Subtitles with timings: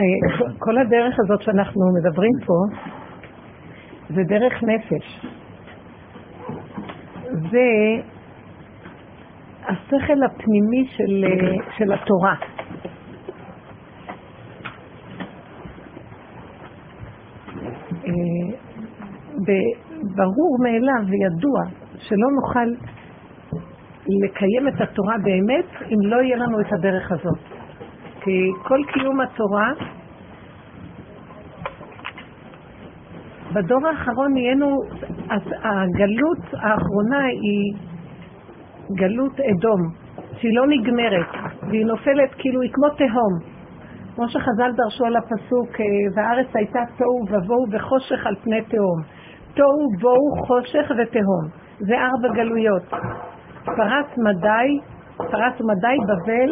[0.00, 2.54] אה, כל הדרך הזאת שאנחנו מדברים פה,
[4.08, 5.26] זה דרך נפש.
[7.50, 7.66] זה
[9.62, 11.24] השכל הפנימי של,
[11.78, 12.34] של התורה.
[18.06, 18.66] אה,
[20.16, 21.60] ברור מאליו וידוע
[21.98, 22.68] שלא נוכל
[24.24, 27.55] לקיים את התורה באמת אם לא יהיה לנו את הדרך הזאת.
[28.62, 29.72] כל קיום התורה,
[33.52, 34.76] בדור האחרון נהיינו,
[35.62, 37.74] הגלות האחרונה היא
[38.96, 39.80] גלות אדום,
[40.36, 41.26] שהיא לא נגמרת,
[41.68, 43.56] והיא נופלת כאילו היא כמו תהום.
[44.14, 45.84] כמו שחז"ל דרשו על הפסוק, אה,
[46.14, 49.02] והארץ הייתה תוהו ובוהו וחושך על פני תהום.
[49.54, 51.44] תוהו ובוהו חושך ותהום.
[51.78, 52.82] זה ארבע גלויות.
[53.64, 54.80] פרס מדי,
[55.16, 56.50] פרס ומדי בבל,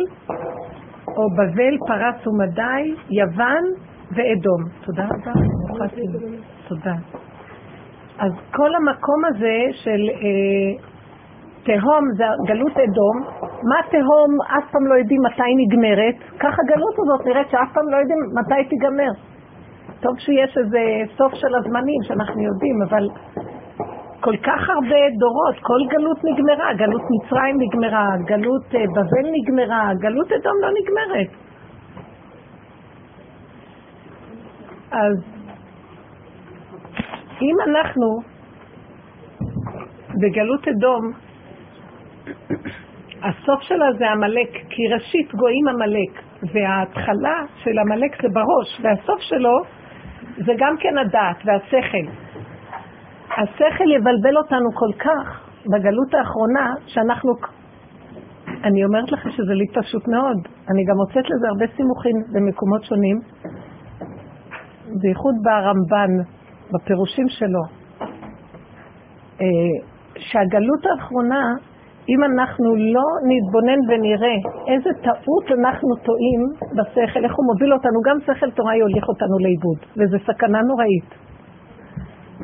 [1.16, 3.64] או בבל, פרס ומדי, יוון
[4.10, 4.62] ואדום.
[4.84, 5.32] תודה רבה.
[6.68, 6.94] תודה.
[8.18, 10.84] אז כל המקום הזה של אה,
[11.64, 13.16] תהום זה גלות אדום,
[13.70, 17.96] מה תהום אף פעם לא יודעים מתי נגמרת, ככה הגלות הזאת נראית שאף פעם לא
[17.96, 19.12] יודעים מתי תיגמר.
[20.00, 20.80] טוב שיש איזה
[21.16, 23.04] סוף של הזמנים שאנחנו יודעים, אבל
[24.24, 30.32] כל כך הרבה דורות, כל גלות נגמרה, גלות מצרים נגמרה, גלות אה, בבל נגמרה, גלות
[30.32, 31.30] אדום לא נגמרת.
[34.90, 35.16] אז
[37.42, 38.06] אם אנחנו
[40.20, 41.12] בגלות אדום
[43.22, 46.22] הסוף שלה זה עמלק, כי ראשית גויים עמלק,
[46.52, 49.58] וההתחלה של עמלק זה בראש, והסוף שלו
[50.36, 52.23] זה גם כן הדעת והשכל.
[53.42, 55.26] השכל יבלבל אותנו כל כך
[55.66, 57.32] בגלות האחרונה, שאנחנו...
[58.64, 60.38] אני אומרת לך שזה לי פשוט מאוד.
[60.70, 63.20] אני גם מוצאת לזה הרבה סימוכים במקומות שונים,
[65.00, 66.12] בייחוד ברמב"ן,
[66.72, 67.62] בפירושים שלו,
[69.40, 69.46] אה,
[70.18, 71.54] שהגלות האחרונה
[72.08, 74.36] אם אנחנו לא נתבונן ונראה
[74.72, 76.40] איזה טעות אנחנו טועים
[76.76, 81.33] בשכל, איך הוא מוביל אותנו, גם שכל תורה יוליך אותנו לאיבוד, וזו סכנה נוראית.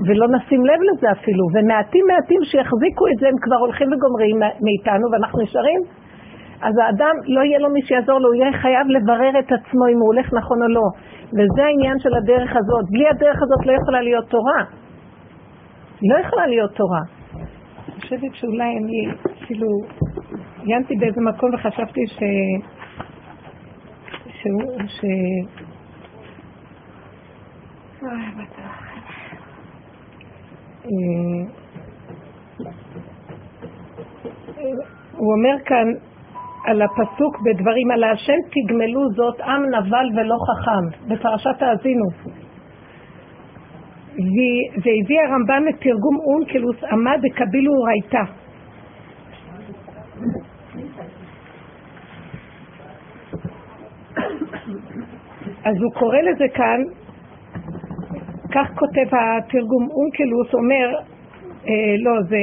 [0.07, 5.07] ולא נשים לב לזה אפילו, ומעטים מעטים שיחזיקו את זה, הם כבר הולכים וגומרים מאיתנו
[5.13, 5.81] ואנחנו נשארים.
[6.63, 9.99] אז האדם, לא יהיה לו מי שיעזור לו, הוא יהיה חייב לברר את עצמו אם
[10.01, 10.87] הוא הולך נכון או לא.
[11.37, 12.85] וזה העניין של הדרך הזאת.
[12.91, 14.63] בלי הדרך הזאת לא יכולה להיות תורה.
[16.03, 17.03] לא יכולה להיות תורה.
[18.01, 19.15] חושבת שאולי אני,
[19.47, 19.67] כאילו,
[20.63, 22.19] עיינתי באיזה מקום וחשבתי ש...
[24.27, 25.01] שהוא, ש...
[30.85, 30.91] אה,
[35.17, 35.87] הוא אומר כאן
[36.67, 42.07] על הפסוק בדברים על השם תגמלו זאת עם נבל ולא חכם בפרשת האזינו
[44.77, 48.33] והביא הרמב"ם את תרגום אונקלוס עמד דקבילו אורייתא.
[55.65, 56.81] אז הוא קורא לזה כאן,
[58.53, 60.99] כך כותב התרגום אונקלוס, אומר,
[61.69, 61.73] אה,
[62.05, 62.37] לא, זה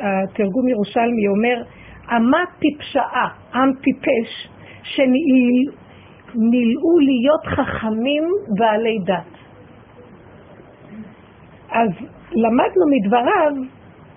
[0.00, 1.62] התרגום ירושלמי, אומר,
[2.10, 4.48] עמה טיפשאה, עם טיפש,
[4.82, 5.78] שנילאו
[6.98, 8.24] להיות חכמים
[8.58, 9.38] בעלי דת.
[11.70, 11.90] אז
[12.32, 13.52] למדנו מדבריו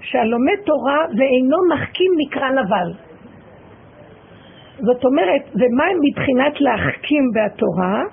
[0.02, 2.94] שהלומד תורה ואינו מחכים נקרא נבל.
[4.80, 8.04] זאת אומרת, ומה מבחינת להחכים בהתורה?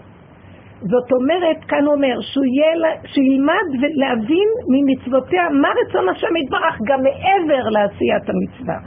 [0.81, 7.69] זאת אומרת, כאן אומר, שהוא יהיה, שילמד להבין ממצוותיה מה רצון השם יתברך גם מעבר
[7.69, 8.79] לעשיית המצווה.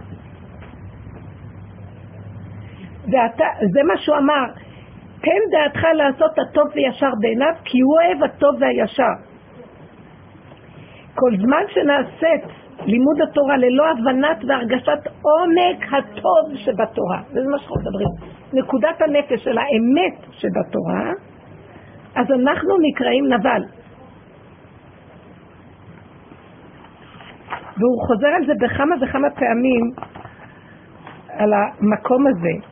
[3.12, 4.46] ואתה, זה מה שהוא אמר,
[5.22, 9.14] תן דעתך לעשות הטוב וישר בעיניו, כי הוא אוהב הטוב והישר.
[11.16, 12.44] כל זמן שנעשית
[12.86, 18.10] לימוד התורה ללא הבנת והרגשת עומק הטוב שבתורה, וזה מה שאנחנו מדברים,
[18.54, 21.12] נקודת הנפש של האמת שבתורה,
[22.16, 23.64] אז אנחנו נקראים נבל.
[27.78, 29.92] והוא חוזר על זה בכמה וכמה פעמים,
[31.30, 32.68] על המקום הזה.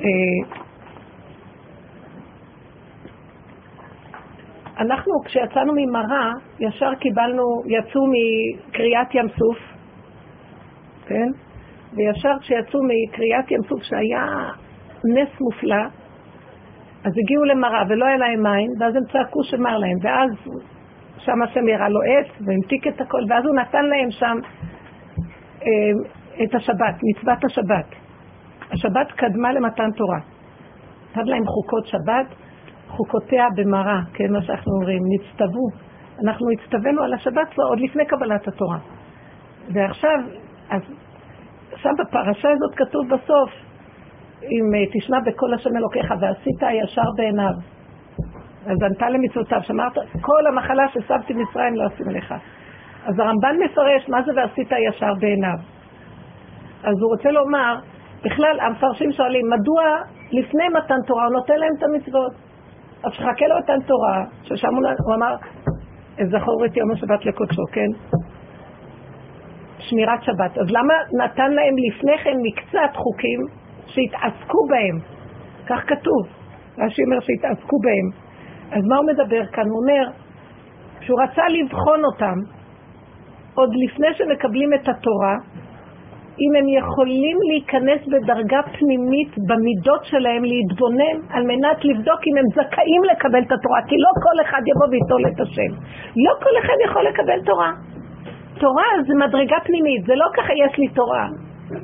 [0.00, 0.56] אה,
[4.78, 9.58] אנחנו כשיצאנו ממראה, ישר קיבלנו, יצאו מקריאת ים סוף,
[11.06, 11.28] כן?
[11.92, 14.26] וישר כשיצאו מקריאת ים סוף שהיה
[15.04, 15.86] נס מופלא,
[17.06, 20.30] אז הגיעו למראה ולא היה להם מים, ואז הם צעקו שמר להם, ואז
[21.18, 24.36] שם השם ירה לו עץ והמתיק את הכל, ואז הוא נתן להם שם
[25.62, 27.86] אה, את השבת, מצוות השבת.
[28.72, 30.18] השבת קדמה למתן תורה.
[31.12, 32.26] כתב להם חוקות שבת,
[32.88, 35.68] חוקותיה במראה, כן, מה שאנחנו אומרים, נצטוו.
[36.24, 38.78] אנחנו הצטווינו על השבת כבר עוד לפני קבלת התורה.
[39.72, 40.18] ועכשיו,
[40.70, 40.82] אז
[41.72, 43.50] עכשיו בפרשה הזאת כתוב בסוף,
[44.42, 47.54] אם אה, תשמע בקול השם אלוקיך ועשית הישר בעיניו.
[48.66, 52.34] אז ענתה למצוותיו, שאמרת, כל המחלה ששמתי מצרים לא אשים לך.
[53.06, 55.58] אז הרמב"ן מפרש מה זה ועשית הישר בעיניו.
[56.82, 57.78] אז הוא רוצה לומר,
[58.24, 59.82] בכלל, המפרשים שואלים, מדוע
[60.32, 62.32] לפני מתן תורה הוא נותן להם את המצוות?
[63.04, 64.68] אז שחכה לו מתן תורה, ששם
[65.06, 65.36] הוא אמר,
[66.24, 68.16] זכור את יום השבת לקודשו, כן?
[69.78, 70.58] שמירת שבת.
[70.58, 70.94] אז למה
[71.24, 73.40] נתן להם לפני כן מקצת חוקים
[73.86, 74.98] שהתעסקו בהם?
[75.66, 76.22] כך כתוב.
[76.78, 78.26] רש"י אומר שהתעסקו בהם.
[78.78, 79.64] אז מה הוא מדבר כאן?
[79.66, 80.10] הוא אומר
[81.00, 82.38] שהוא רצה לבחון אותם
[83.54, 85.36] עוד לפני שמקבלים את התורה,
[86.44, 93.02] אם הם יכולים להיכנס בדרגה פנימית במידות שלהם, להתבונן, על מנת לבדוק אם הם זכאים
[93.10, 95.72] לקבל את התורה, כי לא כל אחד יבוא ויטול את השם.
[96.24, 97.70] לא כל אחד יכול לקבל תורה.
[98.60, 101.26] תורה זה מדרגה פנימית, זה לא ככה יש לי תורה.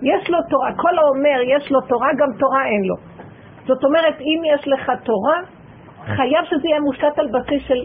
[0.03, 2.97] יש לו תורה, כל האומר יש לו תורה, גם תורה אין לו.
[3.67, 5.39] זאת אומרת, אם יש לך תורה,
[6.17, 7.81] חייב שזה יהיה מושתת על בסיס של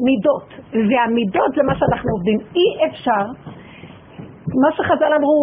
[0.00, 2.38] מידות, והמידות זה מה שאנחנו עובדים.
[2.56, 3.24] אי אפשר,
[4.62, 5.38] מה שחז"ל אמרו,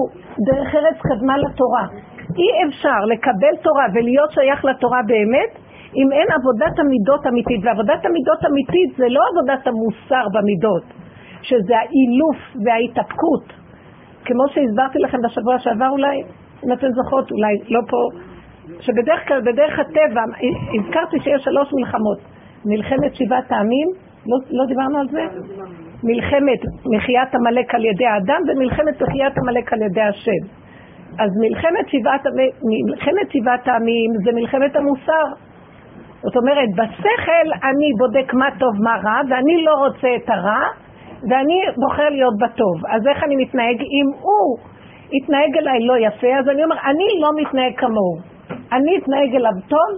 [0.48, 1.86] דרך ארץ קדמה לתורה.
[2.40, 5.52] אי אפשר לקבל תורה ולהיות שייך לתורה באמת,
[5.96, 7.62] אם אין עבודת המידות אמיתית.
[7.64, 10.84] ועבודת המידות אמיתית זה לא עבודת המוסר במידות,
[11.42, 13.65] שזה האילוף וההתאפקות.
[14.26, 16.22] כמו שהסברתי לכם בשבוע שעבר אולי,
[16.66, 17.98] אם אתן זוכרות, אולי לא פה,
[18.80, 20.22] שבדרך כלל, בדרך הטבע,
[20.80, 22.18] הזכרתי שיש שלוש מלחמות.
[22.66, 23.88] מלחמת שבעת העמים,
[24.26, 25.24] לא, לא דיברנו על זה?
[26.04, 26.60] מלחמת
[26.96, 30.44] מחיית עמלק על ידי האדם ומלחמת מחיית עמלק על ידי השם.
[31.20, 32.22] אז מלחמת שבעת,
[32.88, 35.26] מלחמת שבעת העמים זה מלחמת המוסר.
[36.22, 40.64] זאת אומרת, בשכל אני בודק מה טוב מה רע, ואני לא רוצה את הרע,
[41.30, 42.86] ואני בוחר להיות בטוב.
[42.90, 43.78] אז איך אני מתנהג?
[43.82, 44.58] אם הוא
[45.12, 48.18] יתנהג אליי לא יפה, אז אני אומר, אני לא מתנהג כמוהו.
[48.72, 49.92] אני אתנהג אליו טוב,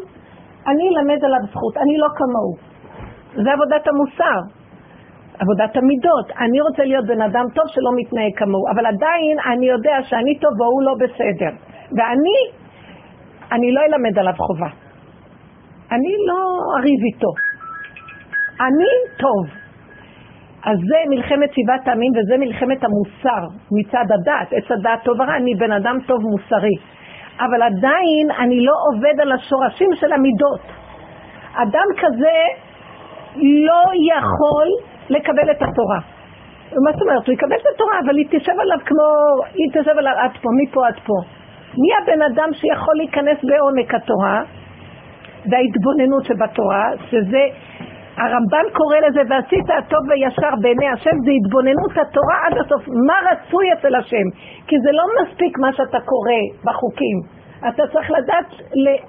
[0.68, 2.54] אני אלמד עליו זכות, אני לא כמוהו.
[3.44, 4.40] זה עבודת המוסר,
[5.40, 6.28] עבודת המידות.
[6.40, 10.52] אני רוצה להיות בן אדם טוב שלא מתנהג כמוהו, אבל עדיין אני יודע שאני טוב
[10.62, 11.52] והוא לא בסדר.
[11.92, 12.38] ואני,
[13.52, 14.70] אני לא אלמד עליו חובה.
[15.92, 16.40] אני לא
[16.78, 17.32] אריב איתו.
[18.60, 19.57] אני טוב.
[20.66, 24.54] אז זה מלחמת שבעת העמים וזה מלחמת המוסר מצד הדת.
[24.54, 26.76] עץ הדת טוב ורע, אני בן אדם טוב מוסרי.
[27.40, 30.62] אבל עדיין אני לא עובד על השורשים של המידות.
[31.54, 32.38] אדם כזה
[33.38, 34.68] לא יכול
[35.10, 36.00] לקבל את התורה.
[36.86, 37.28] מה זאת אומרת?
[37.28, 39.08] הוא יקבל את התורה, אבל היא תשב עליו כמו,
[39.54, 41.14] היא תשב עליו עד פה, מפה עד פה.
[41.82, 44.42] מי הבן אדם שיכול להיכנס בעומק התורה
[45.52, 47.44] וההתבוננות שבתורה, שזה
[48.18, 53.74] הרמב"ן קורא לזה ועשית הטוב וישר בעיני השם זה התבוננות התורה עד הסוף מה רצוי
[53.74, 54.28] אצל השם?
[54.68, 57.18] כי זה לא מספיק מה שאתה קורא בחוקים.
[57.70, 58.50] אתה צריך לדעת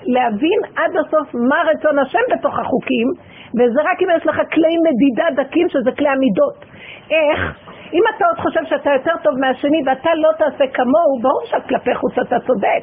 [0.07, 3.09] להבין עד הסוף מה רצון השם בתוך החוקים
[3.57, 6.65] וזה רק אם יש לך כלי מדידה דקים שזה כלי המידות.
[7.11, 7.68] איך?
[7.97, 12.15] אם אתה עוד חושב שאתה יותר טוב מהשני ואתה לא תעשה כמוהו, ברור שכלפי חוץ
[12.19, 12.83] אתה צודק,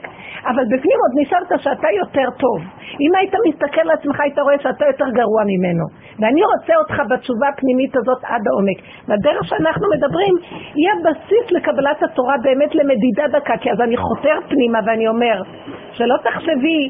[0.49, 2.59] אבל בפנים עוד נשארת שאתה יותר טוב.
[3.03, 5.85] אם היית מסתכל לעצמך היית רואה שאתה יותר גרוע ממנו.
[6.19, 8.79] ואני רוצה אותך בתשובה הפנימית הזאת עד העומק.
[9.07, 10.33] והדרך שאנחנו מדברים
[10.75, 15.41] היא הבסיס לקבלת התורה באמת למדידה דקה, כי אז אני חותר פנימה ואני אומר,
[15.91, 16.89] שלא תחשבי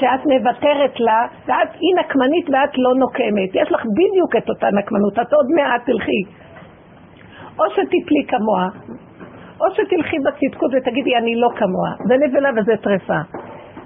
[0.00, 3.50] שאת מוותרת לה, ואת היא נקמנית ואת לא נוקמת.
[3.54, 6.22] יש לך בדיוק את אותה נקמנות, את עוד מעט תלכי.
[7.58, 8.68] או שתפלי כמוה,
[9.60, 13.20] או שתלכי בצדקות ותגידי אני לא כמוה, זה נבלה וזה טרפה.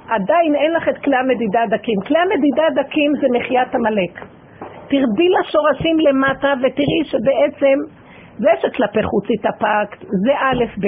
[0.09, 1.99] עדיין אין לך את כלי המדידה הדקים.
[2.07, 4.15] כלי המדידה הדקים זה מחיית עמלק.
[4.89, 7.79] תרדי לשורשים למטה ותראי שבעצם
[8.39, 10.87] זה שכלפי חוץ התאפקת, זה א' ב'.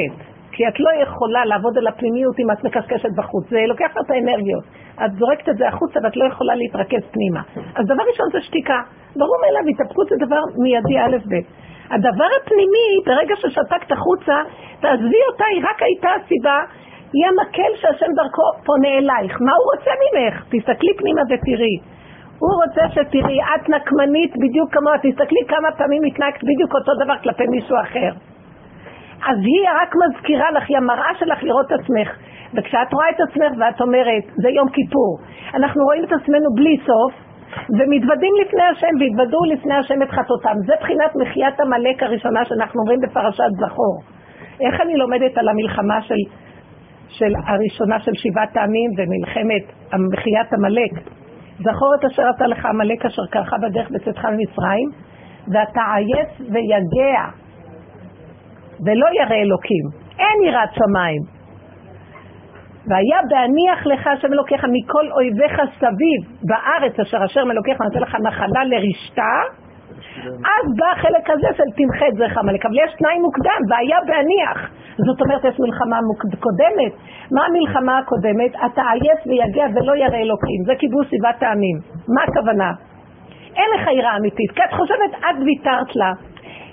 [0.53, 4.65] כי את לא יכולה לעבוד על הפנימיות אם את מקשקשת בחוץ, זה לוקח את האנרגיות.
[5.05, 7.43] את זורקת את זה החוצה ואת לא יכולה להתרכז פנימה.
[7.77, 8.81] אז דבר ראשון זה שתיקה.
[9.17, 11.35] ברור מאליו, התאפקות זה דבר מיידי א' ב'.
[11.91, 14.37] הדבר הפנימי, ברגע ששתקת החוצה,
[14.81, 16.59] תעזבי אותה, היא רק הייתה הסיבה,
[17.13, 19.37] היא המקל שהשם דרכו פונה אלייך.
[19.41, 20.35] מה הוא רוצה ממך?
[20.51, 21.77] תסתכלי פנימה ותראי.
[22.39, 27.47] הוא רוצה שתראי, את נקמנית בדיוק כמוה, תסתכלי כמה פעמים התנהגת בדיוק אותו דבר כלפי
[27.47, 28.13] מישהו אחר.
[29.29, 32.09] אז היא רק מזכירה לך, היא המראה שלך לראות את עצמך.
[32.55, 35.19] וכשאת רואה את עצמך ואת אומרת, זה יום כיפור,
[35.55, 37.28] אנחנו רואים את עצמנו בלי סוף,
[37.79, 40.57] ומתוודים לפני השם, והתוודו לפני השם את חטאותם.
[40.67, 44.03] זה בחינת מחיית עמלק הראשונה שאנחנו אומרים בפרשת זכור.
[44.61, 46.21] איך אני לומדת על המלחמה של,
[47.09, 49.65] של הראשונה של שבעת העמים ומלחמת
[50.13, 50.93] מחיית עמלק?
[51.59, 54.89] זכור את אשר עשה לך עמלק אשר קרחה בדרך בצאתך ממצרים,
[55.53, 57.25] ואתה עייף ויגע,
[58.87, 59.85] ולא ירא אלוקים.
[60.19, 61.38] אין יראת שמיים.
[62.89, 68.65] והיה בהניח לך השם אלוקיך מכל אויביך סביב בארץ אשר אשר מלוקיך נותן לך נחלה
[68.65, 69.33] לרשתה,
[70.27, 72.67] אז בא החלק הזה של תמחה את זרח עמלק.
[72.67, 74.71] אבל יש תנאי מוקדם, והיה בהניח.
[75.07, 75.99] זאת אומרת, יש מלחמה
[76.41, 76.93] קודמת.
[77.35, 78.53] מה המלחמה הקודמת?
[78.67, 80.61] אתה עייף ויגע ולא ירא אלוקים.
[80.67, 81.77] זה קיבוץ סיבת טעמים.
[82.15, 82.71] מה הכוונה?
[83.57, 86.13] אין לך יראה אמיתית, כי את חושבת, את ויתרת לה.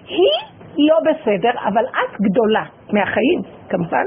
[0.07, 4.05] היא לא בסדר, אבל את גדולה מהחיים, כמובן.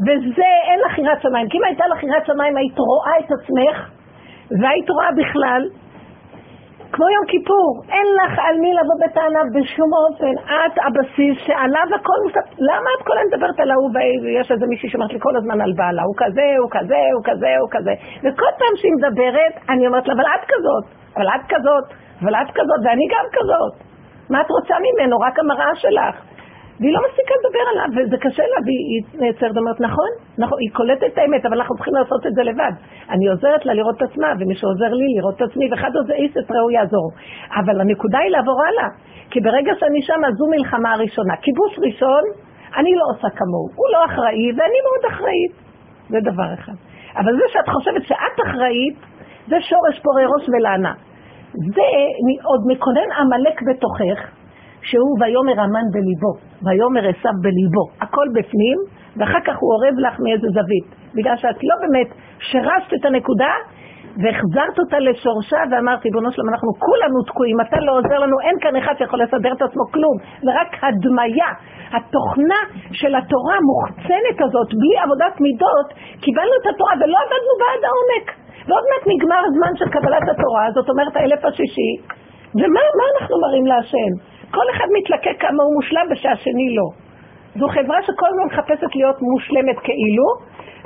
[0.00, 1.48] וזה, אין לך יראת שמיים.
[1.48, 3.90] כי אם הייתה לך יראת שמיים, היית רואה את עצמך,
[4.60, 5.62] והיית רואה בכלל
[6.94, 12.18] כמו יום כיפור, אין לך על מי לבוא בטענה בשום אופן, את הבסיס שעליו הכל
[12.24, 13.90] מוסף, למה את כל הזמן מדברת על ההוא
[14.22, 17.52] ויש איזה מישהי שאומרת לי כל הזמן על בעלה, הוא כזה, הוא כזה, הוא כזה,
[17.60, 20.84] הוא כזה, וכל פעם שהיא מדברת, אני אומרת לה, אבל את כזאת,
[21.16, 21.86] אבל את כזאת,
[22.22, 23.74] אבל את כזאת, ואני גם כזאת,
[24.30, 25.16] מה את רוצה ממנו?
[25.26, 26.33] רק המראה שלך.
[26.80, 31.10] והיא לא מפסיקה לדבר עליו, וזה קשה לה, והיא נעצרת ואומרת, נכון, נכון, היא קולטת
[31.12, 32.74] את האמת, אבל אנחנו צריכים לעשות את זה לבד.
[33.10, 36.36] אני עוזרת לה לראות את עצמה, ומי שעוזר לי לראות את עצמי, ואחד עוזר איס
[36.36, 37.08] את יעזור.
[37.60, 38.88] אבל הנקודה היא לעבור הלאה,
[39.30, 41.34] כי ברגע שאני שם, זו מלחמה הראשונה.
[41.42, 42.22] כיבוש ראשון,
[42.78, 45.54] אני לא עושה כמוהו, הוא לא אחראי, ואני מאוד אחראית.
[46.08, 46.76] זה דבר אחד.
[47.16, 48.96] אבל זה שאת חושבת שאת אחראית,
[49.46, 50.92] זה שורש פורי ראש ולענה.
[51.52, 51.86] זה
[52.44, 54.20] עוד מקונן עמלק בתוכך,
[54.88, 56.32] שהוא ויאמר המן בליבו,
[56.64, 58.78] ויאמר עשיו בליבו, הכל בפנים,
[59.16, 63.52] ואחר כך הוא אורב לך מאיזה זווית, בגלל שאת לא באמת שרשת את הנקודה
[64.22, 68.76] והחזרת אותה לשורשה ואמרת, ריבונו שלום, אנחנו כולנו תקועים, אתה לא עוזר לנו, אין כאן
[68.80, 71.50] אחד שיכול לסדר את עצמו כלום, זה רק הדמיה.
[71.96, 72.60] התוכנה
[73.00, 75.88] של התורה המוחצנת הזאת, בלי עבודת מידות,
[76.24, 78.26] קיבלנו את התורה ולא עבדנו בעד העומק.
[78.66, 81.92] ועוד מעט נגמר הזמן של קבלת התורה, זאת אומרת האלף השישי,
[82.58, 84.33] ומה אנחנו מראים להשם?
[84.54, 86.88] כל אחד מתלקק כמה הוא מושלם ושהשני לא.
[87.58, 90.26] זו חברה שכל הזמן מחפשת להיות מושלמת כאילו,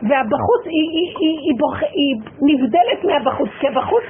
[0.08, 2.14] והבחוץ היא, היא, היא, היא, בוח, היא
[2.48, 4.04] נבדלת מהבחוץ, כי הבחוץ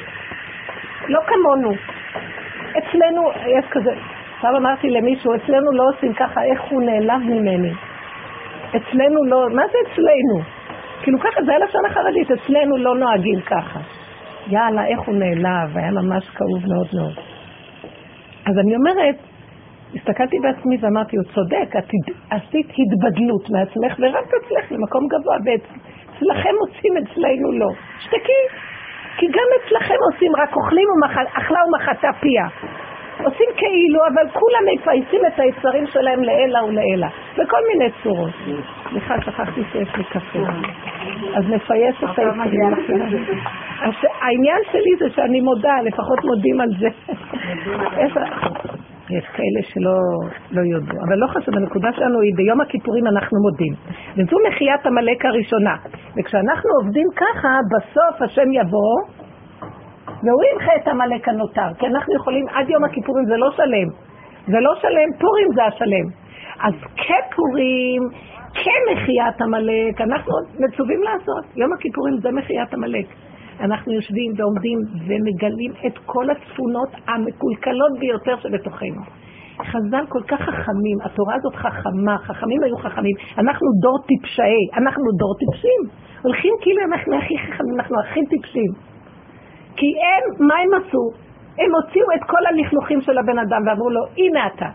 [1.09, 1.73] לא כמונו.
[2.79, 3.23] אצלנו,
[3.59, 3.91] יש כזה,
[4.35, 7.73] עכשיו אמרתי למישהו, אצלנו לא עושים ככה, איך הוא נעלב ממני.
[8.77, 10.43] אצלנו לא, מה זה אצלנו?
[11.03, 13.81] כאילו ככה, זה הלשון החרדית, אצלנו לא נוהגים ככה.
[14.49, 17.15] יאללה, איך הוא נעלב, היה ממש כאוב מאוד מאוד.
[18.47, 19.17] אז אני אומרת,
[19.95, 21.85] הסתכלתי בעצמי ואמרתי, הוא צודק, את
[22.30, 27.68] עשית התבדלות מעצמך ורק אצלך למקום גבוה, ואצלכם עושים, אצלנו לא.
[27.99, 28.42] שתקי,
[29.16, 32.47] כי גם אצלכם עושים, רק אוכלים ומחל, אכלה ומחתה פיה.
[33.25, 37.07] עושים כאילו, אבל כולם מפייסים את היצרים שלהם לעילא ולעילא,
[37.38, 38.30] בכל מיני צורות.
[38.90, 40.38] סליחה, שכחתי שיש לי קפה.
[41.35, 43.12] אז נפייס את היצרים שלהם.
[44.21, 46.88] העניין שלי זה שאני מודה, לפחות מודים על זה.
[49.11, 49.99] יש כאלה שלא
[50.50, 53.75] לא יודו, אבל לא חשוב, הנקודה שלנו היא ביום הכיפורים אנחנו מודים.
[54.17, 55.77] וזו מחיית עמלק הראשונה.
[56.17, 58.95] וכשאנחנו עובדים ככה, בסוף השם יבוא,
[60.23, 63.88] והוא ימחה את עמלק הנותר, כי אנחנו יכולים, עד יום הכיפורים זה לא שלם.
[64.47, 66.07] זה לא שלם, פורים זה השלם.
[66.61, 68.03] אז כפורים,
[68.55, 71.45] כמחיית עמלק, אנחנו מצווים לעשות.
[71.57, 73.07] יום הכיפורים זה מחיית עמלק.
[73.61, 79.03] אנחנו יושבים ועומדים ומגלים את כל הצפונות המקולקלות ביותר שבתוכנו.
[79.62, 85.35] חז"ל כל כך חכמים, התורה הזאת חכמה, חכמים היו חכמים, אנחנו דור טיפשאי, אנחנו דור
[85.38, 85.81] טיפשים.
[86.23, 88.71] הולכים כאילו אנחנו הכי חכמים, אנחנו הכי טיפשים.
[89.77, 91.05] כי הם, מה הם עשו?
[91.59, 94.69] הם הוציאו את כל הלכלוכים של הבן אדם ואמרו לו, הנה אתה.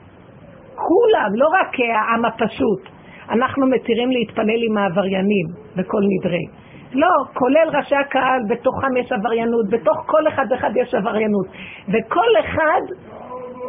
[0.76, 2.82] כולם, לא רק העם הפשוט.
[3.30, 6.46] אנחנו מתירים להתפלל עם העבריינים בכל נדרי.
[6.94, 11.48] לא, כולל ראשי הקהל, בתוכם יש עבריינות, בתוך כל אחד ואחד יש עבריינות.
[11.88, 12.82] וכל אחד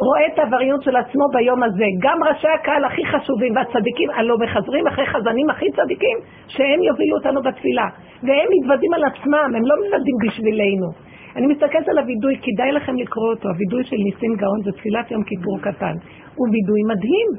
[0.05, 1.85] רואה את העבריינות של עצמו ביום הזה.
[2.01, 6.17] גם ראשי הקהל הכי חשובים והצדיקים, הלא מחזרים אחרי חזנים הכי צדיקים,
[6.47, 7.87] שהם יובילו אותנו בתפילה.
[8.23, 10.89] והם מתוודים על עצמם, הם לא מתוודים בשבילנו.
[11.35, 15.23] אני מסתכלת על הווידוי, כדאי לכם לקרוא אותו, הווידוי של ניסים גאון זה תפילת יום
[15.23, 15.95] כיפור קטן.
[16.35, 17.29] הוא וידוי מדהים.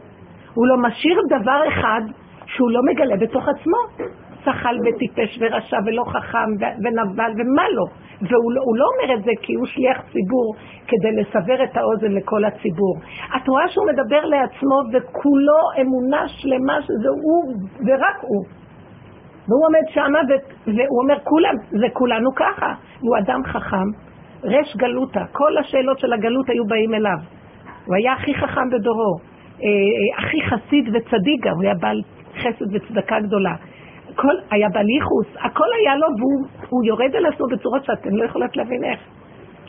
[0.54, 2.00] הוא לא משאיר דבר אחד
[2.46, 4.06] שהוא לא מגלה בתוך עצמו.
[4.46, 6.48] שחל וטיפש ורשע ולא חכם
[6.84, 7.84] ונבל ומה לא.
[8.20, 10.54] והוא לא, לא אומר את זה כי הוא שליח ציבור
[10.88, 12.96] כדי לסבר את האוזן לכל הציבור.
[13.36, 17.54] את רואה שהוא מדבר לעצמו וכולו אמונה שלמה שזה הוא
[17.86, 18.44] ורק הוא.
[19.48, 20.18] והוא עומד שמה
[20.66, 22.74] והוא אומר כולם, זה כולנו ככה.
[23.00, 23.88] הוא אדם חכם,
[24.44, 27.18] רש גלותה, כל השאלות של הגלות היו באים אליו.
[27.86, 29.16] הוא היה הכי חכם בדורו,
[29.62, 32.02] אה, אה, הכי חסיד וצדיק גם, הוא היה בעל
[32.36, 33.54] חסד וצדקה גדולה.
[34.16, 38.84] הכל היה בליכוס, הכל היה לו, והוא יורד על עצמו בצורות שאתם לא יכולות להבין
[38.84, 39.00] איך.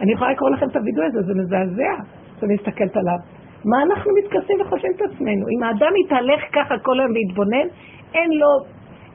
[0.02, 1.94] אני יכולה לקרוא לכם את הווידאו הזה, זה מזעזע,
[2.40, 3.18] שאני מסתכלת עליו.
[3.66, 5.46] מה אנחנו מתכסים וחושבים את עצמנו?
[5.58, 7.68] אם האדם יתהלך ככה כל היום ויתבונן,
[8.14, 8.48] אין לו,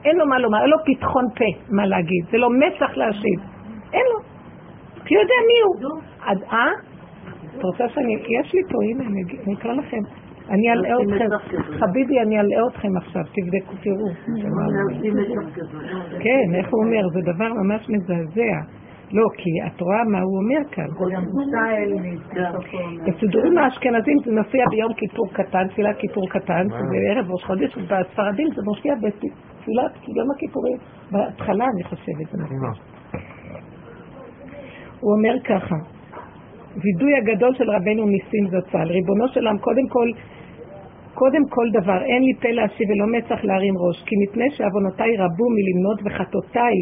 [0.05, 3.39] אין לו מה לומר, אין לו פתחון פה מה להגיד, זה לא מצח להשיב.
[3.93, 4.19] אין לו.
[5.05, 6.01] כי הוא יודע מי הוא.
[6.25, 6.71] עד, אה?
[7.57, 8.13] את רוצה שאני...
[8.13, 9.03] יש לי פה, הנה,
[9.45, 10.22] אני אקרא לכם.
[10.49, 14.09] אני אלאה אתכם, חביבי, אני אלאה אתכם עכשיו, תבדקו, תראו.
[16.19, 18.83] כן, איך הוא אומר, זה דבר ממש מזעזע.
[19.13, 20.87] לא, כי את רואה מה הוא אומר כאן.
[23.07, 28.47] בסידורים האשכנזים זה מופיע ביום כיפור קטן, תפילת כיפור קטן, זה ערב ראש חודש, ובספרדים
[28.55, 30.77] זה מופיע בתפילת יום הכיפורים,
[31.11, 32.83] בהתחלה אני חושבת, זה מופיע.
[34.99, 35.75] הוא אומר ככה,
[36.75, 40.09] וידוי הגדול של רבנו ניסים זצ"ל, ריבונו של עם, קודם כל,
[41.13, 45.45] קודם כל דבר, אין לי פה להשיב ולא מצח להרים ראש, כי מפני שעוונותיי רבו
[45.55, 46.75] מלמנות וחטאותיי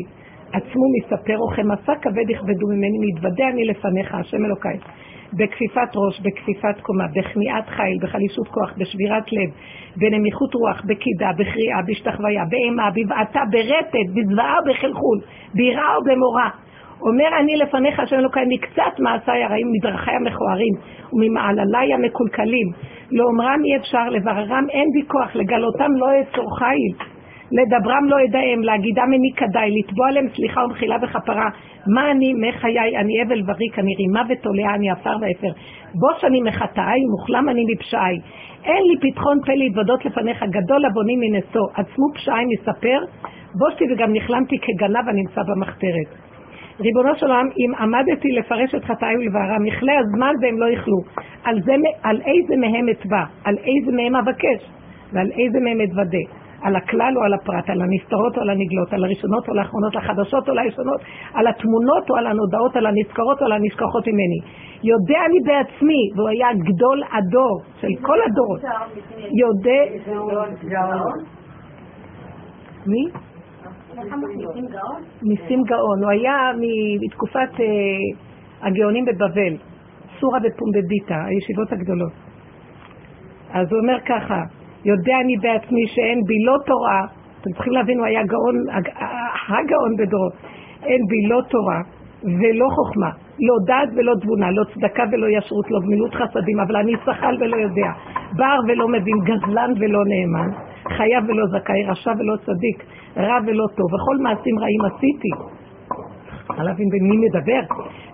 [0.54, 4.78] עצמו מספר, וכמסע כבד יכבדו ממני, מתוודה אני לפניך, השם אלוקיי.
[5.34, 9.50] בכפיפת ראש, בכפיפת קומה, בכניעת חיל, בחלישות כוח, בשבירת לב,
[9.96, 15.20] בנמיכות רוח, בקידה, בקריאה, בהשתחוויה, באימה, בבעתה, ברטט, בזוועה ובחלחול,
[15.54, 16.71] ביראה ובמורא.
[17.02, 20.74] אומר אני לפניך, השם אלוקיי, מקצת מעשיי הרעים, מדרכי המכוערים,
[21.14, 22.68] וממעלליי המקולקלים.
[23.12, 26.94] לאומרם אי אפשר, לבררם אין בי כוח, לגלותם לא אעצור חיל.
[27.52, 31.50] לדברם לא אדעם, להגידם איני כדאי, לתבוע להם סליחה ומחילה וכפרה.
[31.88, 35.52] מה אני מחיי, אני אבל וריק, אני רימה ותולעה, אני עפר ואפר.
[35.94, 38.20] בוש אני מחטאי, מוכלם אני מפשעי.
[38.64, 43.00] אין לי פתחון פה להתוודות לפניך, גדול עווני מנשוא, עצמו פשעי מספר,
[43.60, 46.31] בושתי וגם נכלמתי כגנב הנמצא במחתרת.
[46.80, 50.98] ריבונו של עולם, אם עמדתי לפרש את חטאי ולבערם, יכלה הזמן והם לא יכלו.
[51.44, 51.74] על, זה,
[52.04, 54.70] על איזה מהם אתבע, על איזה מהם אבקש,
[55.14, 56.42] ועל איזה מהם אתוודה.
[56.62, 59.96] על הכלל או על הפרט, על הנסתרות או על הנגלות, על הראשונות או על האחרונות,
[59.96, 61.02] לחדשות או לישונות,
[61.34, 64.40] על התמונות או על הנודעות, על הנזכרות או על הנשכחות ממני.
[64.84, 68.62] יודע אני בעצמי, והוא היה גדול הדור של כל הדורות.
[69.42, 69.84] יודע...
[72.88, 73.31] מי?
[75.22, 76.04] ניסים גאון.
[76.04, 76.52] הוא היה
[77.02, 77.68] מתקופת אה,
[78.68, 79.54] הגאונים בבבל,
[80.20, 82.14] סורה ופומבדיטה, הישיבות הגדולות.
[83.54, 84.42] אז הוא אומר ככה,
[84.86, 87.02] יודע אני בעצמי שאין בי לא תורה,
[87.42, 88.56] אתם צריכים להבין, הוא היה גאון,
[89.48, 90.30] הגאון בדורו,
[90.84, 91.80] אין בי לא תורה
[92.24, 96.94] ולא חוכמה, לא דעת ולא תבונה, לא צדקה ולא ישרות, לא גמילות חסדים, אבל אני
[97.06, 97.90] שחל ולא יודע,
[98.38, 100.50] בר ולא מבין, גזלן ולא נאמן,
[100.88, 102.86] חייב ולא זכאי, רשע ולא צדיק,
[103.18, 105.30] רע ולא טוב, וכל מעשים רעים עשיתי.
[106.48, 107.62] צריכה להבין במי מדבר,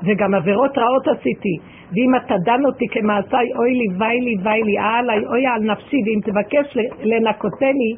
[0.04, 1.56] וגם עבירות רעות עשיתי,
[1.92, 5.98] ואם אתה דן אותי כמעשיי, אוי לי, וי לי, וי לי, עלי, אוי על נפשי,
[6.06, 7.94] ואם תבקש לנקותני,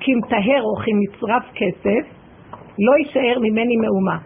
[0.00, 2.04] כי אם טהר או כי מצרף כסף,
[2.78, 4.18] לא יישאר ממני מאומה.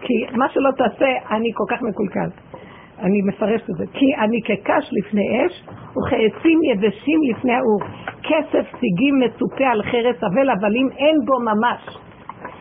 [0.00, 2.28] כי מה שלא תעשה, אני כל כך מקולקל.
[3.02, 3.84] אני מפרשת את זה.
[3.92, 5.64] כי אני כקש לפני אש,
[5.96, 7.80] וכעצים יבשים לפני האור.
[8.22, 11.98] כסף סיגים מצופה על חרס אבל, אבל אם אין בו ממש.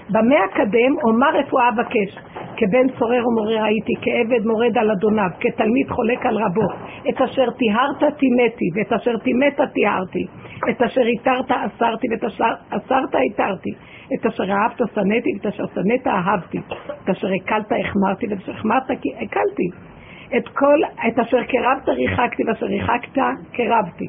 [0.10, 2.17] במה אקדם, אומר רפואה אבקש.
[2.58, 6.67] כבן צורר ומורה הייתי, כעבד מורד על אדוניו, כתלמיד חולק על רבו.
[7.10, 10.25] את אשר טיהרת טימאתי, ואת אשר טימאת טיהרתי.
[10.69, 13.69] את אשר התרת אסרתי, ואת אשר אסרת התרתי.
[14.13, 16.58] את אשר אהבת שנאתי, ואת אשר שנאת אהבתי.
[17.04, 18.89] את אשר הקלת החמרתי, ואת אשר החמרת
[19.21, 19.90] הקלתי.
[20.38, 23.22] את כל, את אשר קרבת ריחקתי, ואשר ריחקת
[23.54, 24.08] קרבתי.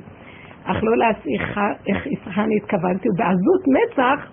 [0.64, 0.96] אך לא
[2.38, 4.30] אני התכוונתי, ובעזות מצח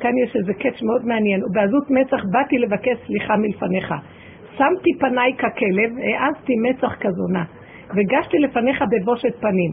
[0.00, 3.94] כאן יש איזה קץ מאוד מעניין, ובעזות מצח באתי לבקש סליחה מלפניך.
[4.56, 7.44] שמתי פניי ככלב, העזתי מצח כזונה,
[7.90, 9.72] וגשתי לפניך בבושת פנים.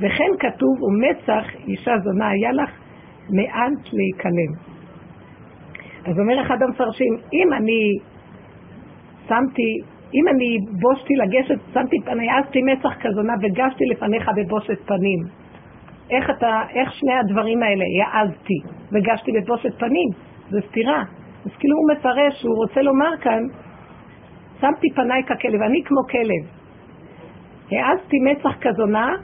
[0.00, 2.70] וכן כתוב, ומצח אישה זונה היה לך
[3.30, 4.52] מאנת להיכלם.
[6.06, 7.92] אז אומר אחד המפרשים, אם אני
[9.28, 15.20] שמתי, אם אני בושתי לגשת, שמתי פניי, העזתי מצח כזונה וגשתי לפניך בבושת פנים.
[16.10, 18.58] איך אתה, איך שני הדברים האלה, העזתי
[18.92, 20.08] וגשתי בבושת פנים,
[20.50, 21.02] זה סתירה.
[21.44, 23.42] אז כאילו הוא מפרש, הוא רוצה לומר כאן,
[24.60, 26.44] שמתי פניי ככלב, אני כמו כלב.
[27.70, 29.14] העזתי מצח כזונה,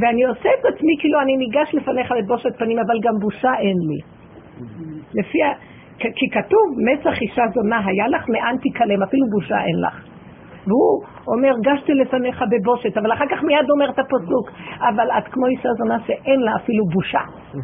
[0.00, 4.00] ואני עושה את עצמי כאילו אני ניגש לפניך לבושת פנים, אבל גם בושה אין לי.
[5.14, 5.52] לפי ה...
[5.98, 10.17] כי כתוב, מצח אישה זונה היה לך, מאן תיכלם, אפילו בושה אין לך.
[10.68, 14.50] והוא אומר, גשתי לפניך בבושת, אבל אחר כך מיד אומר את הפסוק,
[14.88, 17.20] אבל את כמו אישה זונה שאין לה אפילו בושה.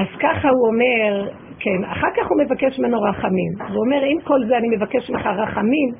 [0.00, 3.52] אז ככה הוא אומר, כן, אחר כך הוא מבקש ממנו רחמים.
[3.58, 5.90] הוא אומר, עם כל זה אני מבקש ממך רחמים,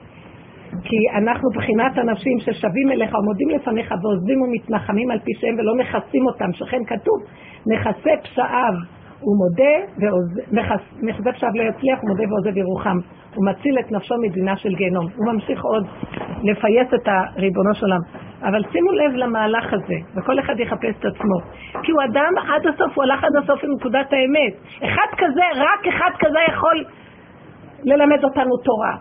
[0.82, 6.52] כי אנחנו בחינת אנשים ששבים אליך ומודים לפניך ועוזבים ומתנחמים על פשעיהם ולא מכסים אותם,
[6.52, 7.18] שכן כתוב,
[7.66, 8.74] מכסה פשעיו
[9.22, 12.98] הוא מודה ומחזק שעב לא יצליח, הוא מודה ועוזב ירוחם.
[13.34, 15.06] הוא מציל את נפשו מדינה של גיהנום.
[15.16, 15.86] הוא ממשיך עוד
[16.42, 18.00] לפייס את הריבונו של עולם.
[18.42, 21.38] אבל שימו לב למהלך הזה, וכל אחד יחפש את עצמו.
[21.82, 24.84] כי הוא אדם עד הסוף, הוא הלך עד הסוף לנקודת האמת.
[24.84, 26.84] אחד כזה, רק אחד כזה יכול
[27.84, 28.96] ללמד אותנו תורה.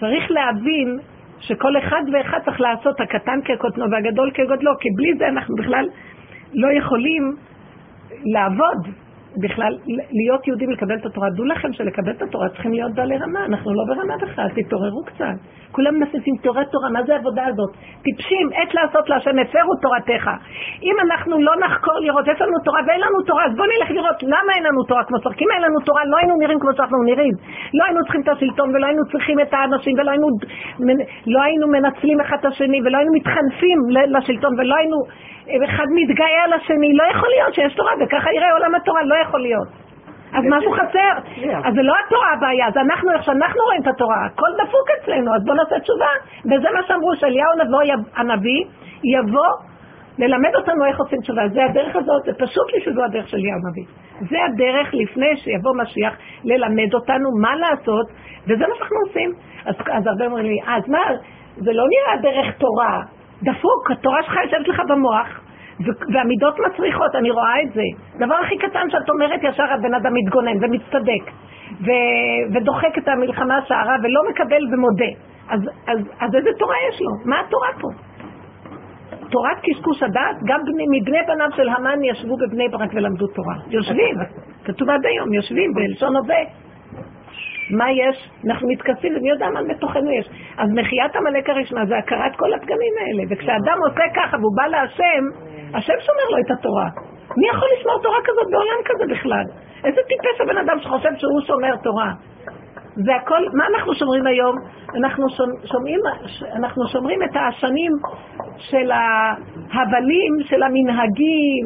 [0.00, 0.98] צריך להבין
[1.40, 5.88] שכל אחד ואחד צריך לעשות, הקטן כקוטנו והגדול כגודלו, כי בלי זה אנחנו בכלל
[6.54, 7.36] לא יכולים
[8.24, 9.06] לעבוד.
[9.42, 9.72] בכלל
[10.18, 11.28] להיות יהודים לקבל את התורה.
[11.30, 15.36] דעו לכם שלקבל את התורה צריכים להיות בעלי רמה, אנחנו לא ברמה בכלל, תתעוררו קצת.
[15.72, 17.70] כולם מנסים תורה תורה, מה זה העבודה הזאת?
[18.02, 20.24] טיפשים, עת לעשות להשם, הפרו תורתך.
[20.82, 24.22] אם אנחנו לא נחקור לראות, יש לנו תורה ואין לנו תורה, אז בואו נלך לראות
[24.22, 25.36] למה אין לנו תורה כמו שצריך.
[25.42, 27.34] אם אין לנו תורה, לא היינו נראים כמו שאנחנו נראים.
[27.74, 30.28] לא היינו צריכים את השלטון ולא היינו צריכים את האנשים ולא היינו,
[31.26, 33.78] לא היינו מנצלים אחד את השני ולא היינו מתחנפים
[34.14, 34.96] לשלטון ולא היינו
[35.64, 39.40] אחד מתגאה על השני, לא יכול להיות שיש תורה, וככה יראה עולם התורה, לא יכול
[39.40, 39.68] להיות.
[40.32, 41.12] אז משהו חסר.
[41.64, 45.34] אז זה לא התורה הבעיה, זה אנחנו, איך שאנחנו רואים את התורה, הכל דפוק אצלנו,
[45.34, 46.12] אז בואו נעשה תשובה.
[46.44, 47.50] וזה מה שאמרו, שאליהו
[48.16, 48.64] הנביא
[49.04, 49.50] יבוא
[50.18, 51.48] ללמד אותנו איך עושים תשובה.
[51.48, 53.84] זה הדרך הזאת, זה פשוט לי שזו הדרך של אליהו הנביא.
[54.30, 58.06] זה הדרך לפני שיבוא משיח ללמד אותנו מה לעשות,
[58.44, 59.32] וזה מה שאנחנו עושים.
[59.66, 61.02] אז, אז הרבה אומרים לי, אז מה,
[61.56, 63.02] זה לא נראה דרך תורה,
[63.42, 65.40] דפוק, התורה שלך יושבת לך במוח,
[66.12, 67.82] והמידות מצריכות, אני רואה את זה.
[68.26, 71.24] דבר הכי קטן שאת אומרת, ישר הבן אדם מתגונן ומצטדק,
[72.52, 75.12] ודוחק את המלחמה השערה ולא מקבל ומודה.
[75.48, 77.10] אז, אז, אז איזה תורה יש לו?
[77.30, 77.88] מה התורה פה?
[79.30, 83.54] תורת קשקוש הדעת, גם בני, מבני בניו של המן ישבו בבני ברק ולמדו תורה.
[83.70, 84.16] יושבים,
[84.64, 86.42] כתוב עד היום, יושבים בלשון הווה.
[87.70, 88.30] מה יש?
[88.46, 90.28] אנחנו מתכסים ומי יודע מה בתוכנו יש.
[90.58, 93.22] אז מחיית עמלק הראשונה זה הכרת כל הפגמים האלה.
[93.30, 95.22] וכשאדם עושה ככה והוא בא להשם,
[95.74, 96.88] השם שומר לו את התורה.
[97.36, 99.44] מי יכול לשמור תורה כזאת בעולם כזה בכלל?
[99.84, 102.12] איזה טיפש הבן אדם שחושב שהוא שומר תורה?
[103.04, 104.56] זה הכל, מה אנחנו שומרים היום?
[104.94, 105.26] אנחנו
[105.64, 106.00] שומעים,
[106.56, 107.92] אנחנו שומרים את השנים
[108.58, 111.64] של ההבלים, של המנהגים,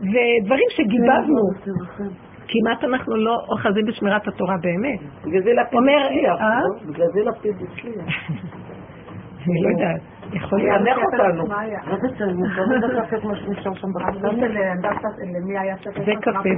[0.00, 1.44] ודברים שגיבבנו.
[2.48, 5.00] כמעט אנחנו לא אוחזים בשמירת התורה באמת.
[5.24, 6.60] בגלל זה לפיד הצליח, אה?
[6.60, 6.92] לא?
[6.92, 8.06] בגלל זה לפיד הצליח.
[9.46, 10.00] אני לא יודעת.
[10.32, 11.44] יכול להניח אותנו.
[16.06, 16.48] זה קפה,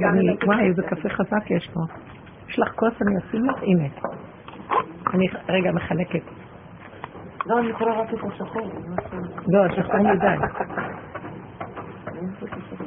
[0.45, 1.79] וואי, איזה קפה חזק יש פה.
[2.49, 3.55] יש לך כוס, אני אשים לך?
[3.61, 3.87] הנה.
[5.13, 6.21] אני רגע מחלקת.
[7.45, 8.67] לא, אני יכולה רק את השחור.
[9.47, 10.35] לא, השחור מדי.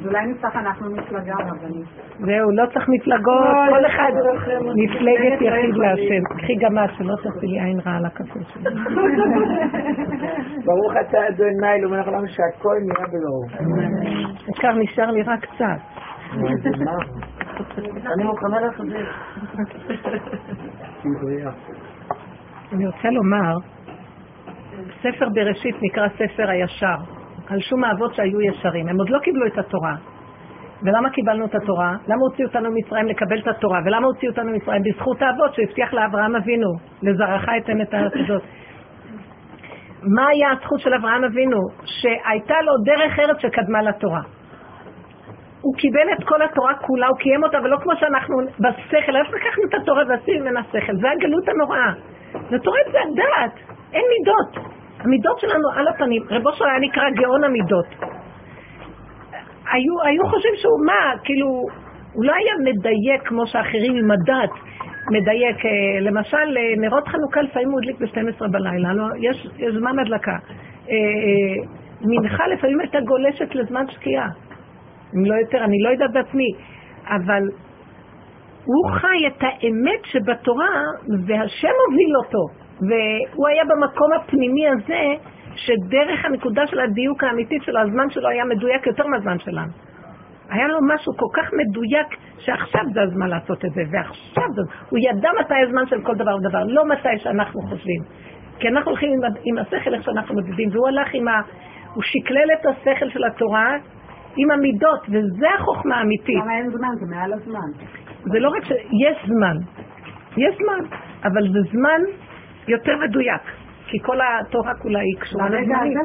[0.01, 1.85] אז אולי נצטרך אנחנו מפלגה רבנית.
[2.19, 4.11] זהו, לא צריך מפלגות, כל אחד
[4.75, 6.23] מפלגת יחיד להשם.
[6.37, 8.63] קחי גם את, שלא תעשי לי עין רעה על הקפה שלי.
[10.65, 13.45] ברוך אתה אדוני, לומר לנו שהכל נראה בלאור.
[14.45, 15.81] העיקר נשאר לי רק קצת.
[18.13, 19.07] אני מוכנה להחזיר.
[22.73, 23.57] אני רוצה לומר,
[25.01, 27.20] ספר בראשית נקרא ספר הישר.
[27.51, 27.81] על שום
[28.13, 28.87] שהיו ישרים.
[28.87, 29.95] הם עוד לא קיבלו את התורה.
[30.83, 31.95] ולמה קיבלנו את התורה?
[32.07, 33.79] למה הוציאו אותנו ממצרים לקבל את התורה?
[33.85, 34.81] ולמה הוציאו אותנו ממצרים?
[34.83, 36.67] בזכות האבות שהבטיח לאברהם אבינו,
[37.03, 38.13] לזרעך אתן את הארץ.
[40.15, 41.57] מה היה הזכות של אברהם אבינו?
[41.85, 44.21] שהייתה לו דרך ארץ שקדמה לתורה.
[45.61, 49.63] הוא קיבל את כל התורה כולה, הוא קיים אותה, ולא כמו שאנחנו בשכל, איך לקחנו
[49.69, 50.95] את התורה ועשינו ממנה שכל?
[51.01, 51.91] זה הגלות הנוראה.
[52.33, 53.53] התורה זה הדעת,
[53.93, 54.80] אין מידות.
[55.03, 57.85] המידות שלנו על הפנים, רב אושר היה נקרא גאון המידות.
[59.71, 61.47] היו, היו חושבים שהוא מה, כאילו,
[62.13, 64.51] הוא לא היה מדייק כמו שאחרים עם הדת
[65.11, 65.65] מדייק.
[65.65, 70.37] אה, למשל, אה, נרות חנוכה לפעמים הוא הדליק ב-12 בלילה, לא, יש, יש זמן הדלקה.
[70.89, 70.95] אה,
[72.01, 74.27] מנחה לפעמים הייתה גולשת לזמן שקיעה.
[75.15, 76.51] אם לא יותר, אני לא יודעת בעצמי,
[77.07, 77.43] אבל
[78.65, 80.83] הוא חי את האמת שבתורה,
[81.27, 82.61] והשם הוביל אותו.
[82.87, 85.01] והוא היה במקום הפנימי הזה,
[85.55, 89.71] שדרך הנקודה של הדיוק האמיתית שלו, הזמן שלו היה מדויק יותר מהזמן שלנו.
[90.49, 92.07] היה לו משהו כל כך מדויק,
[92.39, 94.61] שעכשיו זה הזמן לעשות את זה, ועכשיו זה...
[94.89, 98.01] הוא ידע מתי הזמן של כל דבר ודבר, לא מתי שאנחנו חושבים.
[98.59, 101.41] כי אנחנו הולכים עם, עם השכל איך שאנחנו מודדים, והוא הלך עם ה...
[101.93, 103.77] הוא שקלל את השכל של התורה
[104.37, 106.35] עם המידות, וזה החוכמה האמיתית.
[106.43, 106.89] למה אין זמן?
[106.99, 107.69] זה מעל הזמן.
[108.31, 108.71] זה לא רק ש...
[109.05, 109.57] יש זמן.
[110.37, 112.01] יש זמן, אבל זה זמן
[112.67, 113.41] יותר מדויק,
[113.87, 115.97] כי כל התורה כולה היא קשורה לזמנים.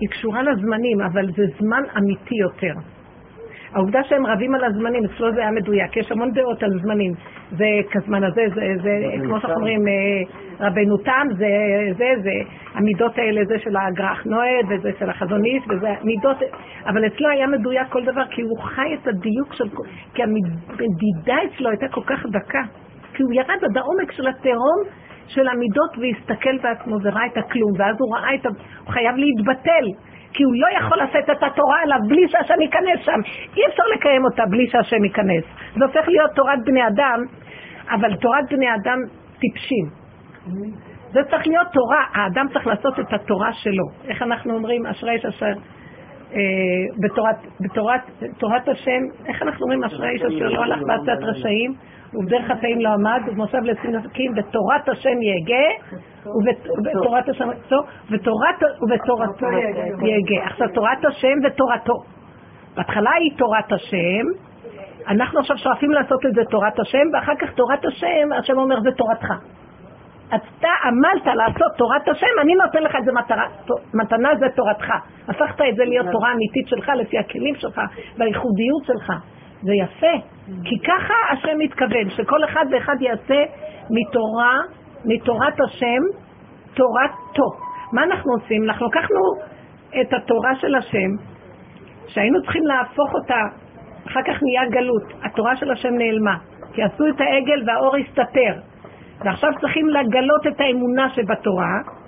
[0.00, 2.74] היא קשורה לזמנים, אבל זה זמן אמיתי יותר.
[3.74, 7.12] העובדה שהם רבים על הזמנים, אצלו זה היה מדויק, יש המון דעות על זמנים.
[7.50, 8.90] זה כזמן הזה, זה, זה
[9.24, 11.46] כמו שאנחנו אומרים, אה, רבנו תם, זה,
[11.98, 12.30] זה, זה,
[12.74, 16.36] המידות האלה, זה של הגרח נועד, וזה של החזון איש, וזה מידות,
[16.86, 19.64] אבל אצלו היה מדויק כל דבר, כי הוא חי את הדיוק של,
[20.14, 22.62] כי המדידה אצלו הייתה כל כך דקה,
[23.14, 24.82] כי הוא ירד עד העומק של התהום
[25.34, 28.48] של המידות והסתכל בעצמו וראה את הכלום, ואז הוא ראה את ה...
[28.84, 29.86] הוא חייב להתבטל.
[30.32, 33.20] כי הוא לא יכול לשאת את התורה עליו בלי שהשם ייכנס שם.
[33.56, 35.44] אי אפשר לקיים אותה בלי שהשם ייכנס.
[35.78, 37.18] זה הופך להיות תורת בני אדם,
[37.90, 38.98] אבל תורת בני אדם
[39.40, 39.86] טיפשים.
[41.12, 43.84] זה צריך להיות תורה, האדם צריך לעשות את התורה שלו.
[44.08, 45.52] איך אנחנו אומרים, אשרי איש אשר...
[46.34, 46.40] אה,
[46.98, 48.00] בתורת, בתורת
[48.38, 51.74] תורת השם, איך אנחנו אומרים אשרי איש אשר לא הלך בעצת רשעים?
[52.14, 55.66] ובדרך חטאים לא עמד, ומושב לצינקים, בתורת השם יהגה,
[56.26, 57.48] ובתורת השם,
[58.82, 59.46] ובתורתו
[60.02, 60.46] יהגה.
[60.46, 61.94] עכשיו, תורת השם ותורתו.
[62.76, 64.24] בהתחלה היא תורת השם,
[65.08, 68.90] אנחנו עכשיו שואפים לעשות את זה תורת השם, ואחר כך תורת השם, השם אומר זה
[68.96, 69.28] תורתך.
[70.28, 73.46] אתה עמלת לעשות תורת השם, אני נותן לך את זה מטרה,
[73.94, 74.92] מתנה, זה תורתך.
[75.28, 77.80] הפכת את זה להיות תורה אמיתית שלך לפי הכלים שלך
[78.18, 79.12] והייחודיות שלך.
[79.62, 80.26] זה יפה,
[80.64, 83.44] כי ככה השם מתכוון, שכל אחד ואחד יעשה
[83.90, 84.54] מתורה,
[85.04, 86.02] מתורת השם,
[86.74, 87.48] תורתו.
[87.92, 88.64] מה אנחנו עושים?
[88.64, 89.20] אנחנו לקחנו
[90.00, 91.10] את התורה של השם,
[92.06, 93.40] שהיינו צריכים להפוך אותה,
[94.06, 96.36] אחר כך נהיה גלות, התורה של השם נעלמה,
[96.72, 98.54] כי עשו את העגל והאור הסתתר,
[99.24, 101.99] ועכשיו צריכים לגלות את האמונה שבתורה,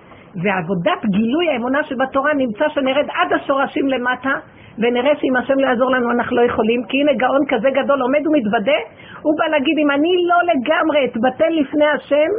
[0.42, 4.34] ועבודת גילוי האמונה שבתורה נמצא שנרד עד השורשים למטה,
[4.78, 8.26] ונראה שאם השם לא יעזור לנו אנחנו לא יכולים, כי הנה גאון כזה גדול עומד
[8.26, 8.78] ומתוודה,
[9.22, 12.30] הוא בא להגיד אם אני לא לגמרי אתבטל לפני השם,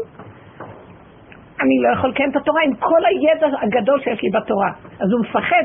[1.62, 4.72] אני לא יכול לקיים את התורה עם כל הידע הגדול שיש לי בתורה.
[5.00, 5.64] אז הוא מפחד,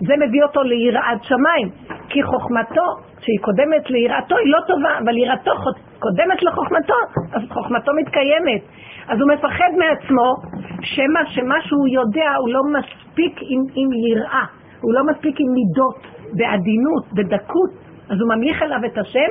[0.00, 1.68] זה מביא אותו ליראת שמיים,
[2.08, 2.86] כי חוכמתו,
[3.20, 5.52] שהיא קודמת ליראתו, היא לא טובה, אבל יראתו
[5.98, 6.94] קודמת לחוכמתו,
[7.32, 8.62] אז חוכמתו מתקיימת.
[9.10, 10.34] אז הוא מפחד מעצמו,
[10.82, 14.44] שמה שמה שהוא יודע הוא לא מספיק עם, עם יראה.
[14.80, 15.98] הוא לא מספיק עם מידות,
[16.36, 17.70] בעדינות, בדקות,
[18.10, 19.30] אז הוא ממליך עליו את השם,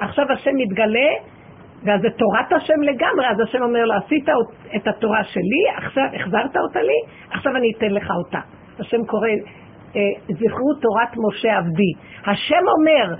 [0.00, 1.10] עכשיו השם מתגלה,
[1.84, 4.28] ואז זה תורת השם לגמרי, אז השם אומר לו, עשית
[4.76, 8.40] את התורה שלי, עכשיו החזרת אותה לי, עכשיו אני אתן לך אותה.
[8.78, 9.28] השם קורא,
[10.28, 11.92] זכרו תורת משה עבדי.
[12.26, 13.14] השם אומר,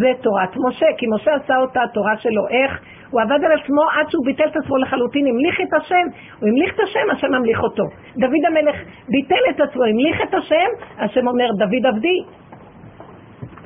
[0.00, 2.48] זה תורת משה, כי משה עשה אותה התורה שלו.
[2.48, 2.80] איך?
[3.10, 6.06] הוא עבד על עצמו עד שהוא ביטל את עצמו לחלוטין, המליך את השם,
[6.40, 7.84] הוא המליך את השם, השם ממליך אותו.
[8.16, 8.76] דוד המלך
[9.08, 12.18] ביטל את עצמו, המליך את השם, השם אומר, דוד עבדי.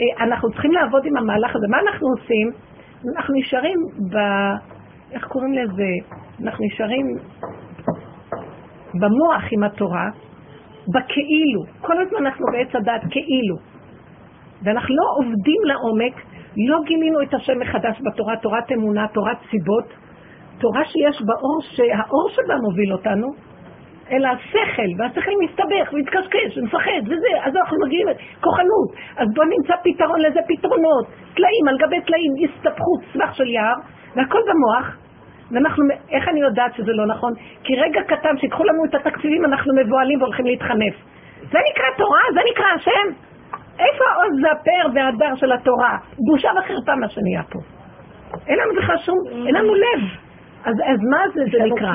[0.01, 1.67] אה, אנחנו צריכים לעבוד עם המהלך הזה.
[1.71, 2.51] מה אנחנו עושים?
[3.17, 3.79] אנחנו נשארים
[4.13, 4.17] ב...
[5.13, 5.91] איך קוראים לזה?
[6.45, 7.07] אנחנו נשארים
[8.95, 10.09] במוח עם התורה,
[10.89, 11.63] בכאילו.
[11.81, 13.57] כל הזמן אנחנו בעץ הדת כאילו.
[14.63, 16.15] ואנחנו לא עובדים לעומק
[16.57, 19.85] לא גילינו את השם מחדש בתורה, תורת אמונה, תורת סיבות,
[20.59, 23.27] תורה שיש באור, שהאור שבה מוביל אותנו,
[24.11, 30.21] אלא השכל, והשכל מסתבך ומתקשקש ומפחד וזה, אז אנחנו מגיעים לכוחנות, אז בואו נמצא פתרון
[30.21, 33.77] לזה פתרונות, טלאים על גבי טלאים, הסתבכות, סבך של יער,
[34.17, 34.97] והכל במוח,
[35.51, 37.33] ואנחנו, איך אני יודעת שזה לא נכון?
[37.65, 40.95] כי רגע קטן שיקחו לנו את התקציבים אנחנו מבוהלים והולכים להתחנף.
[41.41, 42.21] זה נקרא תורה?
[42.35, 43.07] זה נקרא השם?
[43.79, 45.99] איפה העוז והפאר והדר של התורה?
[46.27, 47.59] בושה וחרפה מה שנהיה פה.
[48.47, 50.03] אין לנו בכלל שום, אין לנו לב.
[50.65, 51.93] אז, אז מה זה, זה נקרא?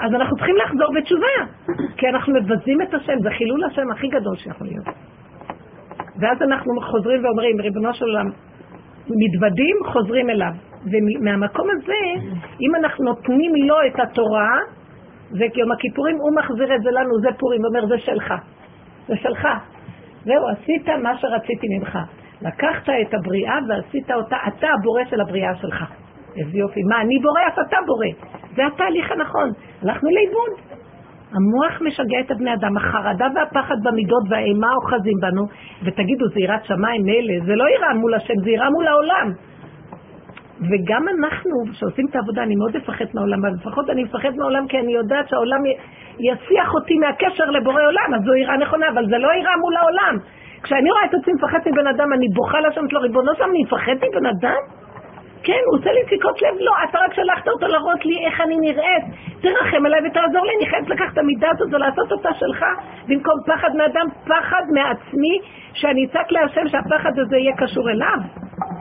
[0.00, 1.36] אז אנחנו צריכים לחזור בתשובה,
[1.96, 4.86] כי אנחנו מבזים את השם, זה חילול השם הכי גדול שיכול להיות.
[6.20, 8.26] ואז אנחנו חוזרים ואומרים, ריבונו של עולם,
[9.10, 10.52] מתוודים, חוזרים אליו.
[10.86, 12.26] ומהמקום הזה,
[12.60, 14.58] אם אנחנו נותנים לו את התורה,
[15.30, 18.34] זה כיום הכיפורים, הוא מחזיר את זה לנו, זה פורים, ואומר, זה שלך.
[19.08, 19.48] זה שלך.
[20.24, 21.98] זהו, עשית מה שרציתי ממך.
[22.42, 25.84] לקחת את הבריאה ועשית אותה, אתה הבורא של הבריאה שלך.
[26.36, 26.82] איזה יופי.
[26.82, 28.06] מה, אני בורא, אף אתה בורא.
[28.56, 29.50] זה התהליך הנכון.
[29.82, 30.76] הלכנו לאיבוד.
[31.32, 35.42] המוח משגע את הבני אדם, החרדה והפחד במידות והאימה אוחזים בנו,
[35.84, 39.32] ותגידו, זה יראת שמיים מילא, זה לא יראה מול השם, זה יראה מול העולם.
[40.60, 44.78] וגם אנחנו, שעושים את העבודה, אני מאוד מפחד מהעולם, אבל לפחות אני מפחד מהעולם כי
[44.78, 45.62] אני יודעת שהעולם
[46.20, 50.18] יסיח אותי מהקשר לבורא עולם, אז זו יראה נכונה, אבל זה לא יראה מול העולם.
[50.62, 53.96] כשאני רואה את עצמי מפחד מבן אדם, אני בוכה לשם לו, ריבונו שם, אני מפחד
[53.96, 54.85] מבן אדם?
[55.46, 58.56] כן, הוא עושה לי סיכות לב, לא, אתה רק שלחת אותו להראות לי איך אני
[58.56, 59.04] נראית.
[59.40, 62.64] תרחם עליי ותעזור לי, אני חייבת לקחת את המידה הזאת ולעשות אותה שלך,
[63.08, 65.34] במקום פחד מאדם, פחד מעצמי,
[65.72, 68.18] שאני אצעק להשם שהפחד הזה יהיה קשור אליו.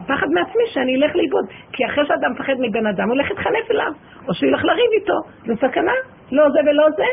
[0.07, 1.45] פחד מעצמי שאני אלך לאיבוד.
[1.71, 3.91] כי אחרי שאדם מפחד מבן אדם, הוא הולך להתחנף אליו,
[4.27, 5.19] או שהוא ילך לריב איתו.
[5.45, 5.97] זה סכנה,
[6.31, 7.09] לא זה ולא זה.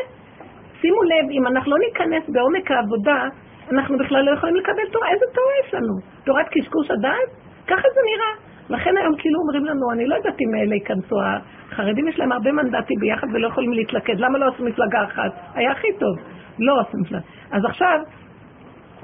[0.81, 3.27] שימו לב, אם אנחנו לא ניכנס בעומק העבודה,
[3.71, 5.07] אנחנו בכלל לא יכולים לקבל תורה.
[5.09, 5.93] איזה תורה יש לנו?
[6.25, 7.29] תורת קשקוש הדעת?
[7.67, 8.52] ככה זה נראה.
[8.69, 11.15] לכן היום כאילו אומרים לנו, אני לא יודעת אם אלה ייכנסו,
[11.71, 15.31] החרדים יש להם הרבה מנדטים ביחד ולא יכולים להתלכד, למה לא עשו מפלגה אחת?
[15.53, 16.17] היה הכי טוב.
[16.59, 17.23] לא עשו מפלגה.
[17.51, 17.99] אז עכשיו,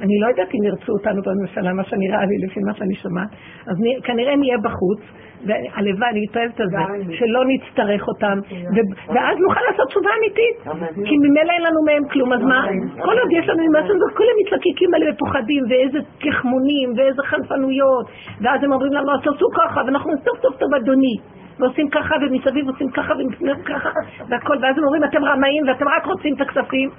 [0.01, 3.29] אני לא יודעת אם ירצו אותנו בממשלה, מה שנראה לי, לפי מה שאני שומעת,
[3.67, 5.01] אז כנראה נהיה בחוץ,
[5.47, 6.77] והלוואי, אני מתאהבת על זה,
[7.17, 8.37] שלא נצטרך אותם,
[9.13, 10.57] ואז נוכל לעשות תשובה אמיתית,
[11.07, 12.67] כי ממילא אין לנו מהם כלום, אז מה?
[13.05, 18.05] כל עוד יש לנו משהו, כולם מתלקקים עליהם ופוחדים, ואיזה כחמונים, ואיזה חנפנויות,
[18.41, 21.15] ואז הם אומרים לנו, אז תעשו ככה, ואנחנו סוף סוף טוב אדוני.
[21.59, 23.89] ועושים ככה, ומסביב עושים ככה, ומסביב ככה,
[24.29, 26.89] והכל, ואז הם אומרים, אתם רמאים, ואתם רק רוצים את הכספים.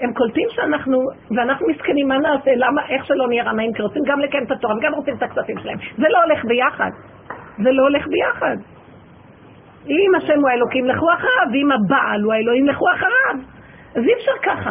[0.00, 0.98] הם קולטים שאנחנו,
[1.36, 2.50] ואנחנו מסכנים, מה נעשה?
[2.56, 3.72] למה, איך שלא נהיה רמאים?
[3.72, 5.78] כי רוצים גם לקיים את התורה וגם רוצים את הכספים שלהם.
[5.96, 6.90] זה לא הולך ביחד.
[7.62, 8.56] זה לא הולך ביחד.
[9.88, 13.46] אם השם הוא האלוקים, לכו אחריו, ואם הבעל הוא האלוהים, לכו אחריו.
[13.96, 14.70] אז אי אפשר ככה.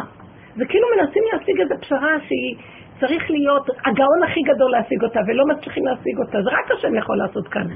[0.56, 2.56] זה כאילו מנסים להשיג איזו פשרה שהיא
[3.00, 6.42] צריך להיות הגאון הכי גדול להשיג אותה, ולא מצליחים להשיג אותה.
[6.42, 7.66] זה רק השם יכול לעשות כאן.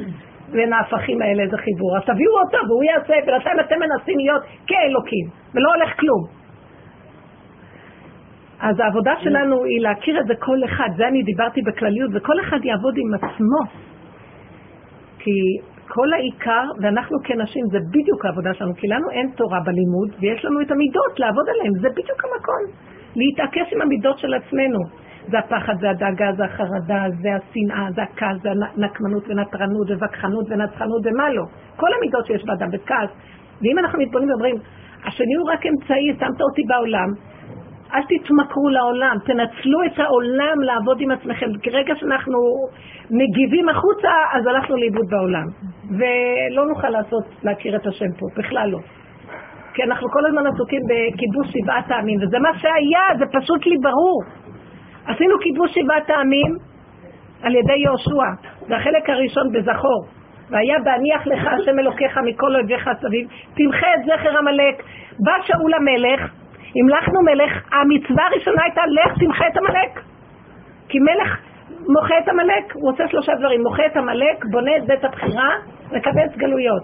[0.52, 1.96] בין ההפכים האלה איזה חיבור.
[1.96, 6.37] אז תביאו אותו והוא יעשה, ולכן אתם מנסים להיות כאלוקים, ולא הולך כלום.
[8.60, 12.64] אז העבודה שלנו היא להכיר את זה כל אחד, זה אני דיברתי בכלליות, וכל אחד
[12.64, 13.60] יעבוד עם עצמו.
[15.18, 15.38] כי
[15.88, 20.60] כל העיקר, ואנחנו כנשים, זה בדיוק העבודה שלנו, כי לנו אין תורה בלימוד, ויש לנו
[20.60, 22.62] את המידות לעבוד עליהן, זה בדיוק המקום.
[23.16, 24.78] להתעקש עם המידות של עצמנו.
[25.30, 31.02] זה הפחד, זה הדאגה, זה החרדה, זה השנאה, זה הכעס, זה הנקמנות ונטרנות ווכחנות ונצחנות
[31.04, 31.42] ומה לא.
[31.76, 33.10] כל המידות שיש באדם, וכעס.
[33.62, 34.56] ואם אנחנו מתבוננים ואומרים,
[35.06, 37.08] השני הוא רק אמצעי, שמת אותי בעולם,
[37.94, 41.46] אל תתמכרו לעולם, תנצלו את העולם לעבוד עם עצמכם.
[41.62, 42.38] כי רגע שאנחנו
[43.10, 45.46] מגיבים החוצה, אז הלכנו לאיבוד בעולם.
[45.98, 48.78] ולא נוכל לעשות, להכיר את השם פה, בכלל לא.
[49.74, 54.22] כי אנחנו כל הזמן עסוקים בכיבוש שבעת העמים, וזה מה שהיה, זה פשוט לי ברור.
[55.06, 56.56] עשינו כיבוש שבעת העמים
[57.42, 60.06] על ידי יהושע, זה החלק הראשון בזכור.
[60.50, 64.82] והיה בהניח לך השם אלוקיך מכל אויביך סביב, תמחה את זכר עמלק.
[65.18, 66.30] בא שאול המלך,
[66.82, 70.00] המלכנו מלך, המצווה הראשונה הייתה לך תמחה את עמלק.
[70.88, 71.38] כי מלך
[71.88, 75.48] מוחה את עמלק, הוא עושה שלושה דברים, מוחה את עמלק, בונה את בית הבחירה,
[75.92, 76.82] מקבץ גלויות.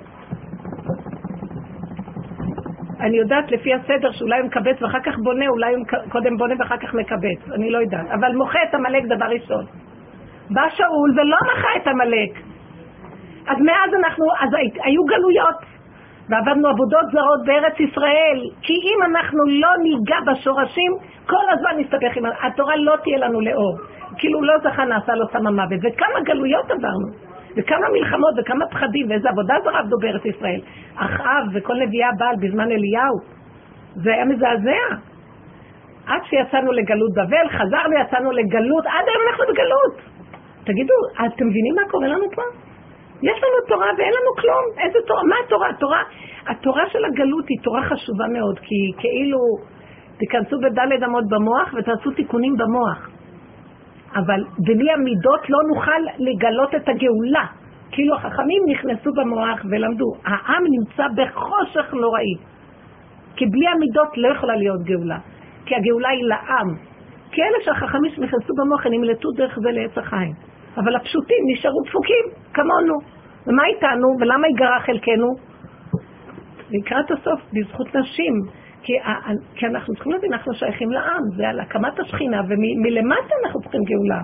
[3.00, 6.76] אני יודעת לפי הסדר שאולי הוא מקבץ ואחר כך בונה, אולי הוא קודם בונה ואחר
[6.76, 8.06] כך מקבץ, אני לא יודעת.
[8.10, 9.64] אבל מוחה את עמלק דבר ראשון.
[10.50, 12.30] בא שאול ולא מחה את עמלק.
[13.46, 14.48] אז מאז אנחנו, אז
[14.84, 15.73] היו גלויות.
[16.28, 20.92] ועבדנו עבודות זרות בארץ ישראל, כי אם אנחנו לא ניגע בשורשים,
[21.26, 22.24] כל הזמן נסתבך עם...
[22.42, 23.76] התורה לא תהיה לנו לאור.
[24.18, 25.80] כאילו לא זכה נעשה לו סם המוות.
[25.82, 27.08] וכמה גלויות עברנו,
[27.56, 30.60] וכמה מלחמות, וכמה פחדים, ואיזה עבודה זרה עבדו בארץ ישראל.
[30.96, 33.16] אחאב וכל נביאי הבעל בזמן אליהו.
[33.94, 34.96] זה היה מזעזע.
[36.06, 39.96] עד שיצאנו לגלות בבל, חזרנו, יצאנו לגלות, עד היום אנחנו בגלות.
[40.64, 42.42] תגידו, אתם מבינים מה קורה לנו פה?
[43.28, 44.64] יש לנו תורה ואין לנו כלום.
[44.84, 45.22] איזה תורה?
[45.22, 45.68] מה התורה?
[45.70, 46.02] התורה,
[46.46, 49.38] התורה של הגלות היא תורה חשובה מאוד, כי כאילו
[50.18, 53.08] תיכנסו בדלת אמות במוח ותעשו תיקונים במוח.
[54.16, 57.46] אבל בלי המידות לא נוכל לגלות את הגאולה.
[57.90, 60.06] כאילו החכמים נכנסו במוח ולמדו.
[60.24, 62.34] העם נמצא בחושך נוראי.
[63.36, 65.18] כי בלי המידות לא יכולה להיות גאולה.
[65.66, 66.68] כי הגאולה היא לעם.
[67.30, 70.32] כי אלה שהחכמים שנכנסו במוח, הם נמלטו דרך זה לעץ החיים.
[70.76, 73.13] אבל הפשוטים נשארו דפוקים, כמונו.
[73.46, 75.28] ומה איתנו, ולמה ייגרע חלקנו?
[76.70, 78.34] לקראת הסוף, בזכות נשים.
[78.82, 78.92] כי,
[79.54, 84.20] כי אנחנו צריכים להבין, אנחנו שייכים לעם, זה על הקמת השכינה, ומלמטה אנחנו צריכים גאולה.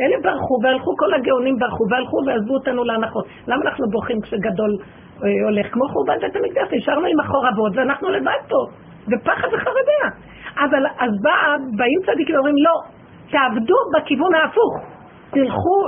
[0.00, 3.26] אלה ברחו, והלכו כל הגאונים ברחו, והלכו ועזבו אותנו להנחות.
[3.46, 4.72] למה אנחנו בוכים כשגדול
[5.24, 5.66] אה, הולך?
[5.72, 8.60] כמו חורבן בית המקדש, נשארנו עם החורבות, ואנחנו לבד פה,
[9.08, 10.02] בפחד וחרדה.
[10.64, 11.36] אבל אז בא,
[11.76, 12.76] באים צדיקים ואומרים, לא,
[13.30, 14.95] תעבדו בכיוון ההפוך.
[15.36, 15.78] תלכו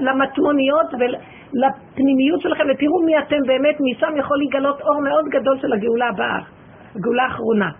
[0.00, 6.08] למטמוניות ולפנימיות שלכם ותראו מי אתם באמת, משם יכול להיגלות אור מאוד גדול של הגאולה
[6.08, 6.40] הבאה,
[6.96, 7.70] הגאולה האחרונה.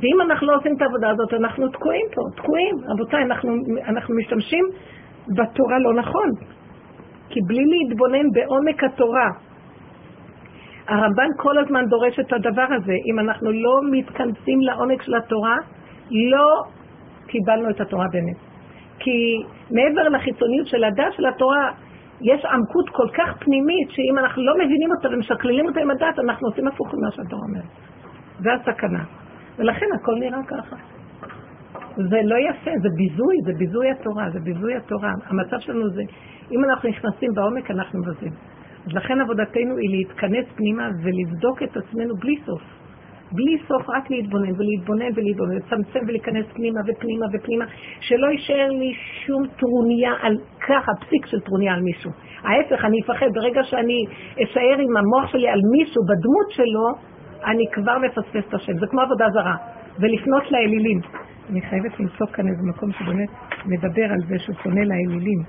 [0.00, 2.74] ואם אנחנו לא עושים את העבודה הזאת, אנחנו תקועים פה, תקועים.
[2.88, 3.50] רבותיי, אנחנו,
[3.88, 4.64] אנחנו משתמשים
[5.28, 6.28] בתורה לא נכון.
[7.28, 9.28] כי בלי להתבונן בעומק התורה,
[10.88, 12.96] הרמב"ן כל הזמן דורש את הדבר הזה.
[13.10, 15.56] אם אנחנו לא מתכנסים לעומק של התורה,
[16.10, 16.62] לא
[17.26, 18.53] קיבלנו את התורה באמת.
[18.98, 21.70] כי מעבר לחיצוניות של הדת של התורה,
[22.20, 26.48] יש עמקות כל כך פנימית, שאם אנחנו לא מבינים אותה ומשקללים אותה עם הדת, אנחנו
[26.48, 27.70] עושים הפוך ממה שהתורה אומרת.
[28.38, 29.04] זה הסכנה.
[29.58, 30.76] ולכן הכל נראה ככה.
[31.96, 35.12] זה לא יפה, זה ביזוי, זה ביזוי התורה, זה ביזוי התורה.
[35.26, 36.02] המצב שלנו זה,
[36.52, 38.32] אם אנחנו נכנסים בעומק, אנחנו מבזים.
[38.86, 42.62] אז לכן עבודתנו היא להתכנס פנימה ולבדוק את עצמנו בלי סוף.
[43.34, 47.64] בלי סוף רק להתבונן ולהתבונן ולהתבונן, לצמצם ולהיכנס פנימה ופנימה ופנימה,
[48.00, 48.92] שלא יישאר לי
[49.26, 52.10] שום טרוניה על ככה, פסיק של טרוניה על מישהו.
[52.42, 54.04] ההפך, אני אפחד, ברגע שאני
[54.44, 57.14] אשאר עם המוח שלי על מישהו בדמות שלו,
[57.44, 58.72] אני כבר מפספס את השם.
[58.80, 59.56] זה כמו עבודה זרה.
[60.00, 61.00] ולפנות לאלילים.
[61.50, 63.28] אני חייבת למצוא כאן איזה מקום שבאמת
[63.66, 65.40] מדבר על זה שהוא פונה לאלילים.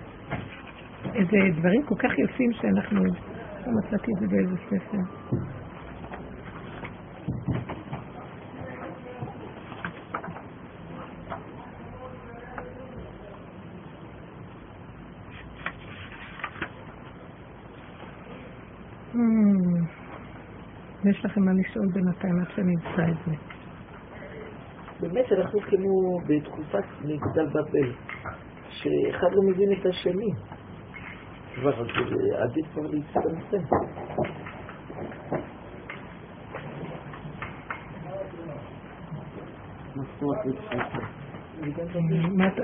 [1.13, 3.03] איזה דברים כל כך יפים שאנחנו...
[3.65, 4.97] לא מצאתי את זה באיזה ספר.
[21.09, 23.35] יש לכם מה לשאול בינתיים עד שאני אמצא את זה.
[24.99, 27.91] באמת אנחנו כמו בתקופת מגדל בבל,
[28.69, 30.29] שאחד לא מבין את השני.
[31.55, 31.83] כבר
[32.37, 33.57] עדיף כבר להצטמצם.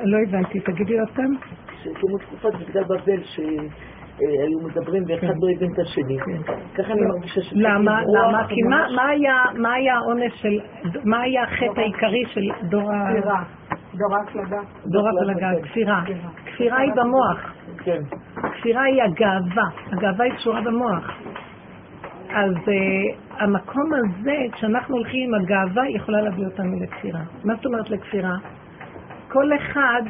[0.04, 1.36] לא הבנתי, תגידי עוד פעם.
[1.84, 3.24] כמו תקופת מגדל בבל,
[4.22, 6.18] שהיו מדברים ואחד לא הבין את השני.
[6.20, 6.54] כן.
[6.76, 7.54] ככה אני מרגישה ש...
[7.56, 8.02] למה?
[8.02, 8.48] למה?
[8.48, 8.62] כי
[9.58, 10.60] מה היה העונש של...
[11.04, 13.44] מה היה החטא העיקרי של דור ה...
[13.94, 14.62] דור ההפלגה.
[14.86, 16.04] דור ההפלגה, כפירה.
[16.46, 17.54] כפירה היא במוח.
[17.84, 18.02] כן.
[18.58, 19.68] כפירה היא הגאווה.
[19.92, 21.12] הגאווה היא קשורה במוח.
[22.34, 27.20] אז uh, המקום הזה, כשאנחנו הולכים עם הגאווה, יכולה להביא אותנו לכפירה.
[27.44, 28.36] מה זאת אומרת לכפירה?
[29.28, 30.02] כל אחד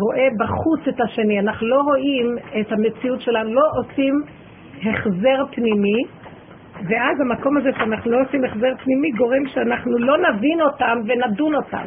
[0.00, 4.14] רואה בחוץ את השני, אנחנו לא רואים את המציאות שלנו, לא עושים
[4.82, 6.02] החזר פנימי,
[6.88, 11.86] ואז המקום הזה שאנחנו לא עושים החזר פנימי גורם שאנחנו לא נבין אותם ונדון אותם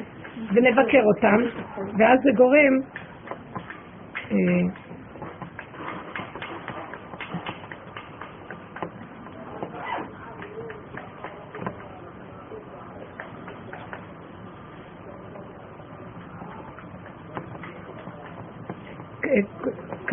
[0.54, 1.38] ונבקר אותם,
[2.00, 2.74] ואז זה גורם
[4.32, 4.38] אה,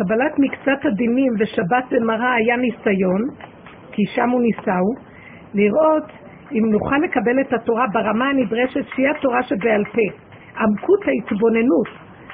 [0.03, 3.21] קבלת מקצת הדינים ושבת במראה היה ניסיון,
[3.91, 4.89] כי שם הוא ניסהו,
[5.53, 6.11] לראות
[6.51, 10.17] אם נוכל לקבל את התורה ברמה הנדרשת שהיא התורה שבעל פה.
[10.59, 11.87] עמקות ההתבוננות,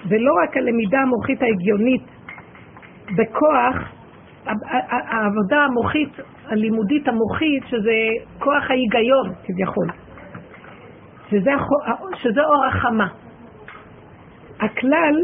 [0.09, 2.01] ולא רק הלמידה המוחית ההגיונית
[3.17, 3.75] בכוח,
[4.89, 6.09] העבודה המוחית,
[6.45, 7.93] הלימודית המוחית, שזה
[8.39, 9.87] כוח ההיגיון כביכול,
[11.29, 11.51] שזה,
[12.15, 13.07] שזה אור החמה.
[14.59, 15.15] הכלל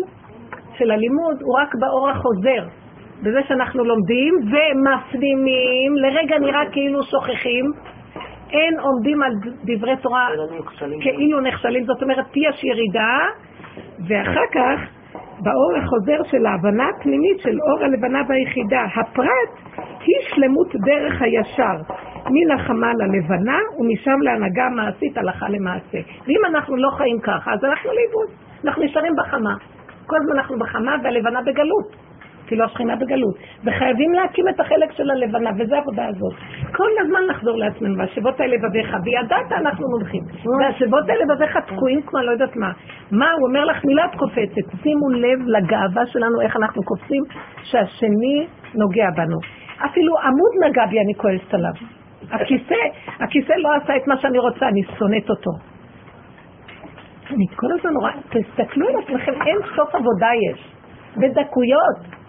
[0.77, 2.65] של הלימוד הוא רק באור החוזר,
[3.23, 7.65] בזה שאנחנו לומדים ומפנימים, לרגע נראה כאילו שוכחים,
[8.51, 10.27] אין עומדים על דברי תורה
[11.01, 13.19] כאילו נכשלים, זאת אומרת יש ירידה,
[14.07, 14.79] ואחר כך
[15.39, 21.93] באור החוזר של ההבנה הפנימית של אור הלבנה והיחידה, הפרט היא שלמות דרך הישר,
[22.29, 25.97] מן החמה ללבנה ומשם להנהגה מעשית הלכה למעשה.
[26.27, 28.27] ואם אנחנו לא חיים ככה, אז אנחנו לאיבוד,
[28.65, 29.53] אנחנו נשארים בחמה.
[30.05, 32.13] כל הזמן אנחנו בחמה והלבנה בגלות.
[32.47, 33.35] כאילו השכינה בגלות.
[33.63, 36.33] וחייבים להקים את החלק של הלבנה, וזו העבודה הזאת.
[36.75, 40.23] כל הזמן לחזור לעצמנו, והשבות האלה בביך, וידעת אנחנו מולכים.
[40.59, 42.71] והשבות האלה בביך תקועים כמו אני לא יודעת מה.
[43.11, 44.81] מה, הוא אומר לך מילה את קופצת.
[44.83, 47.23] שימו לב לגאווה שלנו, איך אנחנו קופצים,
[47.63, 49.37] שהשני נוגע בנו.
[49.85, 51.73] אפילו עמוד נגע בי, אני כועסת עליו.
[52.31, 52.81] הכיסא,
[53.19, 55.72] הכיסא לא עשה את מה שאני רוצה, אני שונאת אותו.
[57.33, 60.73] אני כל הזמן רואה, תסתכלו על עצמכם, אין סוף עבודה יש,
[61.17, 62.23] בדקויות.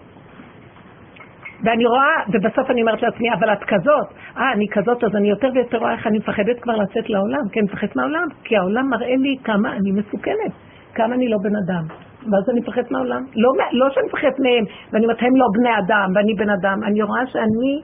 [1.63, 5.47] ואני רואה, ובסוף אני אומרת לעצמי, אבל את כזאת, אה, אני כזאת, אז אני יותר
[5.53, 9.15] ויותר רואה איך אני מפחדת כבר לצאת לעולם, כי אני מפחדת מהעולם, כי העולם מראה
[9.15, 10.51] לי כמה אני מסוכנת,
[10.93, 11.85] כמה אני לא בן אדם.
[12.31, 13.23] ואז אני מפחדת מהעולם.
[13.35, 16.83] לא, לא שאני מפחדת מהם, ואני אומרת, הם לא בני אדם, ואני בן אדם.
[16.83, 17.81] אני רואה שאני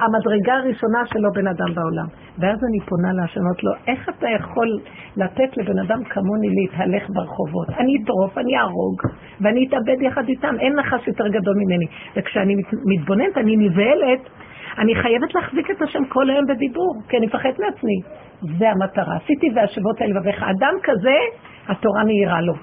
[0.00, 2.06] המדרגה הראשונה שלו בן אדם בעולם.
[2.38, 4.68] ואז אני פונה להשם, אומרת לו, איך אתה יכול
[5.16, 7.68] לתת לבן אדם כמוני להתהלך ברחובות?
[7.78, 8.96] אני אטרוף, אני אהרוג,
[9.40, 11.86] ואני אתאבד יחד איתם, אין נחש יותר גדול ממני.
[12.16, 12.54] וכשאני
[12.86, 14.20] מתבוננת, אני נבהלת,
[14.78, 18.00] אני חייבת להחזיק את השם כל היום בדיבור, כי אני מפחדת מעצמי.
[18.58, 19.16] זה המטרה.
[19.16, 20.42] עשיתי והשבות על לבביך.
[20.42, 21.16] אדם כזה,
[21.68, 22.54] התורה מאירה לו.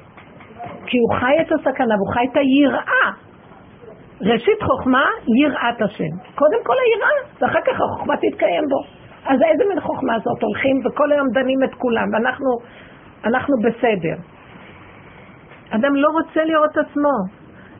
[0.85, 3.28] כי הוא חי את הסכנה והוא חי את היראה.
[4.21, 5.05] ראשית חוכמה,
[5.41, 6.13] יראת השם.
[6.35, 8.99] קודם כל היראה, ואחר כך החוכמה תתקיים בו.
[9.25, 10.43] אז איזה מין חוכמה זאת?
[10.43, 12.49] הולכים וכל היום דנים את כולם, ואנחנו
[13.25, 14.15] אנחנו בסדר.
[15.69, 17.13] אדם לא רוצה לראות את עצמו.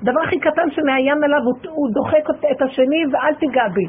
[0.04, 3.86] דבר הכי קטן שמאיים עליו, הוא, הוא דוחק את השני ואל תיגע בי.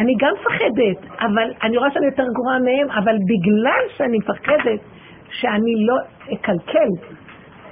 [0.00, 4.80] אני גם מפחדת, אבל אני רואה שאני יותר גרועה מהם, אבל בגלל שאני מפחדת
[5.30, 5.96] שאני לא
[6.34, 6.88] אקלקל,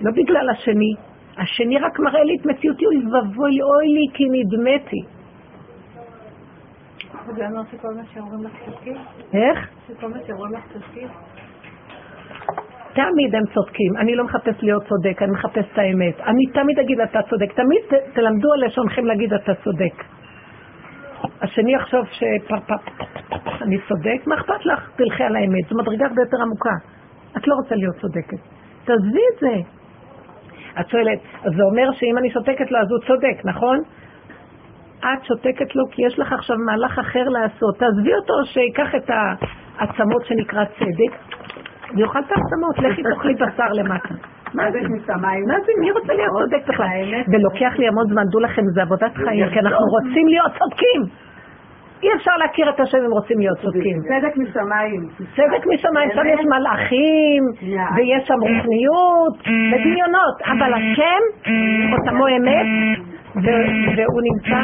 [0.00, 0.94] לא בגלל השני,
[1.42, 5.02] השני רק מראה לי את מציאותי, אוי ואבוי, אוי לי כי נדמתי.
[7.36, 8.96] זה אומר שכל מה שאומרים לך צודקים?
[9.34, 9.68] איך?
[9.88, 11.08] שכל מה שאומרים לך צודקים?
[12.94, 13.96] תמיד הם צודקים.
[13.96, 16.20] אני לא מחפש להיות צודק, אני מחפש את האמת.
[16.20, 17.52] אני תמיד אגיד אתה צודק.
[17.52, 20.04] תמיד ת, תלמדו על לשונכם להגיד אתה צודק.
[21.42, 24.90] השני יחשוב שאני צודק, מה אכפת לך?
[24.96, 25.68] תלכי על האמת.
[25.68, 26.76] זו מדרגה הרבה יותר עמוקה.
[27.36, 28.42] את לא רוצה להיות צודקת.
[28.84, 29.81] תעזבי את זה.
[30.80, 33.78] את שואלת, אז זה אומר שאם אני שותקת לו אז הוא צודק, נכון?
[34.98, 37.78] את שותקת לו כי יש לך עכשיו מהלך אחר לעשות.
[37.78, 39.10] תעזבי אותו שיקח את
[39.78, 41.12] העצמות שנקרא צדק,
[41.96, 44.14] ויאכל את העצמות, לכי תאכלי בשר למטה.
[44.54, 45.44] מה זה משמיים?
[45.48, 46.86] מה זה, מי רוצה להיות צודק בכלל?
[47.32, 51.00] ולוקח לי המון זמן, דעו לכם, זה עבודת חיים, כי אנחנו רוצים להיות צודקים.
[52.02, 53.96] אי אפשר להכיר את השם אם רוצים להיות צודקים.
[54.08, 55.00] צדק משמיים.
[55.36, 57.42] צדק משמיים, שם יש מלאכים,
[57.96, 59.34] ויש שם רוחניות,
[59.72, 61.50] ודמיונות, אבל השם,
[61.90, 62.66] חותמו אמת,
[63.96, 64.60] והוא נמצא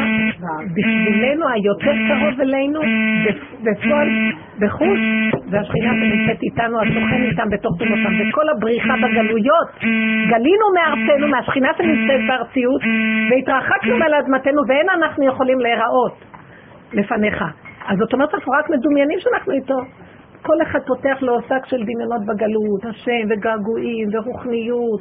[0.76, 2.80] בשבילנו, היותר קרוב אלינו,
[3.62, 4.08] בפועל,
[4.60, 5.00] בחוש,
[5.50, 9.68] והשכינה שנמצאת איתנו, הסוכן איתם בתוך תומותם, וכל הבריחה בגלויות,
[10.28, 12.82] גלינו מארצנו, מהשכינה שנמצאת בארציות,
[13.30, 16.27] והתרחקנו מעל אדמתנו, ואין אנחנו יכולים להיראות
[16.92, 17.44] לפניך.
[17.88, 19.78] אז זאת אומרת, אנחנו רק מדומיינים שאנחנו איתו.
[20.42, 25.00] כל אחד פותח לו שק של דמיונות בגלות, השם וגעגועים ורוחניות.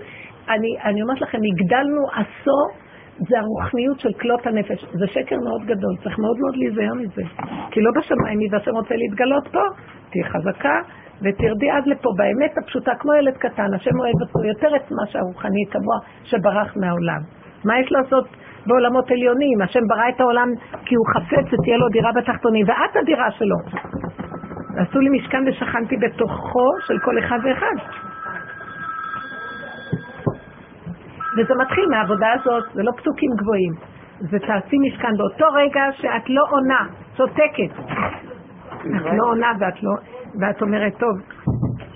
[0.50, 2.68] אני, אני אומרת לכם, הגדלנו עשור
[3.18, 4.86] זה הרוחניות של כלות הנפש.
[4.94, 7.24] זה שקר מאוד גדול, צריך מאוד מאוד להיזהר מזה.
[7.72, 9.64] כי לא בשמיים, מי והשם רוצה להתגלות פה,
[10.12, 10.80] תהיי חזקה
[11.22, 15.64] ותרדי עד לפה, באמת הפשוטה, כמו ילד קטן, השם אוהב אותו יותר את מה שהרוחני
[15.72, 17.22] כמוה שברח מהעולם.
[17.66, 18.28] מה יש לעשות
[18.68, 19.62] בעולמות עליונים?
[19.62, 20.50] השם ברא את העולם
[20.86, 23.58] כי הוא חפץ שתהיה לו דירה בתחתונים, ואת הדירה שלו.
[24.78, 27.76] עשו לי משכן ושכנתי בתוכו של כל אחד ואחד.
[31.38, 33.74] וזה מתחיל מהעבודה הזאת, זה לא פסוקים גבוהים.
[34.20, 36.88] זה תעשי משכן באותו רגע שאת לא עונה,
[37.18, 37.80] שותקת.
[38.80, 39.92] את לא עונה ואת לא...
[40.42, 41.18] ואת אומרת, טוב,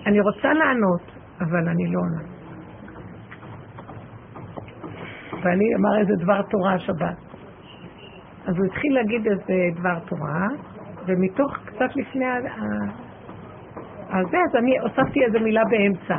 [0.06, 1.02] אני רוצה לענות,
[1.42, 2.41] אבל אני לא עונה.
[5.42, 7.18] ואני אמר איזה דבר תורה השבת.
[8.48, 10.48] אז הוא התחיל להגיד איזה דבר תורה,
[11.06, 12.40] ומתוך קצת לפני ה...
[14.32, 16.18] זה, אז אני הוספתי איזה מילה באמצע.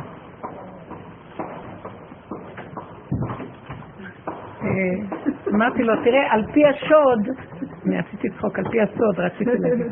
[4.63, 5.19] אה,
[5.53, 7.19] אמרתי לו, תראה, על פי השוד,
[7.85, 9.85] אני עשיתי צחוק, על פי הסוד, רציתי להגיד,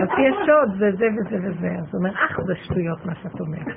[0.00, 1.68] על פי השוד זה זה וזה וזה.
[1.68, 3.76] אז הוא אומר, אך, זה שטויות מה שאת אומרת.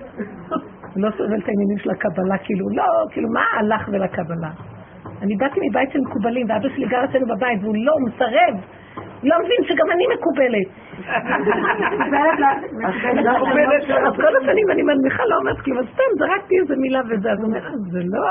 [0.93, 4.51] הוא לא סובל את העניינים של הקבלה, כאילו, לא, כאילו, מה הלך ולקבלה?
[5.21, 8.55] אני באתי מבית של מקובלים, ואבא שלי גר אצלנו בבית, והוא לא, הוא מסרב.
[9.23, 10.67] לא מבין שגם אני מקובלת.
[14.07, 17.37] אז כל השנים אני מנמיכה, לא אומרת כלום, אז סתם זרקתי איזה מילה וזה, אז
[17.37, 17.59] הוא אומר,
[17.91, 18.25] זה לא...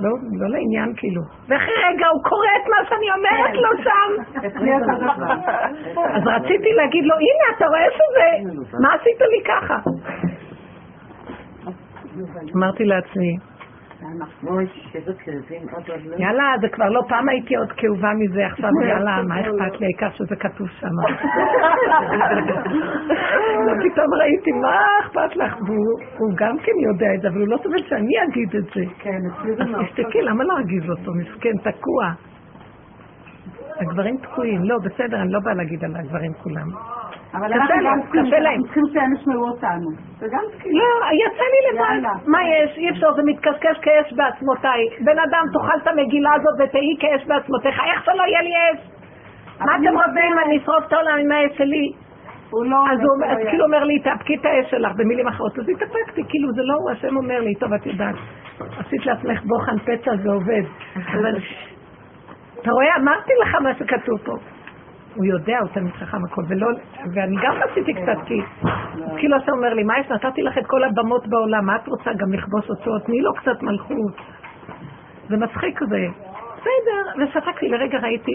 [0.00, 1.22] לא, לא לעניין כאילו.
[1.48, 4.10] ואחרי רגע הוא קורא את מה שאני אומרת לו שם.
[6.16, 8.28] אז רציתי להגיד לו, הנה, אתה רואה שזה,
[8.82, 9.76] מה עשית לי ככה?
[12.56, 13.36] אמרתי לעצמי,
[16.18, 20.10] יאללה, זה כבר לא, פעם הייתי עוד כאובה מזה, עכשיו יאללה, מה אכפת לי, העיקר
[20.10, 20.88] שזה כתוב שם.
[23.84, 25.56] פתאום ראיתי, מה אכפת לך?
[25.66, 28.84] והוא גם כן יודע את זה, אבל הוא לא סובל שאני אגיד את זה.
[28.98, 29.20] כן.
[29.26, 31.12] אז תסתכלי, למה לא אגיד אותו?
[31.14, 32.12] מסכן, תקוע.
[33.80, 34.64] הגברים תקועים.
[34.64, 36.68] לא, בסדר, אני לא באה להגיד על הגברים כולם.
[37.34, 38.00] אבל אנחנו גם
[38.62, 39.90] צריכים שהם ישמעו אותנו.
[40.66, 42.08] לא, יצא לי לבד.
[42.26, 42.76] מה יש?
[42.76, 44.80] אי אפשר, זה מתקשקש כאש בעצמותיי.
[45.00, 47.80] בן אדם, תאכל את המגילה הזאת ותהי כאש בעצמותיך.
[47.80, 48.90] איך שלא יהיה לי אש?
[49.60, 50.38] מה אתם רוצים?
[50.46, 51.92] אני אשרוף את העולם עם האש שלי.
[52.50, 52.76] הוא לא...
[52.92, 55.58] אז הוא כאילו אומר לי, תאפקי את האש שלך, במילים אחרות.
[55.58, 58.14] אז התאפקתי, כאילו זה לא הוא, השם אומר לי, טוב, את יודעת,
[58.78, 60.62] עשית לעצמך בוחן פצע, זה עובד.
[60.96, 61.36] אבל
[62.62, 64.32] אתה רואה, אמרתי לך מה שכתוב פה.
[65.14, 66.68] הוא יודע, הוא תמיד חכם הכל, ולא,
[67.14, 68.40] ואני גם עשיתי קצת, כי
[69.18, 72.10] כאילו אתה אומר לי, מה יש, נתתי לך את כל הבמות בעולם, מה את רוצה
[72.16, 74.14] גם לכבוש אותו, תני לו קצת מלכות.
[75.28, 76.06] זה מצחיק זה.
[76.56, 78.32] בסדר, ושתקתי, לרגע ראיתי,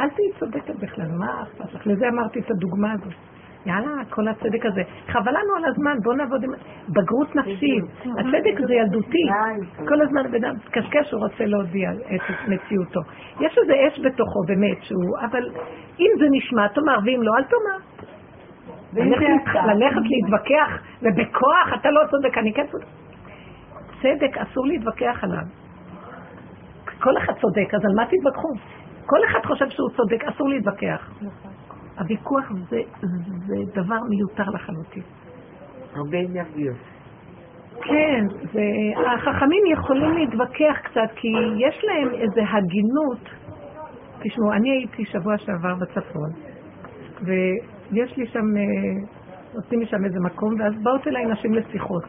[0.00, 1.86] אל תהיי צודקת בכלל, מה אכפת לך?
[1.86, 3.37] לזה אמרתי את הדוגמה הזאת.
[3.66, 4.82] יאללה, כל הצדק הזה.
[5.06, 6.50] חבל לנו על הזמן, בואו נעבוד עם...
[6.88, 7.84] בגרות נפשית.
[8.00, 9.24] הצדק זה ילדותי.
[9.88, 13.00] כל הזמן בן אדם קשקש, הוא רוצה להודיע את מציאותו.
[13.40, 15.18] יש איזה אש בתוכו, באמת, שהוא...
[15.20, 15.42] אבל
[16.00, 17.78] אם זה נשמע, תאמר, ואם לא, אל תאמר.
[19.74, 22.86] ללכת להתווכח, ובכוח, אתה לא צודק, אני כן צודק.
[24.02, 25.42] צדק, אסור להתווכח עליו.
[27.00, 28.48] כל אחד צודק, אז על מה תתווכחו?
[29.06, 31.10] כל אחד חושב שהוא צודק, אסור להתווכח.
[31.98, 32.80] הוויכוח זה,
[33.46, 35.02] זה דבר מיותר לחלוטין.
[35.94, 36.76] הרבה אנרגיות.
[37.82, 41.28] כן, והחכמים יכולים להתווכח קצת, כי
[41.58, 43.28] יש להם איזו הגינות.
[44.22, 46.30] תשמעו, אני הייתי שבוע שעבר בצפון,
[47.22, 48.62] ויש לי שם, אה,
[49.54, 52.04] נותנים לי שם איזה מקום, ואז באות אליי נשים לשיחות.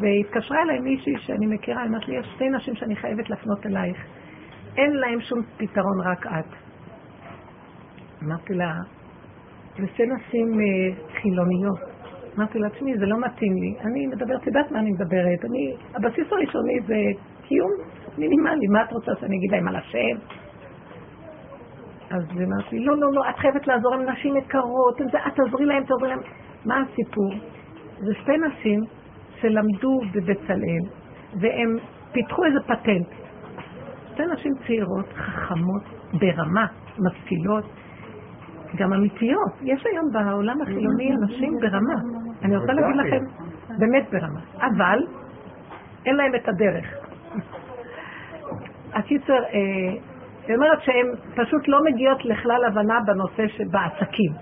[0.00, 3.96] והתקשרה אליי מישהי שאני מכירה, היא אמרת לי, יש שתי נשים שאני חייבת להפנות אלייך.
[4.76, 6.54] אין להם שום פתרון, רק את.
[8.22, 8.72] אמרתי לה,
[9.78, 10.64] זה שתי נשים אה,
[11.20, 11.78] חילוניות.
[12.38, 13.74] אמרתי תשמעי, זה לא מתאים לי.
[13.80, 15.44] אני מדברת, יודעת מה אני מדברת.
[15.44, 16.94] אני, הבסיס הראשוני זה
[17.42, 17.70] קיום
[18.18, 18.66] מינימלי.
[18.66, 20.16] מה את רוצה שאני אגיד להם על השם?
[22.10, 25.64] אז היא אמרת לי, לא, לא, לא, את חייבת לעזור עם נשים יקרות, את תעזרי
[25.64, 26.18] להם, תעזרי להם.
[26.64, 27.32] מה הסיפור?
[27.98, 28.80] זה שתי נשים
[29.40, 30.84] שלמדו בבצלאל,
[31.40, 31.76] והם
[32.12, 33.06] פיתחו איזה פטנט.
[34.12, 35.82] שתי נשים צעירות, חכמות,
[36.20, 36.66] ברמה,
[36.98, 37.64] משכילות,
[38.76, 39.52] גם אמיתיות.
[39.62, 41.94] יש היום בעולם החילוני אנשים ברמה.
[42.42, 43.24] אני רוצה להגיד לכם,
[43.78, 44.40] באמת ברמה.
[44.60, 44.98] אבל
[46.06, 46.86] אין להם את הדרך.
[48.92, 49.58] הקיצר, אה,
[50.46, 54.32] היא אומרת שהן פשוט לא מגיעות לכלל הבנה בנושא שבעסקים.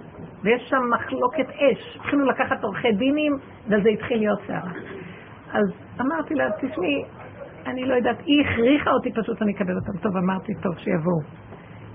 [0.43, 1.97] ויש שם מחלוקת אש.
[1.97, 3.33] התחילו לקחת עורכי דינים,
[3.67, 4.73] וזה התחיל להיות סערה.
[5.53, 5.65] אז
[6.01, 7.05] אמרתי לה, תשמעי,
[7.67, 9.99] אני לא יודעת, היא הכריחה אותי פשוט, אני אקבל אותם.
[10.03, 11.21] טוב, אמרתי, טוב, שיבואו.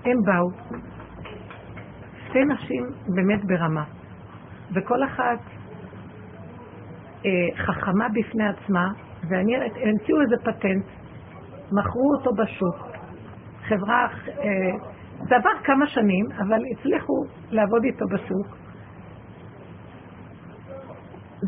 [0.06, 0.50] הם באו,
[2.30, 2.84] שתי נשים
[3.16, 3.84] באמת ברמה,
[4.76, 5.40] וכל אחת
[7.26, 8.92] אה, חכמה בפני עצמה,
[9.30, 10.86] ואני, המציאו איזה פטנט,
[11.72, 12.76] מכרו אותו בשוק.
[13.68, 14.46] חברה, אה,
[15.30, 18.48] זה עבר כמה שנים, אבל הצליחו לעבוד איתו בשוק,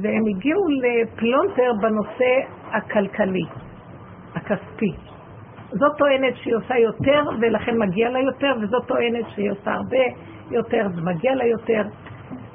[0.01, 2.31] והם הגיעו לפלונטר בנושא
[2.71, 3.45] הכלכלי,
[4.35, 4.95] הכספי.
[5.69, 10.87] זאת טוענת שהיא עושה יותר ולכן מגיע לה יותר, וזאת טוענת שהיא עושה הרבה יותר
[10.95, 11.81] ומגיע לה יותר.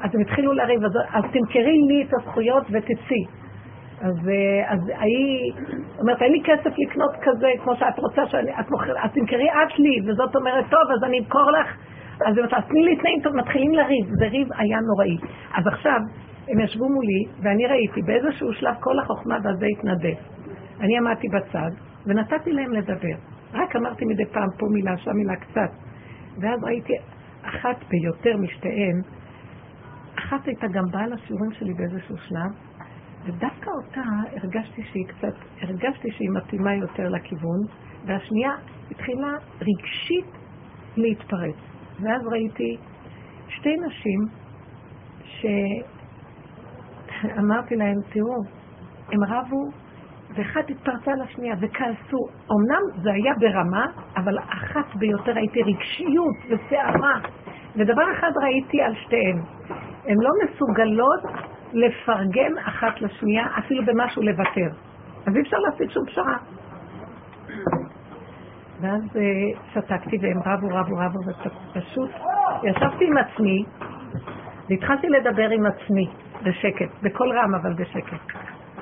[0.00, 3.24] אז הם התחילו לריב, אז, אז תמכרי לי את הזכויות ותצאי.
[4.00, 5.52] אז, אה, אז היא
[6.00, 9.78] אומרת, אין לי כסף לקנות כזה כמו שאת רוצה, שאני, את מוכר, אז תמכרי את
[9.78, 11.76] לי, וזאת אומרת, טוב, אז אני אמכור לך.
[12.26, 15.16] אז היא אומרת, אז תני לי תנאים טוב, מתחילים לריב, זה ריב היה נוראי.
[15.54, 16.00] אז עכשיו,
[16.48, 20.18] הם ישבו מולי, ואני ראיתי, באיזשהו שלב כל החוכמה והזה התנדף.
[20.80, 21.70] אני עמדתי בצד,
[22.06, 23.16] ונתתי להם לדבר.
[23.54, 25.70] רק אמרתי מדי פעם פה מילה, שם מילה קצת.
[26.40, 26.92] ואז ראיתי
[27.48, 29.00] אחת ביותר משתיהן,
[30.18, 32.50] אחת הייתה גם באה לשיעורים שלי באיזשהו שלב,
[33.24, 37.60] ודווקא אותה הרגשתי שהיא קצת, הרגשתי שהיא מתאימה יותר לכיוון,
[38.06, 38.50] והשנייה
[38.90, 40.26] התחילה רגשית
[40.96, 41.56] להתפרץ.
[42.00, 42.76] ואז ראיתי
[43.48, 44.20] שתי נשים
[47.12, 48.36] שאמרתי להן, תראו,
[49.08, 49.70] הם רבו,
[50.36, 52.18] ואחת התפרצה לשנייה וכעסו.
[52.52, 57.20] אמנם זה היה ברמה, אבל אחת ביותר ראיתי רגשיות וסערה.
[57.76, 59.38] ודבר אחד ראיתי על שתיהן,
[60.04, 61.22] הן לא מסוגלות
[61.72, 64.68] לפרגן אחת לשנייה, אפילו במשהו לוותר.
[65.26, 66.36] אז אי אפשר להשיג שום פשרה.
[68.80, 72.10] ואז uh, שתקתי והם רבו, רבו, רבו, ופשוט
[72.62, 73.64] ישבתי עם עצמי
[74.68, 76.08] והתחלתי לדבר עם עצמי
[76.42, 78.32] בשקט, בקול רם אבל בשקט.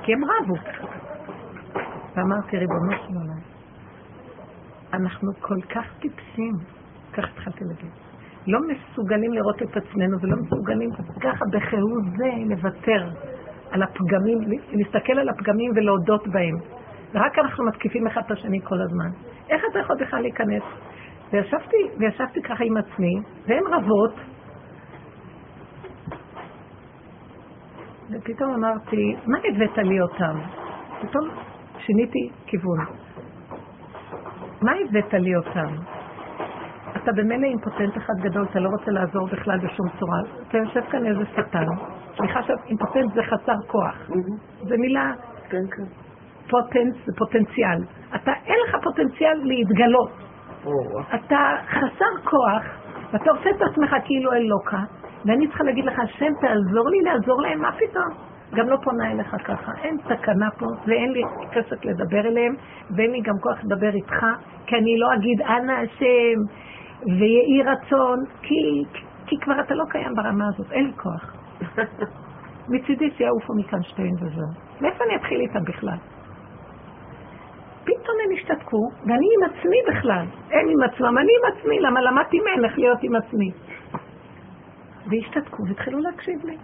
[0.03, 0.55] כי הם רבו.
[2.15, 3.39] ואמרתי, ריבונו של עולם,
[4.93, 6.53] אנחנו כל כך טיפסים,
[7.13, 7.91] כך התחלתי להגיד.
[8.47, 10.89] לא מסוגלים לראות את עצמנו ולא מסוגלים
[11.21, 13.09] ככה בכהוא זה לוותר
[13.71, 14.37] על הפגמים,
[14.71, 16.55] להסתכל על הפגמים ולהודות בהם.
[17.13, 19.09] ורק אנחנו מתקיפים אחד את השני כל הזמן.
[19.49, 20.63] איך אתה יכול בכלל להיכנס?
[21.33, 23.15] וישבתי, וישבתי ככה עם עצמי,
[23.47, 24.13] והן רבות,
[28.11, 30.39] ופתאום אמרתי, מה הבאת לי אותם?
[31.01, 31.29] פתאום
[31.85, 32.79] שיניתי כיוון.
[34.61, 35.75] מה הבאת לי אותם?
[36.97, 40.19] אתה במילא אימפוטנט אחד גדול, אתה לא רוצה לעזור בכלל בשום צורה.
[40.47, 41.65] אתה יושב כאן איזה שטן.
[42.17, 44.09] סליחה שאימפוטנט זה חסר כוח.
[44.67, 45.11] זה מילה...
[45.49, 45.83] כן, כן.
[46.49, 47.79] פוטנס זה פוטנציאל.
[48.15, 50.11] אתה, אין לך פוטנציאל להתגלות.
[51.15, 51.37] אתה
[51.69, 52.63] חסר כוח,
[53.13, 54.79] ואתה עושה את עצמך כאילו אלוקה,
[55.25, 58.34] ואני צריכה להגיד לך, השם, תעזור לי לעזור להם, מה פתאום?
[58.55, 59.71] גם לא פונה אליך ככה.
[59.83, 62.55] אין תקנה פה, ואין לי כסף לדבר אליהם,
[62.95, 64.25] ואין לי גם כוח לדבר איתך,
[64.65, 66.39] כי אני לא אגיד, אנא השם,
[67.05, 68.83] ויהי רצון, כי,
[69.25, 71.35] כי כבר אתה לא קיים ברמה הזאת, אין לי כוח.
[72.69, 74.47] מצידי שיעופו מכאן שתיהן וזהו.
[74.81, 75.97] מאיפה אני אתחיל איתם בכלל?
[77.83, 80.25] פתאום הם השתתקו, ואני עם עצמי בכלל.
[80.51, 83.51] הם עם עצמם, אני עם עצמי, למה למדתי מהם איך להיות עם עצמי.
[85.09, 86.57] והשתתקו והתחילו להקשיב לי.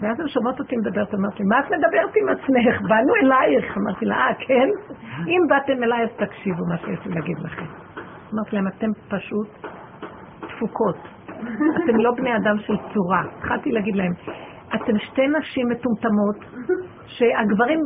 [0.00, 2.82] ואז הן שומעות אותי מדברת, אמרתי, מה את מדברת עם עצמך?
[2.88, 3.76] באנו אלייך.
[3.76, 4.68] אמרתי לה, אה, כן?
[5.28, 7.66] אם באתם אליי, אז תקשיבו מה שיש לי להגיד לכם.
[8.34, 9.48] אמרתי להם, אתם פשוט
[10.40, 10.96] תפוקות.
[11.84, 13.22] אתם לא בני אדם של צורה.
[13.38, 14.12] התחלתי להגיד להם,
[14.74, 16.36] אתם שתי נשים מטומטמות,
[17.06, 17.80] שהגברים,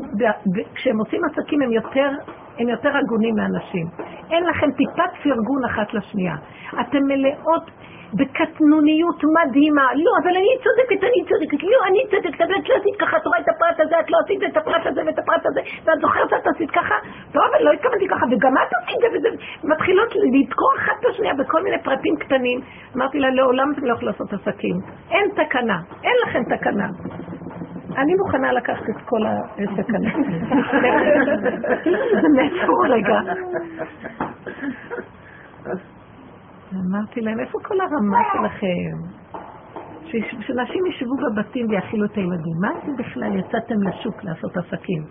[0.74, 2.10] כשהם עושים עסקים, הם יותר,
[2.58, 3.86] הם יותר הגונים מהנשים.
[4.30, 6.36] אין לכם טיפת פרגון אחת לשנייה.
[6.80, 7.70] אתן מלאות
[8.18, 9.86] בקטנוניות מדהימה.
[10.04, 11.62] לא, אבל אני צודקת, אני צודקת.
[11.62, 14.16] לא, אני צודקת, אבל את לא עשית ככה, את רואה את הפרט הזה, את לא
[14.24, 16.94] עשית את הפרט הזה ואת הפרט הזה, ואת זוכרת שאת עשית ככה?
[17.34, 19.28] לא, אבל לא התכוונתי ככה, וגם את עשית את זה, וזה...
[19.64, 22.60] מתחילות לתקוע אחת בשנייה בכל מיני פרטים קטנים.
[22.96, 24.76] אמרתי לה, לעולם אתם לא יכולים לעשות עסקים.
[25.10, 26.86] אין תקנה, אין לכם תקנה.
[27.96, 30.10] אני מוכנה לקחת את כל הסכנה.
[32.22, 33.20] זה נעצרו רגע.
[36.76, 39.22] אמרתי להם, איפה כל הרמה שלכם?
[40.40, 42.56] שנשים ישבו בבתים ויאכילו את הילדים.
[42.60, 45.02] מה אתם בכלל יצאתם לשוק לעשות עסקים?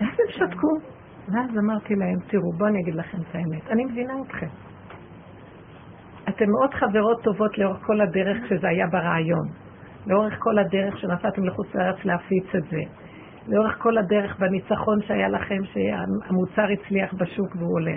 [0.00, 0.94] ואז הם שתקו.
[1.28, 3.70] ואז אמרתי להם, תראו, בואו אני אגיד לכם את האמת.
[3.70, 4.46] אני מבינה אתכם.
[6.28, 9.48] אתן מאוד חברות טובות לאורך כל הדרך כשזה היה ברעיון.
[10.06, 13.03] לאורך כל הדרך שנסעתם לחוץ לארץ להפיץ את זה.
[13.48, 17.92] לאורך כל הדרך בניצחון שהיה לכם, שהמוצר הצליח בשוק והוא עולה.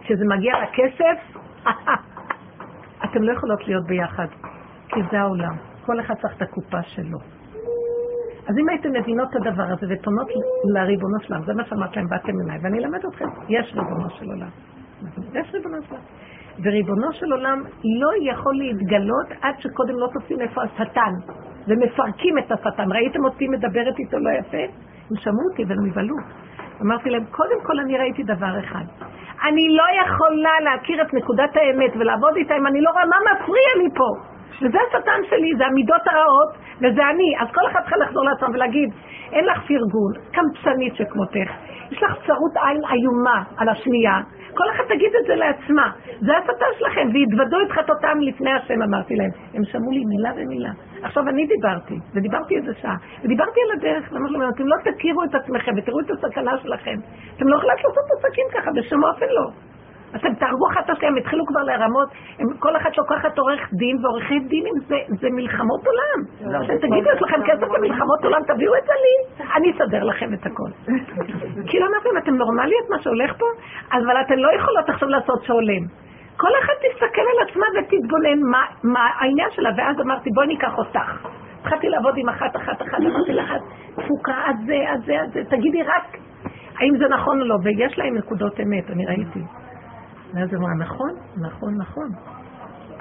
[0.00, 1.38] כשזה מגיע לכסף,
[3.04, 4.26] אתם לא יכולות להיות ביחד,
[4.88, 5.56] כי זה העולם.
[5.86, 7.18] כל אחד צריך את הקופה שלו.
[8.48, 10.28] אז אם הייתם מבינות את הדבר הזה ופונות
[10.74, 14.48] לריבונו שלם, זה מה שאמרת להם, באתם אליי, ואני אלמד אתכם, יש ריבונו של עולם.
[15.34, 16.04] יש ריבונו של עולם.
[16.62, 17.62] וריבונו של עולם
[18.00, 21.12] לא יכול להתגלות עד שקודם לא תופסים איפה השטן,
[21.68, 22.92] ומפרקים את השטן.
[22.92, 24.62] ראיתם אותי מדברת איתו לא יפה?
[25.10, 26.16] הם שמעו אותי והם נבהלו.
[26.82, 28.84] אמרתי להם, קודם כל אני ראיתי דבר אחד.
[29.48, 33.70] אני לא יכולה להכיר את נקודת האמת ולעבוד איתה אם אני לא רואה מה מפריע
[33.76, 34.32] לי פה.
[34.62, 37.30] וזה השטן שלי, זה המידות הרעות, וזה אני.
[37.40, 38.90] אז כל אחד צריכה לחזור לעצמה ולהגיד,
[39.32, 41.50] אין לך פרגון, קמצנית שכמותך,
[41.90, 44.20] יש לך צרות עין איומה על השנייה,
[44.54, 45.90] כל אחד תגיד את זה לעצמה.
[46.20, 49.30] זה השטן שלכם, והתוודו את חטאותם לפני השם, אמרתי להם.
[49.54, 50.70] הם שמעו לי מילה ומילה.
[51.02, 55.34] עכשיו אני דיברתי, ודיברתי איזה שעה, ודיברתי על הדרך, ואמרתי להם, אתם לא תכירו את
[55.34, 56.96] עצמכם ותראו את הסכנה שלכם.
[57.36, 59.50] אתם לא יכולים לעשות עסקים ככה, בשום אופן לא.
[60.16, 62.08] אתם תהרגו אחת את השנייה, הם התחילו כבר לרמות,
[62.58, 66.50] כל אחת לוקחת עורך דין, ועורכי דינים זה, זה מלחמות עולם.
[66.52, 70.34] לא, אתם תגידו, יש לכם כסף למלחמות עולם, תביאו את זה לי, אני אסדר לכם
[70.34, 70.70] את הכל.
[71.68, 73.46] כאילו אמרתם, אתם נורמליות מה שהולך פה?
[73.92, 75.84] אבל אתן לא יכולות עכשיו לעשות שהולם.
[76.36, 81.26] כל אחת תסתכל על עצמה ותתבונן מה, מה העניין שלה, ואז אמרתי, בואי ניקח אותך.
[81.60, 83.52] התחלתי לעבוד עם אחת, אחת, אחת, אמרתי לך,
[83.96, 86.16] תפוקה, אז זה, אז זה, אז זה, תגידי רק
[86.78, 89.40] האם זה נכון או לא, ויש להם נקודות אמת, אני ראיתי.
[90.34, 91.10] ואז אמרה, נכון,
[91.42, 92.08] נכון, נכון.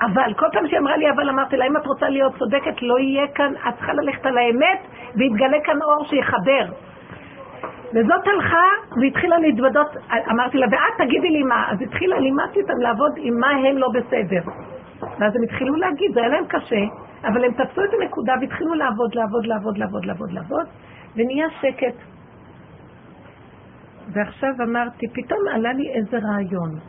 [0.02, 3.00] אבל כל פעם שהיא אמרה לי, אבל אמרתי לה, אם את רוצה להיות צודקת, לא
[3.00, 4.80] יהיה כאן, את צריכה ללכת על האמת,
[5.16, 6.66] ויתגלה כאן אור שיחבר.
[7.94, 8.66] וזאת הלכה
[9.02, 9.88] והתחילה להתוודות,
[10.32, 11.72] אמרתי לה, ואת תגידי לי מה.
[11.72, 14.42] אז התחילה, לימדתי אותם לעבוד עם מה הם לא בסדר.
[15.20, 16.82] ואז הם התחילו להגיד, זה היה להם קשה,
[17.24, 20.66] אבל הם תפסו את הנקודה והתחילו לעבוד, לעבוד, לעבוד, לעבוד, לעבוד, לעבוד,
[21.16, 21.96] ונהיה שקט.
[24.14, 26.80] ועכשיו אמרתי, פתאום עלה לי איזה רעיון.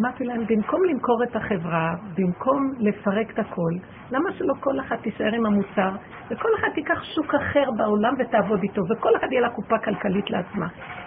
[0.00, 3.72] אמרתי להם, במקום למכור את החברה, במקום לפרק את הכל,
[4.10, 5.90] למה שלא כל אחת תישאר עם המוצר,
[6.30, 10.66] וכל אחת תיקח שוק אחר בעולם ותעבוד איתו, וכל אחד יהיה לה קופה כלכלית לעצמה.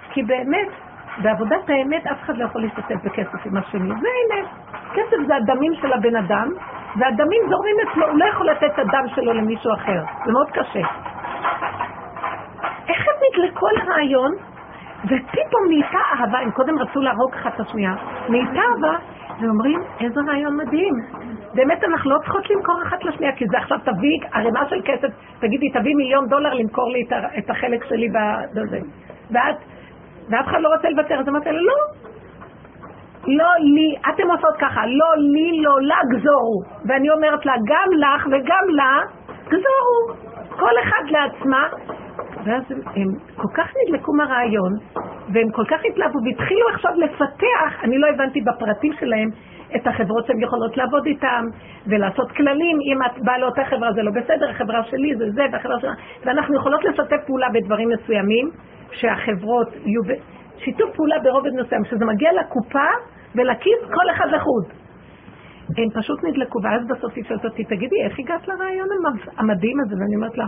[0.09, 0.67] כי באמת,
[1.23, 3.89] בעבודת האמת אף אחד לא יכול להשתתף בכסף עם השני.
[3.89, 4.47] זה האמת.
[4.93, 6.49] כסף זה הדמים של הבן אדם,
[6.99, 10.03] והדמים זורמים אצלו, הוא לא יכול לתת את הדם שלו למישהו אחר.
[10.25, 10.87] זה מאוד קשה.
[12.87, 14.31] איך הם נדלקו על הרעיון
[15.05, 17.93] ופתאום נהייתה אהבה, הם קודם רצו להרוג אחת את השנייה,
[18.29, 18.97] נהייתה אהבה,
[19.41, 20.93] ואומרים, איזה רעיון מדהים.
[21.53, 25.07] באמת אנחנו לא צריכות למכור אחת לשנייה, כי זה עכשיו תביא ערימה של כסף,
[25.39, 27.03] תגידי, תביא מיליון דולר למכור לי
[27.37, 28.07] את החלק שלי
[28.53, 28.79] בזה.
[29.31, 29.55] ואת,
[30.29, 31.75] ואף אחד לא רוצה לוותר, אז אמרתי לה, לא.
[33.27, 36.61] לא לי, אתם עושות ככה, לא לי, לא לה, גזורו.
[36.85, 38.99] ואני אומרת לה, גם לך וגם לה,
[39.45, 40.31] גזורו.
[40.59, 41.67] כל אחד לעצמה,
[42.45, 44.73] ואז הם, הם כל כך נדלקו מהרעיון,
[45.33, 49.29] והם כל כך התלהבו, והתחילו עכשיו לפתח, אני לא הבנתי בפרטים שלהם,
[49.75, 51.43] את החברות שהן יכולות לעבוד איתן,
[51.87, 55.79] ולעשות כללים, אם את באה לאותה חברה זה לא בסדר, החברה שלי זה זה, והחברה
[55.79, 55.93] שלה,
[56.25, 58.49] ואנחנו יכולות לשתף פעולה בדברים מסוימים,
[58.91, 60.01] שהחברות יהיו
[60.57, 62.87] שיתוף פעולה ברובד מסוים, שזה מגיע לקופה
[63.35, 64.65] ולכיס כל אחד לחוד.
[65.77, 68.87] הם פשוט נדלקו, ואז בסוף היא שואלת אותי, תגידי, איך הגעת לרעיון
[69.37, 69.95] המדהים הזה?
[69.99, 70.45] ואני אומרת לה,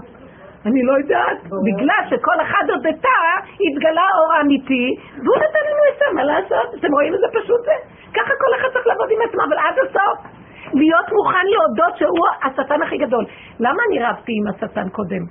[0.66, 1.38] אני לא יודעת,
[1.68, 3.20] בגלל שכל אחד הודתה,
[3.66, 6.76] התגלה האור האמיתי, והוא נתן לנו עצה, מה לעשות?
[6.80, 7.76] אתם רואים איזה פשוט זה?
[8.14, 10.43] ככה כל אחד צריך לעבוד עם עצמו, אבל עד הסוף.
[10.74, 13.26] להיות מוכן להודות שהוא השטן הכי גדול.
[13.59, 15.24] למה אני רבתי עם השטן קודם?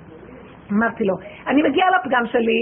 [0.71, 1.15] אמרתי לו,
[1.47, 2.61] אני מגיעה לפגם שלי,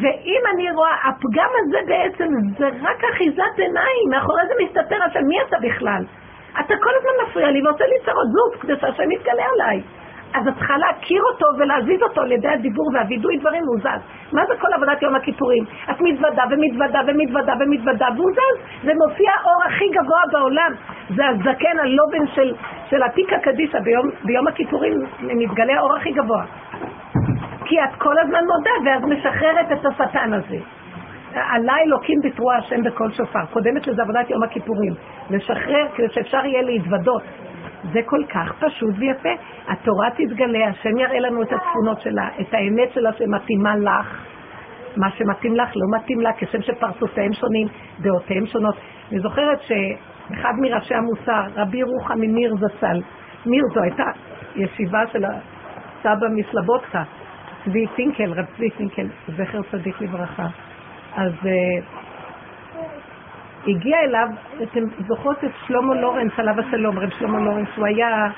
[0.00, 2.28] ואם אני רואה, הפגם הזה בעצם
[2.58, 6.04] זה רק אחיזת עיניים, מאחורי זה מסתתר השם, מי אתה בכלל?
[6.60, 9.82] אתה כל הזמן מפריע לי ועושה לי צרות זוז כדי שהשם יתגלה עליי.
[10.34, 14.02] אז את צריכה להכיר אותו ולהזיז אותו על ידי הדיבור והווידוי דברים, הוא זז.
[14.32, 15.64] מה זה כל עבודת יום הכיפורים?
[15.90, 18.84] את מתוודה ומתוודה ומתוודה ומתוודה והוא זז.
[18.84, 20.72] זה מופיע האור הכי גבוה בעולם.
[21.16, 22.54] זה הזקן הלובן של,
[22.90, 26.44] של עתיקה קדישא ביום, ביום הכיפורים, מתגלה האור הכי גבוה.
[27.64, 30.58] כי את כל הזמן מודה ואז משחררת את השטן הזה.
[31.34, 33.46] עלי אלוקים בתרועה השם בכל שופר.
[33.52, 34.94] קודמת לזה עבודת יום הכיפורים.
[35.30, 37.22] לשחרר כדי שאפשר יהיה להתוודות.
[37.92, 39.28] זה כל כך פשוט ויפה.
[39.68, 44.24] התורה תתגלה, השם יראה לנו את התכונות שלה, את האמת שלה שמתאימה לך.
[44.96, 47.68] מה שמתאים לך לא מתאים לה, כשם שפרצופיהם שונים,
[48.00, 48.74] דעותיהם שונות.
[49.12, 53.00] אני זוכרת שאחד מראשי המוסר, רבי רוחם מניר זצ"ל,
[53.46, 54.04] ניר זו הייתה
[54.56, 57.02] ישיבה של הסבא מסלבודקה,
[57.64, 60.46] צבי פינקל, רב צבי פינקל, זכר צדיק לברכה.
[61.16, 62.01] אז uh,
[63.66, 64.28] הגיע אליו,
[64.62, 68.28] אתם זוכרות את שלמה לורנס, עליו השלום, רב שלמה לורנס, הוא היה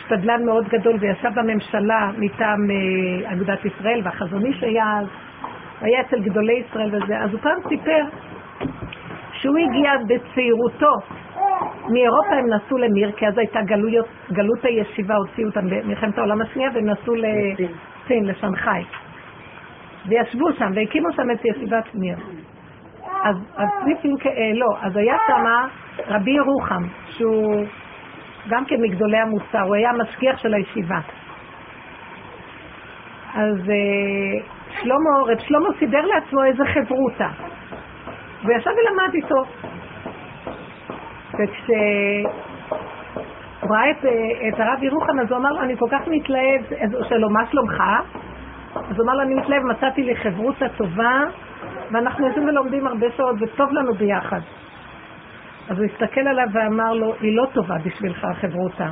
[0.00, 5.06] שתדלן מאוד גדול וישב בממשלה מטעם uh, אגודת ישראל, והחזון איש היה אז,
[5.80, 8.04] היה אצל גדולי ישראל וזה, אז הוא פעם סיפר
[9.32, 10.92] שהוא הגיע בצעירותו,
[11.88, 16.70] מאירופה הם נסעו למיר, כי אז הייתה גלויות, גלות הישיבה, הוציאו אותם במלחמת העולם השנייה,
[16.74, 18.84] והם נסעו לסין, לשנגחאי.
[20.08, 22.16] וישבו שם, והקימו שם את ישיבת מיר.
[23.22, 23.36] אז,
[24.02, 25.44] פינק, אה, לא, אז היה שם
[26.08, 27.66] רבי ירוחם, שהוא
[28.48, 30.98] גם כן מגדולי המוסר, הוא היה המשגיח של הישיבה.
[33.34, 34.40] אז אה,
[34.80, 37.28] שלמה, רב שלמה סידר לעצמו איזה חברותה,
[38.44, 39.44] וישב ולמד איתו.
[41.34, 41.76] וכשהוא
[43.70, 46.92] ראה את, אה, את הרב ירוחם, אז הוא אמר לו, אני כל כך מתלהב, אז
[47.22, 47.82] הוא מה שלומך?
[48.74, 51.20] אז הוא אמר לו, אני מתלהב, מצאתי לי חברותה טובה,
[51.90, 54.40] ואנחנו יושבים ולומדים הרבה שעות, וטוב לנו ביחד.
[55.68, 58.88] אז הוא הסתכל עליו ואמר לו, היא לא טובה בשבילך, החברותה.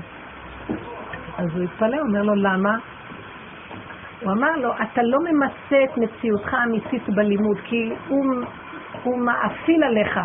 [1.38, 2.76] אז הוא התפלא, אומר לו, למה?
[4.20, 8.24] הוא אמר לו, אתה לא ממצה את מציאותך האמיתית בלימוד, כי הוא,
[9.02, 10.20] הוא מאפיל עליך,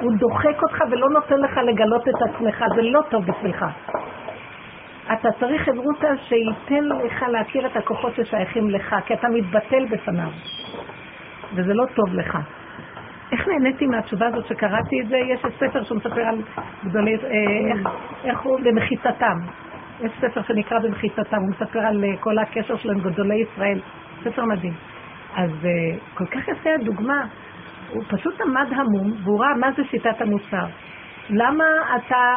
[0.00, 3.64] הוא דוחק אותך ולא נותן לך לגלות את עצמך, זה לא טוב בשבילך.
[5.12, 10.30] אתה צריך חברותה שייתן לך להכיר את הכוחות ששייכים לך, כי אתה מתבטל בפניו,
[11.54, 12.38] וזה לא טוב לך.
[13.32, 15.16] איך נהניתי מהתשובה הזאת שקראתי את זה?
[15.16, 16.42] יש ספר שהוא מספר על
[16.84, 17.90] גדולי, אה,
[18.24, 19.38] איך הוא, במחיצתם.
[20.00, 23.80] יש ספר שנקרא במחיצתם, הוא מספר על אה, כל הקשר שלו עם גדולי ישראל.
[24.24, 24.74] ספר מדהים.
[25.36, 27.26] אז אה, כל כך יפה הדוגמה,
[27.92, 30.66] הוא פשוט עמד המום, והוא ראה מה זה שיטת המוסר.
[31.30, 31.64] למה
[31.96, 32.36] אתה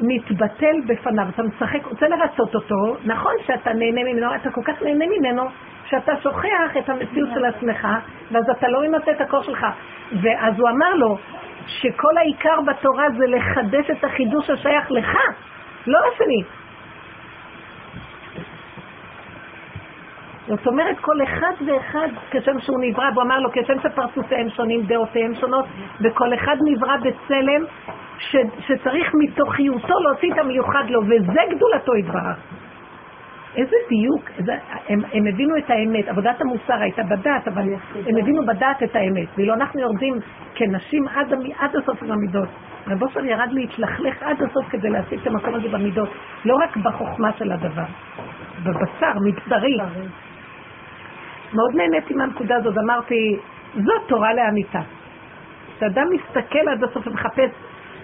[0.00, 5.04] מתבטל בפניו, אתה משחק, רוצה לרצות אותו, נכון שאתה נהנה ממנו, אתה כל כך נהנה
[5.18, 5.42] ממנו,
[5.84, 7.88] שאתה שוכח את המציאות של עצמך,
[8.30, 9.66] ואז אתה לא ממצה את הכוח שלך.
[10.22, 11.16] ואז הוא אמר לו,
[11.66, 15.16] שכל העיקר בתורה זה לחדש את החידוש השייך לך,
[15.86, 16.42] לא לשני.
[20.46, 25.34] זאת אומרת, כל אחד ואחד, כשם שהוא נברא, והוא אמר לו, כשם שפרצופיהם שונים, דעותיהם
[25.34, 25.64] שונות,
[26.00, 27.64] וכל אחד נברא בצלם,
[28.18, 32.63] ש, שצריך מתוכיותו להוציא את המיוחד לו, וזה גדולתו יתברך.
[33.56, 34.52] איזה דיוק, איזה,
[34.88, 37.62] הם, הם הבינו את האמת, עבודת המוסר הייתה בדעת, אבל
[38.06, 40.14] הם הבינו בדעת את האמת, ואילו אנחנו יורדים
[40.54, 42.48] כנשים עד, עד הסוף עם המידות.
[42.86, 46.08] רב אושר ירד להתלכלך עד הסוף כדי להשיג את המקום הזה במידות,
[46.44, 47.84] לא רק בחוכמה של הדבר,
[48.62, 49.78] בבשר, מבשרי.
[51.54, 53.38] מאוד נהניתי מהנקודה הזאת, אמרתי,
[53.74, 54.80] זאת תורה לאמיתה.
[55.76, 57.50] כשאדם מסתכל עד הסוף ומחפש,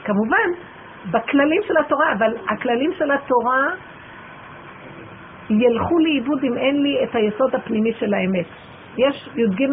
[0.05, 0.49] כמובן,
[1.11, 3.67] בכללים של התורה, אבל הכללים של התורה
[5.51, 8.47] ילכו לאיבוד אם אין לי את היסוד הפנימי של האמת.
[8.99, 9.67] יש י"ג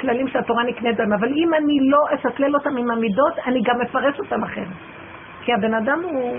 [0.00, 4.18] כללים שהתורה נקנית בהם, אבל אם אני לא אשקלל אותם עם המידות, אני גם אפרש
[4.18, 4.66] אותם אחרת.
[5.44, 6.38] כי הבן אדם הוא...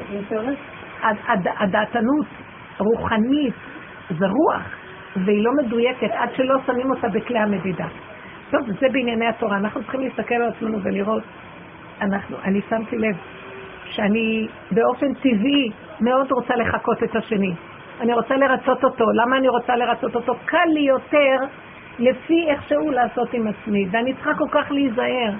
[1.59, 2.25] הדעתנות
[2.77, 3.53] רוחנית,
[4.09, 4.77] זה רוח.
[5.25, 7.87] והיא לא מדויקת עד שלא שמים אותה בכלי המדידה.
[8.51, 9.57] טוב, זה בענייני התורה.
[9.57, 11.23] אנחנו צריכים להסתכל על עצמנו ולראות.
[12.01, 13.15] אנחנו, אני שמתי לב
[13.85, 15.71] שאני באופן טבעי
[16.01, 17.53] מאוד רוצה לחקות את השני.
[18.01, 19.05] אני רוצה לרצות אותו.
[19.11, 20.33] למה אני רוצה לרצות אותו?
[20.45, 21.37] קל לי יותר
[21.99, 25.33] לפי איך שהוא לעשות עם עצמי, ואני צריכה כל כך להיזהר.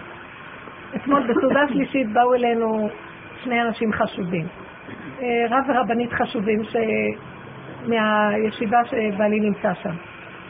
[0.96, 2.90] אתמול בסעודה שלישית באו אלינו
[3.44, 4.48] שני אנשים חשובים.
[5.22, 6.76] אה, רב ורבנית חשובים ש...
[7.88, 9.96] מהישיבה שבעלי נמצא שם.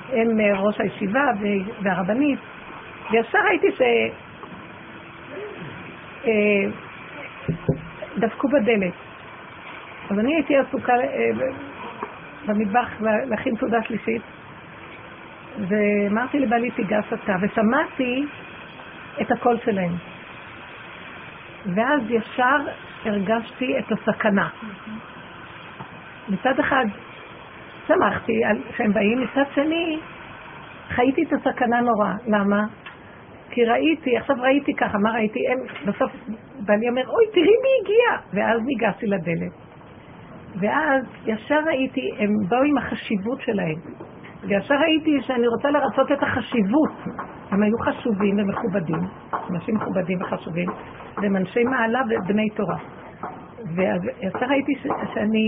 [0.09, 1.23] הם אה, ראש הישיבה
[1.81, 2.39] והרבנית,
[3.11, 3.81] וישר ראיתי ש...
[6.25, 6.71] אה,
[8.17, 8.93] דפקו בדלת.
[10.09, 10.93] אז אני הייתי עסוקה
[12.47, 14.21] במטבח להכין תעודה שלישית,
[15.67, 18.25] ואמרתי לבעלי תיגש אתה, ושמעתי
[19.21, 19.91] את הקול שלהם.
[21.75, 22.57] ואז ישר
[23.05, 24.49] הרגשתי את הסכנה.
[26.29, 26.85] מצד אחד
[27.87, 29.99] שמחתי על שהם באים, מצד שני,
[30.89, 32.13] חייתי את הסכנה נורא.
[32.27, 32.63] למה?
[33.49, 35.39] כי ראיתי, עכשיו ראיתי ככה, מה ראיתי?
[35.51, 36.11] הם, בסוף
[36.65, 38.27] ואני אומר, אוי, תראי מי הגיע.
[38.33, 39.66] ואז ניגשתי לדלת.
[40.59, 43.79] ואז ישר ראיתי, הם באו עם החשיבות שלהם.
[44.43, 46.91] וישר ראיתי שאני רוצה לרצות את החשיבות.
[47.51, 48.99] הם היו חשובים ומכובדים,
[49.49, 50.69] אנשים מכובדים וחשובים,
[51.17, 52.77] והם אנשי מעלה ובני תורה.
[53.75, 55.47] וישר ראיתי ש, שאני...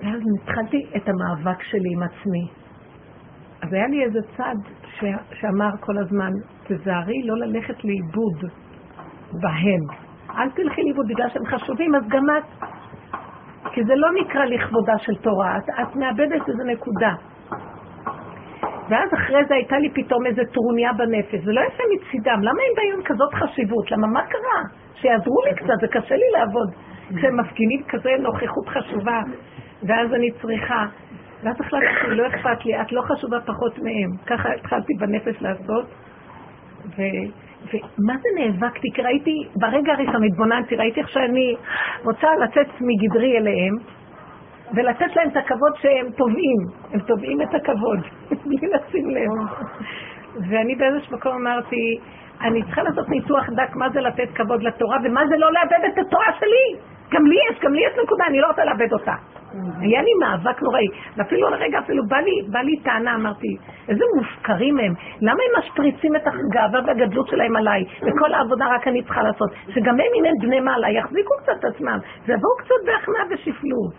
[0.00, 2.48] ואז התחלתי את המאבק שלי עם עצמי.
[3.62, 5.04] אז היה לי איזה צד ש...
[5.32, 6.30] שאמר כל הזמן,
[6.66, 8.50] תזהרי לא ללכת לאיבוד
[9.32, 10.04] בהם.
[10.36, 12.68] אל תלכי לאיבוד בגלל שהם חשובים, אז גם את
[13.72, 17.14] כי זה לא נקרא לכבודה של תורה, את, את מאבדת איזה נקודה.
[18.88, 22.74] ואז אחרי זה הייתה לי פתאום איזה טרוניה בנפש, זה לא יפה מצידם, למה הם
[22.76, 23.90] באים כזאת חשיבות?
[23.90, 24.60] למה מה קרה?
[24.94, 26.68] שיעזרו לי קצת, זה קשה לי לעבוד.
[27.16, 29.20] כשהם מפגינים כזה נוכחות חשובה,
[29.82, 30.86] ואז אני צריכה.
[31.42, 34.10] ואז החלטתי, לא אכפת לי, את לא חשובה פחות מהם.
[34.26, 35.86] ככה התחלתי בנפש לעשות,
[36.96, 37.02] ו...
[37.72, 38.88] ומה זה נאבקתי?
[38.94, 41.56] כי ראיתי, ברגע הראשון התבוננתי, ראיתי איך שאני
[42.04, 43.74] רוצה לצאת מגדרי אליהם,
[44.74, 46.58] ולתת להם את הכבוד שהם תובעים.
[46.92, 47.98] הם תובעים את הכבוד,
[48.46, 49.30] בלי לשים לב.
[50.48, 51.98] ואני באיזשהו מקום אמרתי,
[52.40, 55.98] אני צריכה לעשות ניתוח דק מה זה לתת כבוד לתורה, ומה זה לא לאבד את
[55.98, 56.93] התורה שלי.
[57.12, 59.14] גם לי יש, גם לי יש נקודה, אני לא רוצה לאבד אותה.
[59.80, 60.86] היה לי מאבק נוראי,
[61.16, 63.56] ואפילו לרגע, אפילו בא לי, בא לי טענה, אמרתי,
[63.88, 69.02] איזה מופקרים הם, למה הם משפריצים את הגאווה והגדלות שלהם עליי, וכל העבודה רק אני
[69.02, 73.24] צריכה לעשות, שגם הם, אם הם בני מעלה, יחזיקו קצת את עצמם, ויבואו קצת בהכנעה
[73.30, 73.94] ושפלות.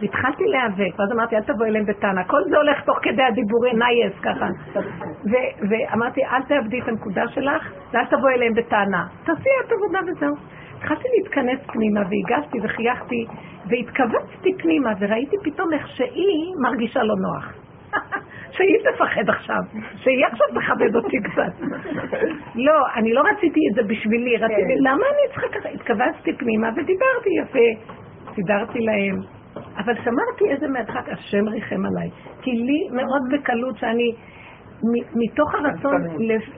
[0.00, 2.24] והתחלתי להיאבק, ואז אמרתי, אל תבואי אליהם בטענה.
[2.24, 4.46] כל זה הולך תוך כדי הדיבורי nice, ככה.
[5.70, 9.06] ואמרתי, אל תאבדי את הנקודה שלך, ואל תבואי אליהם בטענה.
[9.24, 10.34] תעשי את עבודה וזהו.
[10.82, 13.26] התחלתי להתכנס פנימה והגשתי וחייכתי
[13.70, 17.54] והתכווצתי פנימה וראיתי פתאום איך שהיא מרגישה לא נוח.
[18.54, 19.62] שהיא תפחד עכשיו,
[19.96, 21.66] שהיא עכשיו תכבד אותי קצת.
[22.66, 24.90] לא, אני לא רציתי את זה בשבילי, רציתי, כן.
[24.90, 25.68] למה אני צריכה ככה?
[25.68, 27.92] התכווצתי פנימה ודיברתי יפה,
[28.34, 29.16] סידרתי להם.
[29.76, 32.10] אבל שמרתי איזה מרחק, השם ריחם עליי.
[32.42, 34.12] כי לי מאוד בקלות שאני
[35.14, 36.02] מתוך הרצון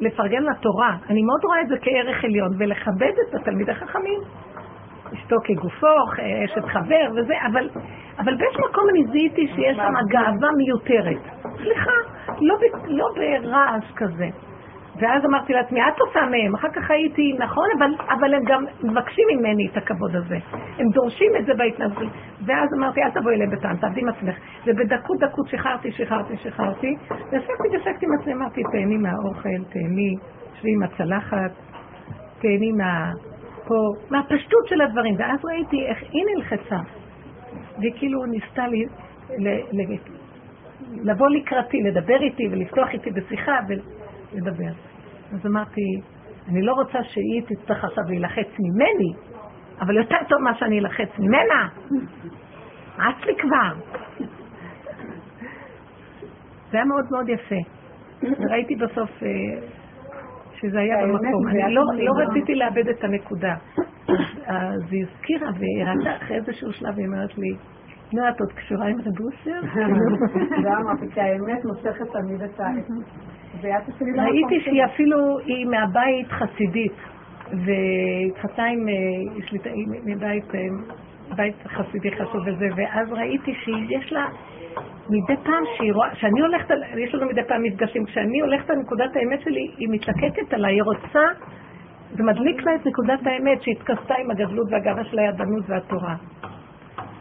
[0.00, 4.20] לפרגן לתורה, אני מאוד רואה את זה כערך עליון, ולכבד את התלמיד החכמים.
[5.14, 5.96] אשתו כגופו,
[6.44, 7.68] אשת חבר וזה, אבל,
[8.18, 11.22] אבל באיזשהו מקום אני זיהיתי שיש שם גאווה מיותרת.
[11.56, 11.92] סליחה,
[12.40, 12.56] לא,
[12.88, 14.28] לא ברעש כזה.
[15.00, 16.54] ואז אמרתי לעצמי, את עושה מהם.
[16.54, 20.36] אחר כך הייתי, נכון, אבל, אבל הם גם מבקשים ממני את הכבוד הזה.
[20.78, 22.12] הם דורשים את זה בהתנגדות.
[22.46, 24.34] ואז אמרתי, אל תבואי אליהם בטעם, תעבדי עם עצמך.
[24.66, 26.96] ובדקות דקות שחררתי, שחררתי, שחררתי.
[27.10, 30.14] והפסקתי והפסקתי עם עצמי, אמרתי, תהני מהאוכל, תהני,
[30.60, 31.50] שבי עם הצלחת,
[32.38, 33.10] תהני מה...
[33.66, 33.74] פה,
[34.10, 35.14] מהפשטות של הדברים.
[35.18, 36.78] ואז ראיתי איך היא נלחצה.
[37.78, 38.84] והיא כאילו ניסתה לי,
[39.38, 39.96] ל, ל,
[41.02, 43.58] לבוא לקראתי, לדבר איתי ולפתוח איתי בשיחה.
[43.68, 43.72] ו...
[44.34, 44.72] לדבר.
[45.32, 46.00] אז אמרתי,
[46.48, 49.12] אני לא רוצה שהיא תצטרך עכשיו להילחץ ממני,
[49.80, 51.68] אבל יותר טוב מה שאני אלחץ ממנה.
[52.98, 53.96] רץ לי כבר.
[56.70, 57.60] זה היה מאוד מאוד יפה.
[58.22, 59.28] וראיתי בסוף אה,
[60.52, 61.48] שזה היה במקום.
[61.48, 63.54] אני לא, לא רציתי לאבד את הנקודה.
[64.46, 67.56] אז היא הזכירה והראתה אחרי איזשהו שלב, היא אומרת לי,
[68.12, 69.56] נו, את עוד קשורה עם רבוסיה?
[70.64, 72.64] ואמרתי, כי האמת מושכת תמיד את ה...
[74.16, 76.92] ראיתי שהיא אפילו, היא מהבית חסידית,
[77.50, 78.94] והתחתה עם, אה,
[80.04, 80.60] מבית אה,
[81.36, 84.26] בית חסידי חשוב וזה, ואז ראיתי שיש לה
[85.10, 89.16] מדי פעם שהיא רואה, שאני הולכת, יש לנו מדי פעם מפגשים, כשאני הולכת על נקודת
[89.16, 91.22] האמת שלי, היא מתלקקת עליי, היא רוצה,
[92.12, 96.14] זה מדליק לה את נקודת האמת שהתכסתה עם הגדלות והגאווה של הידענות והתורה.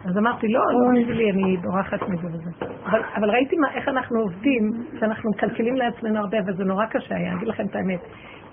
[0.05, 2.65] אז אמרתי, לא, לא בשבילי, אני בורחת מזה וזה.
[2.85, 7.33] אבל, אבל ראיתי מה, איך אנחנו עובדים, שאנחנו מקלקלים לעצמנו הרבה, וזה נורא קשה היה,
[7.33, 7.99] אגיד לכם את האמת.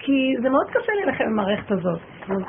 [0.02, 2.00] כי זה מאוד קשה להילחם עם המערכת הזאת.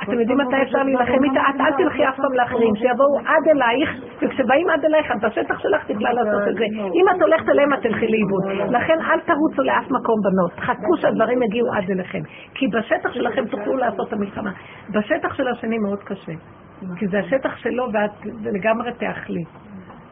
[0.03, 1.41] אתם יודעים מתי אפשר להילחם איתה?
[1.49, 3.89] את אל תלכי אף פעם לאחרים, שיבואו עד אלייך,
[4.21, 6.65] וכשבאים עד אלייך, את בשטח שלך תקלה לעשות את זה.
[6.97, 8.43] אם את הולכת אליהם, את תלכי לאיבוד.
[8.69, 10.51] לכן אל תרוצו לאף מקום בנות.
[10.59, 12.21] חכו שהדברים יגיעו עד אליכם.
[12.53, 14.51] כי בשטח שלכם תוכלו לעשות את המלחמה.
[14.89, 16.33] בשטח של השני מאוד קשה.
[16.97, 18.11] כי זה השטח שלו ואת
[18.41, 19.43] לגמרי תאכלי.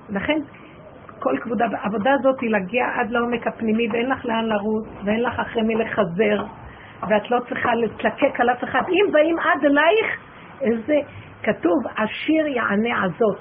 [0.10, 0.38] לכן,
[1.20, 5.40] כל כבודה, העבודה הזאת היא להגיע עד לעומק הפנימי ואין לך לאן לרוץ ואין לך
[5.40, 6.44] אחרי מי לחזר
[7.10, 8.82] ואת לא צריכה להתלקק על אף אחד.
[8.90, 10.18] אם באים עד אלייך,
[10.62, 10.96] איזה,
[11.44, 13.40] כתוב, עשיר יענה הזאת.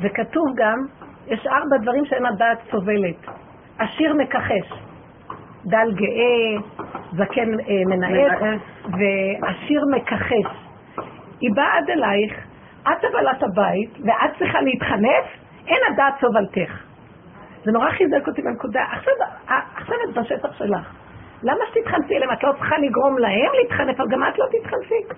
[0.00, 0.78] וכתוב גם,
[1.26, 3.26] יש ארבע דברים שאין הדעת סובלת.
[3.78, 4.72] עשיר מכחש,
[5.66, 10.71] דל גאה, זקן אה, מנאץ, ועשיר מכחש.
[11.42, 12.46] היא באה עד אלייך,
[12.82, 15.26] את הבעלת הבית, ואת צריכה להתחנף,
[15.66, 16.72] אין הדעת סובלתך.
[17.64, 18.82] זה נורא חיזק אותי בנקודה.
[18.92, 19.14] עכשיו,
[19.76, 20.94] עכשיו את בשטח שלך.
[21.42, 22.32] למה שתתחנפי אליהם?
[22.32, 25.14] את לא צריכה לגרום להם להתחנף, אבל גם את לא תתחנפי.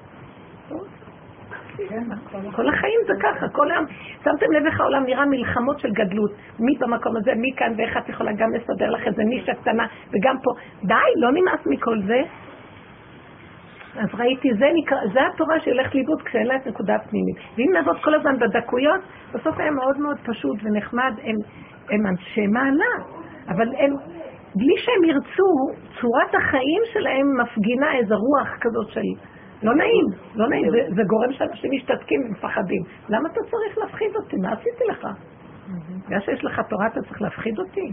[2.56, 3.84] כל החיים זה ככה, כל היום,
[4.24, 8.08] שמתם לב איך העולם נראה מלחמות של גדלות, מי במקום הזה, מי כאן, ואיך את
[8.08, 10.50] יכולה גם לסדר לך איזה נישה קטנה, וגם פה,
[10.84, 12.22] די, לא נמאס מכל זה.
[13.96, 17.36] אז ראיתי, זה, נקרא, זה התורה שהולכת לאיבוד כשאין לה את נקודה פנימית.
[17.56, 19.00] ואם נעבוד כל הזמן בדקויות,
[19.34, 21.36] בסוף היה מאוד מאוד פשוט ונחמד, הם,
[21.90, 22.92] הם אנשי מעלה,
[23.48, 23.90] אבל הם,
[24.54, 25.50] בלי שהם ירצו,
[26.00, 29.00] צורת החיים שלהם מפגינה איזו רוח כזאת של
[29.62, 32.82] לא נעים, לא נעים, זה, זה גורם שאנשים משתתקים ומפחדים.
[33.08, 34.36] למה אתה צריך להפחיד אותי?
[34.36, 35.06] מה עשיתי לך?
[36.06, 37.92] בגלל שיש לך תורה אתה צריך להפחיד אותי?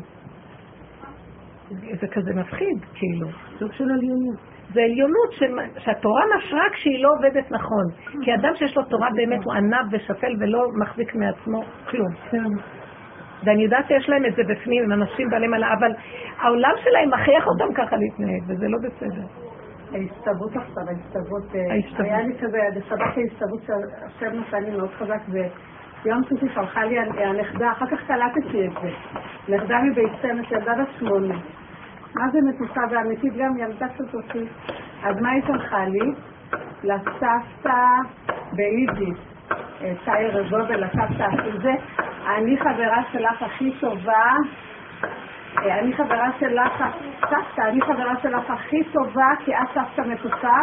[1.69, 3.27] זה כזה מפחיד, כאילו.
[3.59, 4.39] סוג של עליונות.
[4.73, 5.31] זה עליונות
[5.77, 7.85] שהתורה משרה כשהיא לא עובדת נכון.
[8.21, 12.13] כי אדם שיש לו תורה באמת הוא ענב ושפל ולא מחזיק מעצמו כלום.
[12.31, 12.43] כן.
[13.43, 15.91] ואני יודעת שיש להם את זה בפנים, הם אנשים בעלי מלאה, אבל
[16.39, 19.25] העולם שלהם מכריח אותם ככה להתנהג, וזה לא בסדר.
[19.93, 26.23] ההסתוות עכשיו, ההסתוות, אה, היה לי כזה, בשבת ההסתוות שהשם נתן לי מאוד חזק, ויום
[26.29, 28.89] שישי שלחה לי הנכדה, אחר כך קלטתי את זה,
[29.55, 31.35] נכדה מבית סמס, ילדה בת שמונה.
[32.15, 34.45] מה זה מתוקה ואמיתית גם ילדה כזאתי.
[35.03, 36.13] אז מה היא שלחה לי?
[36.83, 37.85] לסבתא
[38.53, 39.17] ביידיש,
[40.05, 41.73] צייר אה, רזובל, לסבתא של זה,
[42.37, 44.35] אני חברה שלך הכי טובה
[45.57, 46.83] אה, אני חברה שלך,
[47.19, 50.57] סבתא, אני חברה שלך הכי טובה, כי את סבתא מתוקה,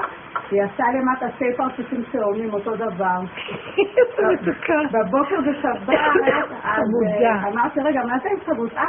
[0.50, 3.18] היא עשה למטה שתי פרצופים שעונים אותו דבר.
[4.92, 5.98] בבוקר בשבת,
[6.74, 6.88] אז
[7.22, 8.72] אה, אמרתי, רגע, מה זה התחברות?
[8.76, 8.84] אה,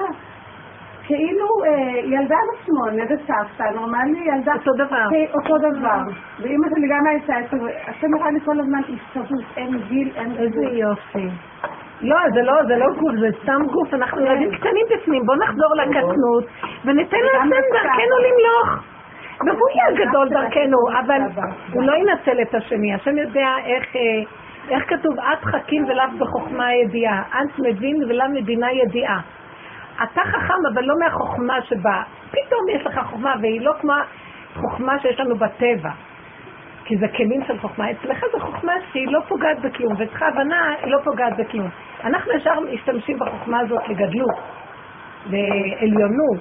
[1.09, 4.53] כאילו אה, ילדה בת שמונה וסבתא, נורמלי ילדה...
[4.53, 5.07] אותו דבר.
[5.33, 5.99] אותו דבר.
[6.39, 7.33] ואימא שלי גם הייתה,
[7.87, 10.31] השם נראה לי כל הזמן הסתברות, אין גיל, אין...
[10.37, 11.27] איזה יופי.
[12.01, 15.75] לא, זה לא, זה לא גוף, זה סתם גוף, אנחנו ילדים קטנים בפנים, בואו נחזור
[15.75, 16.43] לקטנות
[16.85, 18.83] וניתן להשם דרכנו למלוך.
[19.45, 21.43] והוא יהיה גדול דרכנו, אבל
[21.73, 22.93] הוא לא ינצל את השני.
[22.93, 24.01] השם יודע איך, אה,
[24.69, 29.19] איך כתוב, את חכים ולאו בחוכמה ידיעה, את מבין ולאו מבינה ידיעה.
[30.03, 33.93] אתה חכם, אבל לא מהחוכמה שבה, פתאום יש לך חוכמה, והיא לא כמו
[34.55, 35.91] חוכמה שיש לנו בטבע.
[36.85, 37.91] כי זה כלים של חוכמה.
[37.91, 41.69] אצלך זו חוכמה שהיא לא פוגעת בכלום, ואצלך הבנה היא לא פוגעת בכלום.
[42.03, 44.35] אנחנו ישר משתמשים בחוכמה הזאת לגדלות,
[45.25, 46.39] לעליונות.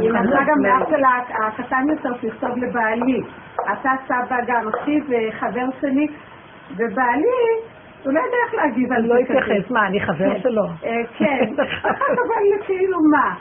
[0.00, 0.82] היא נתנה גם לאח
[1.46, 3.22] הקטן יותר שיכתוב לבעלי.
[3.72, 6.06] אתה סבא גם, אחי וחבר שלי,
[6.76, 7.70] ובעלי
[8.04, 9.08] הוא לא יודע איך להגיב על זה.
[9.08, 10.40] לא התייחס, מה, אני חבר כן.
[10.40, 10.64] שלו?
[10.84, 11.44] אה, כן,
[12.22, 13.34] אבל כאילו מה?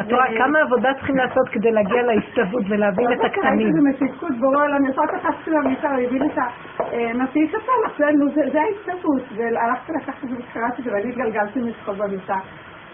[0.00, 3.72] את רואה כמה עבודה צריכים לעשות כדי להגיע להסתוות ולהבין את הקטנים.
[3.72, 6.38] זה מתפקוד בורא עולם, ישר קפצתי למיטה, הוא הביא לי את
[6.78, 12.36] המסיעי קטן, זה ההסתוות, והלכתי לקחת את זה וקראתי את זה, ואני התגלגלתי מצחוק במיטה.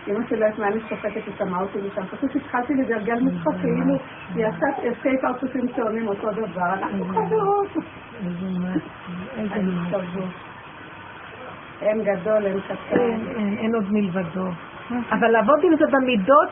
[0.09, 3.55] אמא שלי לא יודעת מה אני שופטת את שמה אותי משם, פשוט התחלתי לגלגל מצחוק,
[3.61, 3.95] כאילו
[4.35, 4.67] היא עשתה
[5.01, 7.69] שתי פרצופים שעונים אותו דבר, אנחנו חברות.
[9.39, 9.57] איזה
[11.83, 13.21] אין גדול, אין קטן.
[13.59, 14.47] אין עוד מלבדו.
[15.13, 16.51] אבל לעבוד עם זה במידות,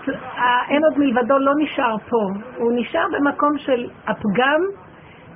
[0.69, 2.23] אין עוד מלבדו לא נשאר פה.
[2.57, 4.61] הוא נשאר במקום של הפגם,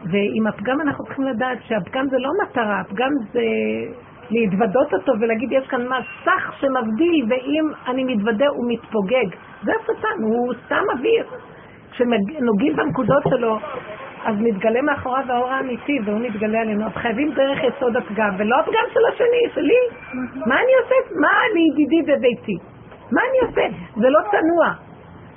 [0.05, 3.41] ועם הפגם אנחנו צריכים לדעת שהפגם זה לא מטרה, הפגם זה
[4.31, 9.37] להתוודות אותו ולהגיד יש כאן מסך שמבדיל, ואם אני מתוודה הוא מתפוגג.
[9.63, 11.25] זה השטן, הוא סתם אוויר.
[11.91, 13.59] כשנוגעים בנקודות שלו,
[14.25, 16.87] אז מתגלה מאחוריו האור האמיתי, והוא מתגלה עלינו.
[16.87, 20.11] אז חייבים דרך יסוד הפגם, ולא הפגם של השני, שלי.
[20.47, 20.95] מה אני עושה?
[21.21, 22.57] מה אני ידידי בביתי?
[23.13, 23.77] מה אני עושה?
[23.97, 24.73] זה לא צנוע.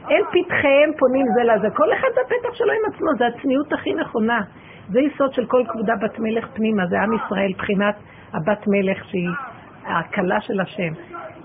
[0.10, 1.70] אין פתחיהם פונים זה לזה.
[1.76, 4.42] כל אחד בפתח שלו עם עצמו, זה הצניעות הכי נכונה.
[4.90, 7.96] זה יסוד של כל כבודה בת מלך פנימה, זה עם ישראל, בחינת
[8.34, 9.30] הבת מלך שהיא
[9.86, 10.94] הכלה של השם.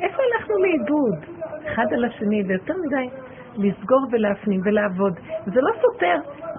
[0.01, 1.15] איפה הלכנו לאיבוד?
[1.67, 3.09] אחד על השני, ויותר מדי
[3.57, 5.13] לסגור ולהפנים ולעבוד.
[5.47, 6.17] זה לא סותר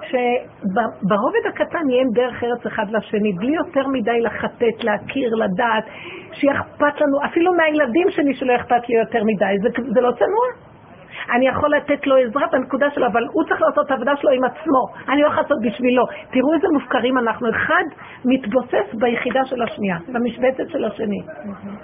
[0.09, 5.83] שברובד הקטן יהיה דרך ארץ אחד לשני, בלי יותר מדי לחטט, להכיר, לדעת,
[6.33, 10.71] שיאכפת לנו, אפילו מהילדים שלי שלא אכפת לי יותר מדי, זה, זה לא צנוע.
[11.35, 14.43] אני יכול לתת לו עזרה בנקודה שלו, אבל הוא צריך לעשות את העבודה שלו עם
[14.43, 14.87] עצמו.
[15.09, 16.03] אני הולך לעשות בשבילו.
[16.31, 17.49] תראו איזה מופקרים אנחנו.
[17.49, 17.83] אחד
[18.25, 21.21] מתבוסס ביחידה של השנייה, במשבצת של השני.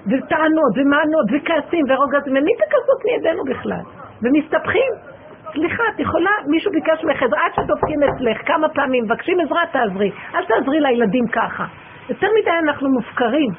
[0.08, 3.84] וטענות, ומענות, וכעסים, ורוגזים, ומי תכעסות מידינו בכלל?
[4.22, 5.17] ומסתבכים.
[5.54, 10.12] סליחה, את יכולה, מישהו ביקש ממך עזרה, עד שדופקים אצלך, כמה פעמים, מבקשים עזרה, תעזרי.
[10.36, 11.66] אל תעזרי לילדים ככה.
[12.10, 13.50] יותר מדי אנחנו מופקרים.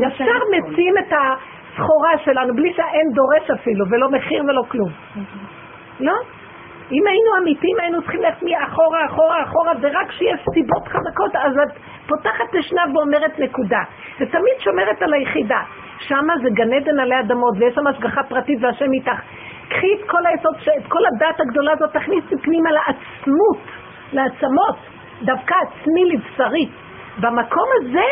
[0.00, 4.88] ישר מציעים את הסחורה שלנו, בלי שהאין דורש אפילו, ולא מחיר ולא כלום.
[6.00, 6.14] לא?
[6.92, 11.72] אם היינו אמיתיים היינו צריכים ללכת מאחורה, אחורה, אחורה, ורק כשיש סיבות חזקות אז את
[12.08, 13.82] פותחת אשנב ואומרת נקודה.
[14.20, 15.60] ותמיד שומרת על היחידה.
[16.00, 19.20] שמה זה גן עדן עלי אדמות, ויש שם השגחה פרטית והשם איתך.
[19.68, 23.58] קחי את כל היסוד, את כל הדת הגדולה הזאת, תכניסי פנימה לעצמות,
[24.12, 24.76] לעצמות,
[25.22, 26.68] דווקא עצמי לבשרי.
[27.20, 28.06] במקום הזה,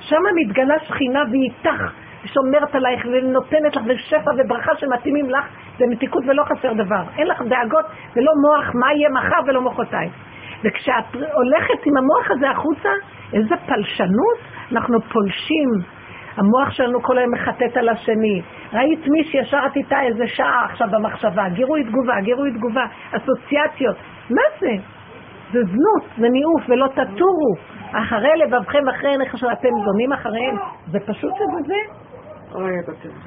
[0.00, 1.82] שמה מתגלה שכינה והיא איתך.
[2.24, 5.44] שומרת עלייך ונותנת לך בשפע וברכה שמתאימים לך
[5.78, 7.02] במתיקות ולא חסר דבר.
[7.18, 7.84] אין לך דאגות
[8.16, 10.10] ולא מוח מה יהיה מחר ולא מוחרתיים.
[10.64, 11.04] וכשאת
[11.34, 12.88] הולכת עם המוח הזה החוצה,
[13.32, 14.38] איזה פלשנות,
[14.72, 15.70] אנחנו פולשים.
[16.36, 18.42] המוח שלנו כל היום מחטט על השני.
[18.72, 23.96] ראית מי שישרת איתה איזה שעה עכשיו במחשבה, גירוי תגובה, גירוי תגובה, אסוציאציות.
[24.30, 24.72] מה זה?
[25.52, 27.54] זה זנות, זה ניאוף, ולא תטורו.
[27.92, 30.56] אחרי לבבכם, אחרי עיניך שאתם זונים אחריהם.
[30.90, 31.74] זה פשוט שזה זה.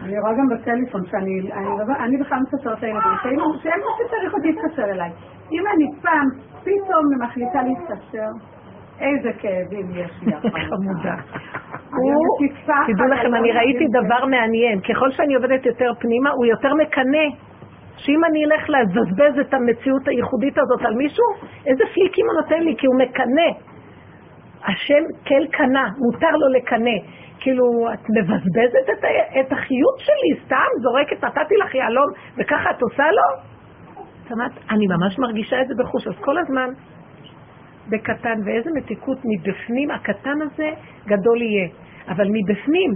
[0.04, 3.36] אני רואה גם בטלפון שאני בכלל מספרת לילדים, שאין
[3.76, 5.10] מי שצריך אותי להתקשר אליי.
[5.52, 6.28] אם אני פעם
[6.62, 8.30] פתאום מחליטה להתקשר,
[9.00, 10.34] איזה כאבים יש לי
[10.70, 11.16] חמודה.
[12.88, 14.82] תדעו לכם, אני ראיתי דבר מעניין.
[14.82, 17.28] ככל שאני עובדת יותר פנימה, הוא יותר מקנא.
[17.98, 21.26] שאם אני אלך לבזבז את המציאות הייחודית הזאת על מישהו,
[21.66, 23.50] איזה פליקים הוא נותן לי, כי הוא מקנא.
[24.68, 26.98] השם כל קנה, מותר לו לקנא.
[27.40, 29.06] כאילו, את מבזבזת את,
[29.40, 33.58] את החיות שלי, סתם זורקת, נתתי לך יהלום, וככה את עושה לו?
[34.30, 34.38] זאת
[34.70, 36.70] אני ממש מרגישה את זה בחוש, אז כל הזמן
[37.90, 40.70] בקטן, ואיזה מתיקות מבפנים, הקטן הזה
[41.08, 41.68] גדול יהיה.
[42.08, 42.92] אבל מבפנים,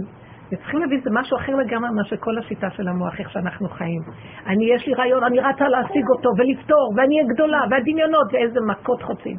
[0.52, 4.00] וצריכים להבין, זה משהו אחר לגמרי ממה שכל השיטה של המוח, איך שאנחנו חיים.
[4.46, 9.02] אני, יש לי רעיון, אני רצה להשיג אותו ולפתור, ואני אהיה גדולה, והדמיונות, ואיזה מכות
[9.02, 9.36] חוצים.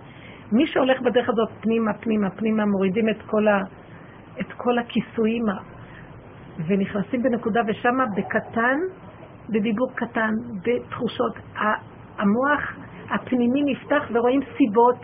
[0.51, 3.59] מי שהולך בדרך הזאת פנימה, פנימה, פנימה, מורידים את כל ה...
[4.39, 5.43] את כל הכיסויים
[6.67, 8.77] ונכנסים בנקודה ושם בקטן,
[9.49, 10.31] בדיבור קטן,
[10.65, 11.33] בתחושות,
[12.17, 12.75] המוח
[13.09, 14.95] הפנימי נפתח ורואים סיבות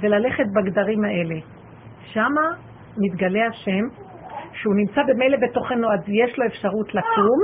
[0.00, 1.34] וללכת בגדרים האלה.
[2.12, 2.42] שמה
[2.96, 3.84] מתגלה השם,
[4.52, 7.40] שהוא נמצא במילא בתוכנו, אז יש לו אפשרות לקום,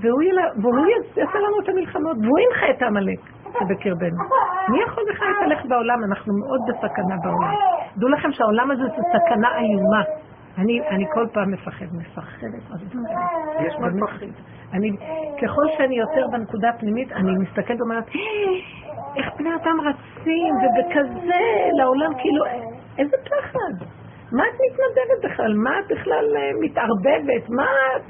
[0.00, 0.86] והוא, ילה, והוא
[1.16, 3.20] יעשה לנו את המלחמות, והוא ינחה את העמלק
[3.58, 4.22] שבקרבנו.
[4.68, 6.04] מי יכול בכלל להתהלך בעולם?
[6.04, 7.54] אנחנו מאוד בסכנה בעולם.
[7.96, 10.02] דעו לכם שהעולם הזה זה סכנה איומה.
[10.58, 12.82] אני, אני כל פעם מפחד, מפחדת?
[13.66, 14.26] יש מפחד.
[14.72, 14.90] אני,
[15.42, 18.04] ככל שאני יותר בנקודה הפנימית, אני מסתכלת ואומרת,
[19.16, 21.44] איך בני אדם רצים, ובכזה,
[21.78, 22.44] לעולם, כאילו,
[22.98, 23.86] איזה פחד.
[24.32, 25.54] מה את מתנדבת בכלל?
[25.54, 27.48] מה את בכלל אה, מתערבבת?
[27.48, 27.64] מה
[27.96, 28.02] את...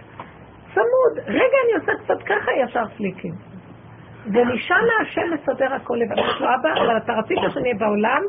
[0.75, 1.27] צמוד.
[1.27, 3.35] רגע, אני עושה קצת ככה, ישר פליקים.
[4.27, 6.16] ומשם השם מסדר הכל לבד.
[6.16, 8.23] לו, אבא, אבל אתה רצית שנהיה בעולם,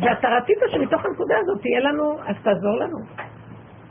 [0.00, 2.98] ואתה רצית שמתוך הנקודה הזאת תהיה לנו, אז תעזור לנו.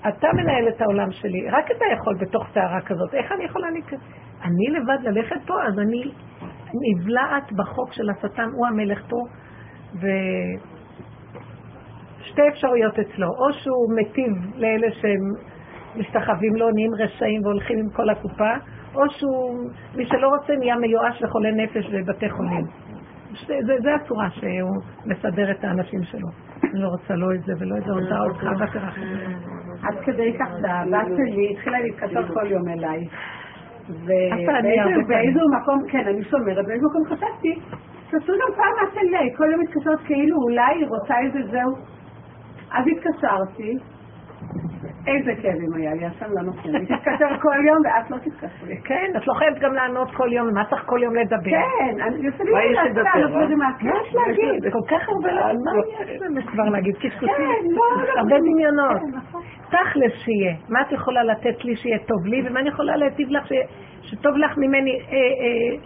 [0.08, 3.14] אתה מנהל את העולם שלי, רק אתה יכול בתוך סערה כזאת.
[3.14, 4.00] איך אני יכולה להיכנס?
[4.44, 6.12] אני לבד ללכת פה, אז אני
[6.74, 9.18] נבלעת בחוק של השטן, הוא המלך פה,
[12.24, 15.34] ושתי אפשרויות אצלו, או שהוא מטיב לאלה שהם
[15.96, 18.54] משתחווים לו, נהיים רשעים והולכים עם כל הקופה,
[18.96, 22.66] או שהוא, מי שלא רוצה נהיה מיואש וחולה נפש בבתי חולים.
[23.84, 26.28] זה, הצורה שהוא מסדר את האנשים שלו.
[26.64, 29.26] אני לא רוצה לא את זה ולא את זה, רוצה אותך, ותרח את זה.
[29.84, 33.08] עד כדי כך שהבת שלי התחילה להתקשר כל יום אליי.
[33.90, 37.60] ובאיזה מקום, כן, אני שומרת, באיזה מקום חשבתי,
[38.10, 41.72] תעשו גם פעם מה של כל יום מתקשרת כאילו אולי היא רוצה איזה זהו.
[42.72, 43.78] אז התקשרתי,
[45.08, 46.86] איזה כאבים היה לי, השם לא נותן לי.
[46.86, 48.78] תתקשר כל יום ואת לא תתקשרי.
[48.84, 51.62] כן, את לא חייבת גם לענות כל יום, מה צריך כל יום לדבר?
[51.80, 53.72] כן, אני עושה לי לעצמם, מה
[54.02, 54.62] יש להגיד?
[54.62, 55.72] זה כל כך הרבה, מה
[56.14, 56.96] יש לנו כבר להגיד?
[56.96, 59.02] קשקושים, כן, לא, לא, הרבה דמיונות.
[59.02, 59.42] כן, נכון.
[59.70, 63.44] תכלס שיהיה, מה את יכולה לתת לי שיהיה טוב לי, ומה אני יכולה להטיב לך
[64.02, 65.78] שטוב לך ממני, אה, אה,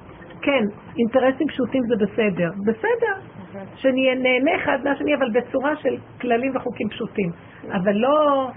[0.42, 0.64] כן,
[1.00, 2.50] אינטרסים פשוטים זה בסדר.
[2.66, 3.14] בסדר,
[3.76, 7.30] שנהיה נהנה אחד מהשני, אבל בצורה של כללים וחוקים פשוטים.
[7.74, 8.48] אבל לא...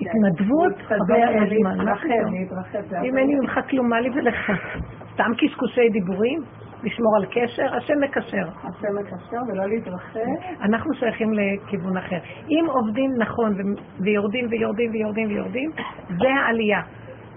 [0.00, 1.88] התנדבות, על הזמן?
[3.04, 4.52] אם אין לי ממך כלום, מה לי ולך?
[5.14, 6.40] סתם קשקושי דיבורים?
[6.82, 7.76] לשמור על קשר?
[7.76, 8.48] השם מקשר.
[8.64, 10.20] השם מקשר ולא להתרחב.
[10.62, 12.18] אנחנו שייכים לכיוון אחר.
[12.48, 13.54] אם עובדים נכון
[14.00, 15.70] ויורדים ויורדים ויורדים ויורדים,
[16.08, 16.80] זה העלייה.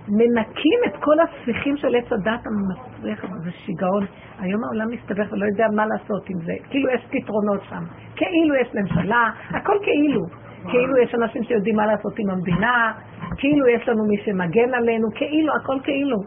[0.07, 4.05] מנקים את כל הספיחים של עץ הדת המסריח, זה שיגעון.
[4.39, 6.53] היום העולם מסתבך ולא יודע מה לעשות עם זה.
[6.69, 7.83] כאילו יש פתרונות שם.
[8.15, 10.44] כאילו יש ממשלה, הכל כאילו.
[10.71, 12.93] כאילו יש אנשים שיודעים מה לעשות עם המדינה,
[13.37, 16.17] כאילו יש לנו מי שמגן עלינו, כאילו, הכל כאילו.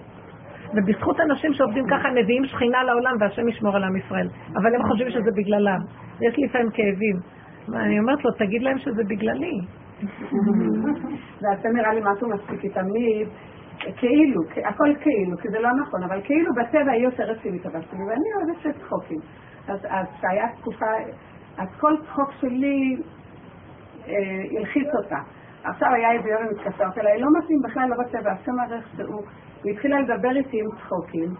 [0.74, 4.28] ובזכות אנשים שעובדים ככה הם מביאים שכינה לעולם והשם ישמור על עם ישראל.
[4.54, 5.80] אבל הם חושבים שזה בגללם.
[6.20, 7.16] יש לי לפעמים כאבים.
[7.74, 9.58] אני אומרת לו, תגיד להם שזה בגללי.
[11.42, 13.28] ואתה נראה לי משהו מספיק תמיד.
[13.96, 18.00] כאילו, הכל כאילו, כי זה לא נכון, אבל כאילו בטבע היא יותר רצינית הבת שלי,
[18.00, 19.18] ואני אוהבת של צחוקים.
[19.68, 20.86] אז כשהיה תקופה,
[21.58, 22.96] אז כל צחוק שלי
[24.58, 25.18] הלחיץ אותה.
[25.64, 29.22] עכשיו היה איזה יום מתקשרת אליי, לא מתאים בכלל, לא בטבע, השם ערך שהוא,
[29.64, 31.34] היא התחילה לדבר איתי עם צחוקים,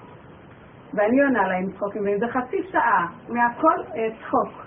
[0.95, 4.67] ואני עונה לה עם צחוקים, וזה חצי שעה, מהכל אה, צחוק.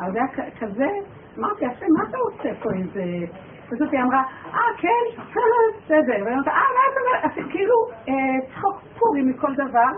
[0.00, 0.88] אבל היה כזה,
[1.38, 3.02] אמרתי, השם, מה אתה עושה פה איזה...
[3.70, 4.22] פשוט היא אמרה,
[4.54, 5.04] אה, כן,
[5.84, 6.24] בסדר.
[6.24, 7.50] ואני אומרת, אה, מה את אומרת?
[7.52, 7.74] כאילו,
[8.08, 8.14] אה,
[8.54, 9.90] צחוק פורי מכל דבר.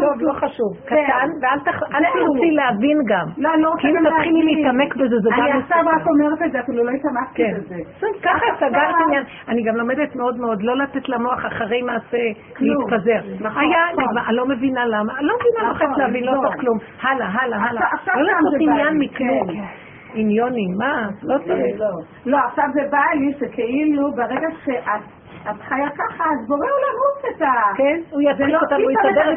[0.00, 0.72] טוב, לא חשוב.
[0.86, 0.96] כן.
[1.06, 3.26] קטן, ואל תרצי להבין גם.
[3.38, 4.02] לא, אני לא רוצה להבין.
[4.02, 5.42] כי אם תתחילי להתעמק בזה, זה גם...
[5.42, 7.54] אני עכשיו רק אומרת את זה, אפילו לא התעמקתי כן.
[7.56, 7.76] בזה.
[8.22, 9.24] ככה סגרת עניין.
[9.48, 12.24] אני גם לומדת מאוד מאוד לא לתת למוח אחרי מעשה
[12.60, 13.20] להתפזר.
[13.40, 14.18] נכון, היה, נכון.
[14.28, 15.12] אני לא מבינה למה.
[15.18, 16.78] אני לא מבינה, לא חייבת להבין, לא, לא צריך כלום.
[17.02, 17.86] הלאה, הלאה, הלאה.
[18.16, 19.46] לא לעשות עניין מכלום.
[19.46, 19.86] כן.
[20.14, 21.08] עניונים, מה?
[21.22, 21.80] לא צריך.
[22.26, 25.15] לא, עכשיו זה בא לי שכאילו ברגע שאת...
[25.42, 27.52] את חיה ככה, אז בורא עולם רוץ את ה...
[27.76, 29.30] כן, הוא יצחיק אותם, הוא יסדר,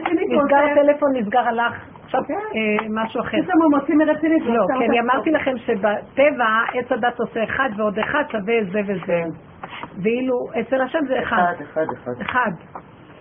[0.43, 1.73] נסגר הטלפון, נסגר הלך.
[2.05, 2.33] עכשיו כן.
[2.33, 3.37] אה, משהו אחר.
[3.43, 4.43] פתאום הוא מוציא מרצינית.
[4.45, 9.01] לא, כי אני אמרתי לכם שבטבע עץ הדת עושה אחד ועוד אחד שווה זה וזה.
[9.05, 9.29] כן.
[10.03, 11.53] ואילו אצל השם זה אחד.
[11.61, 11.85] אחד,
[12.21, 12.51] אחד,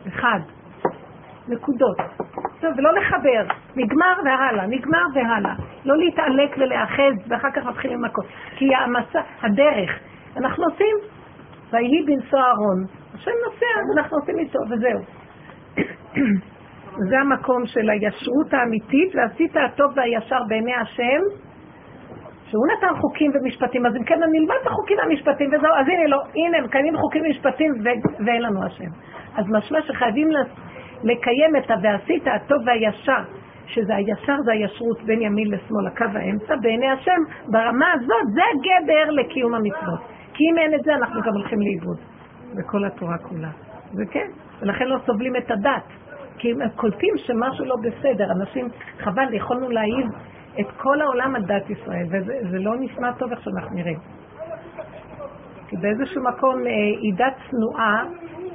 [0.08, 0.40] אחד.
[1.48, 1.96] נקודות.
[2.60, 3.44] טוב, ולא לחבר.
[3.76, 5.54] נגמר והלאה, נגמר והלאה.
[5.84, 8.24] לא להתעלק ולהאחז, ואחר כך מתחילים מכות.
[8.56, 9.98] כי המסע, הדרך,
[10.36, 10.96] אנחנו עושים,
[11.72, 12.84] ויהי בנשוא אהרון.
[13.14, 15.00] השם נוסע, אז אנחנו עושים איתו, וזהו.
[17.08, 21.20] זה המקום של הישרות האמיתית, ועשית הטוב והישר בעיני השם,
[22.50, 26.06] שהוא נתן חוקים ומשפטים, אז אם כן אני אלמד את החוקים והמשפטים וזהו, אז הנה
[26.08, 27.72] לא, הנה מקיימים חוקים ומשפטים
[28.26, 28.90] ואין לנו השם.
[29.36, 30.28] אז משמע שחייבים
[31.02, 33.22] לקיים את ה"ועשית הטוב והישר",
[33.66, 39.10] שזה הישר זה הישרות בין ימין לשמאל, הקו האמצע, בעיני השם, ברמה הזאת, זה הגדר
[39.10, 40.17] לקיום המצוות.
[40.38, 41.98] כי אם אין את זה, אנחנו גם הולכים לאיבוד,
[42.54, 43.50] בכל התורה כולה.
[43.96, 44.26] וכן,
[44.60, 45.82] ולכן לא סובלים את הדת.
[46.38, 48.32] כי הם קולטים שמשהו לא בסדר.
[48.32, 50.06] אנשים, חבל, יכולנו להעיד
[50.60, 53.98] את כל העולם על דת ישראל, וזה לא נשמע טוב איך שאנחנו נראים.
[55.68, 58.04] כי באיזשהו מקום אה, היא דת צנועה,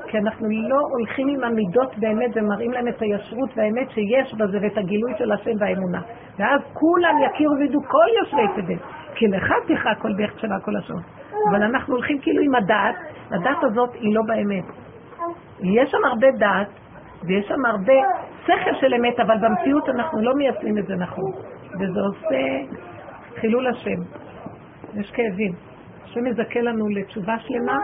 [0.07, 4.77] כי אנחנו לא הולכים עם המידות באמת ומראים להם את הישרות והאמת שיש בזה ואת
[4.77, 6.01] הגילוי של השם והאמונה.
[6.39, 8.79] ואז כולם יכירו וידעו כל יושבי תבל.
[9.15, 11.22] כי לך תכרע כל ברך שלה כל השעות.
[11.49, 12.95] אבל אנחנו הולכים כאילו עם הדת,
[13.31, 14.63] הדת הזאת היא לא באמת.
[15.61, 16.67] יש שם הרבה דת,
[17.27, 17.93] ויש שם הרבה
[18.43, 21.31] שכל של אמת, אבל במציאות אנחנו לא מיישמים את זה נכון.
[21.79, 22.75] וזה עושה
[23.35, 24.01] חילול השם.
[24.95, 25.53] יש כאבים.
[26.03, 27.77] השם יזכה לנו לתשובה שלמה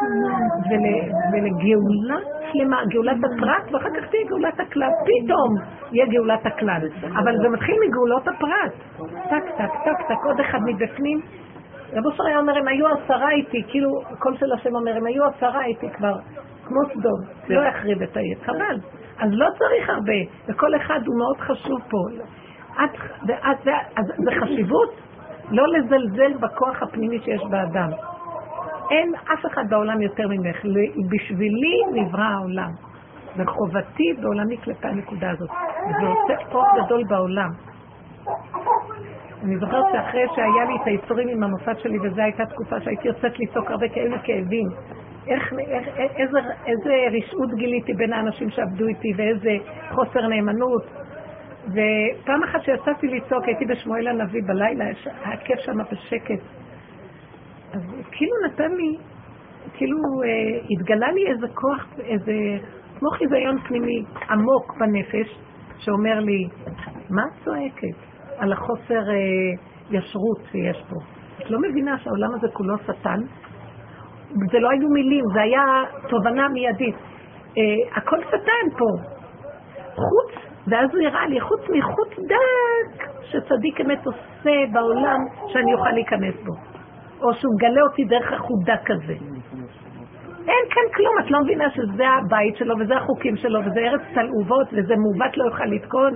[0.70, 2.20] ול, ולגאולה
[2.52, 4.90] שלמה, גאולת הפרט, ואחר כך תהיה גאולת הכלל.
[5.04, 5.56] פתאום
[5.92, 6.82] יהיה גאולת הכלל.
[7.04, 8.74] אבל זה מתחיל מגאולות הפרט.
[9.30, 11.20] טק, טק, טק, טק, עוד אחד מבפנים.
[11.94, 13.90] רב אושר היה אומר, הם היו עשרה איתי, כאילו,
[14.20, 16.14] קול של השם אומר, הם היו עשרה איתי כבר,
[16.66, 18.78] כמו סדום, לא יחריב את העיר, חבל.
[19.20, 21.98] אז לא צריך הרבה, וכל אחד הוא מאוד חשוב פה.
[22.84, 24.96] את, ואת, ואת, זה חשיבות
[25.52, 27.90] לא לזלזל בכוח הפנימי שיש באדם.
[28.92, 30.66] אין אף אחד בעולם יותר ממך.
[31.10, 32.72] בשבילי נברא העולם.
[33.38, 35.50] וחובתי בעולמי כלפי הנקודה הזאת.
[35.50, 37.50] וזה עושה אור גדול בעולם.
[39.44, 43.40] אני זוכרת שאחרי שהיה לי את היצורים עם המוסד שלי, וזו הייתה תקופה שהייתי יוצאת
[43.40, 44.68] לצעוק הרבה כאלה כאבים.
[45.28, 49.58] איך, איך, איזה, איזה רשעות גיליתי בין האנשים שעבדו איתי, ואיזה
[49.92, 50.84] חוסר נאמנות.
[51.68, 54.86] ופעם אחת שיצאתי לצעוק, הייתי בשמואל הנביא בלילה,
[55.24, 56.44] היה כיף שם בשקט.
[57.74, 58.98] אז כאילו נתן לי,
[59.74, 62.34] כאילו אה, התגלה לי איזה כוח, איזה,
[63.00, 65.40] כמו חיזיון פנימי עמוק בנפש,
[65.78, 66.48] שאומר לי,
[67.10, 68.09] מה את צועקת
[68.40, 69.16] על החוסר אה,
[69.92, 70.96] ישרות שיש פה?
[71.42, 73.20] את לא מבינה שהעולם הזה כולו שטן?
[74.52, 75.64] זה לא היו מילים, זה היה
[76.10, 76.96] תובנה מיידית.
[77.58, 79.20] אה, הכל שטן פה.
[79.96, 86.36] חוץ, ואז הוא הראה לי, חוץ מחוץ דק שצדיק אמת עושה בעולם שאני אוכל להיכנס
[86.46, 86.54] בו.
[87.22, 89.14] או שהוא מגלה אותי דרך החודה כזה.
[90.48, 94.68] אין כאן כלום, את לא מבינה שזה הבית שלו, וזה החוקים שלו, וזה ארץ תלעובות,
[94.72, 96.14] וזה מעוות לא יוכל לתקון,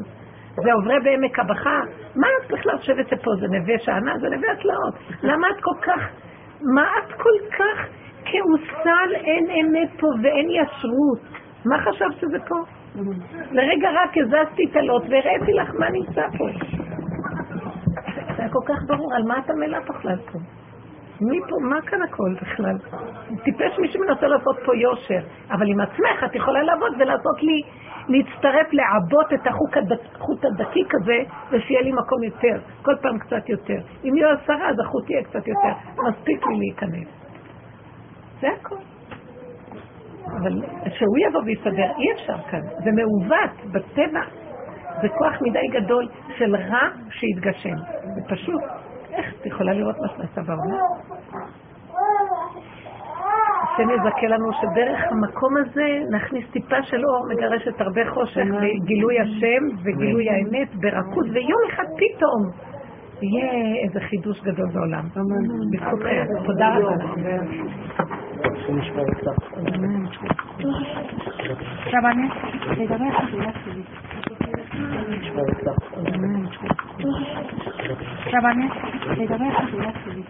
[0.55, 1.79] זה עוברי בעמק הבכה.
[2.15, 4.19] מה את בכלל חושבת שפה זה נווה שאנן?
[4.19, 4.93] זה נווה התלאות.
[5.23, 6.01] למה את כל כך,
[6.75, 7.87] מה את כל כך
[8.25, 11.19] כאוסל אין אמת פה ואין ישרות?
[11.65, 12.55] מה חשבת שזה פה?
[13.51, 16.45] לרגע רק הזזתי את הלוט והראיתי לך מה נמצא פה.
[18.35, 20.39] זה היה כל כך ברור, על מה אתה מלאה בכלל פה?
[21.29, 22.77] מי פה, מה כאן הכל בכלל?
[23.43, 25.19] טיפש מי שמנסה לעשות פה יושר,
[25.51, 27.61] אבל עם עצמך את יכולה לעבוד ולעשות לי,
[28.07, 29.99] להצטרף, לעבות את החוט הדק,
[30.43, 31.17] הדקיק הזה,
[31.51, 33.79] ושיהיה לי מקום יותר, כל פעם קצת יותר.
[34.03, 35.73] אם יהיו עשרה, אז החוט יהיה קצת יותר,
[36.09, 37.07] מספיק לי להיכנס.
[38.41, 38.75] זה הכל.
[40.41, 40.51] אבל
[40.89, 42.61] שהוא יבוא ויסדר, אי אפשר כאן.
[42.83, 44.21] זה מעוות בטבע.
[45.01, 47.75] זה כוח מדי גדול של רע שהתגשם.
[48.15, 48.61] זה פשוט.
[49.17, 50.77] איך את יכולה לראות מה שנעשה בעולם?
[53.73, 59.75] השם יזכה לנו שדרך המקום הזה נכניס טיפה של אור, מגרשת הרבה חושך וגילוי השם
[59.83, 62.51] וגילוי האמת ברכות, ויום אחד פתאום
[63.21, 65.07] יהיה איזה חידוש גדול בעולם.
[65.71, 66.25] בזכותכם.
[66.45, 67.43] תודה רבה לכם.
[71.93, 72.33] רבנית,
[76.99, 77.93] לגבי החבילה שלי.
[78.33, 78.71] רבנית,
[79.17, 80.21] לגבי החבילה שלי.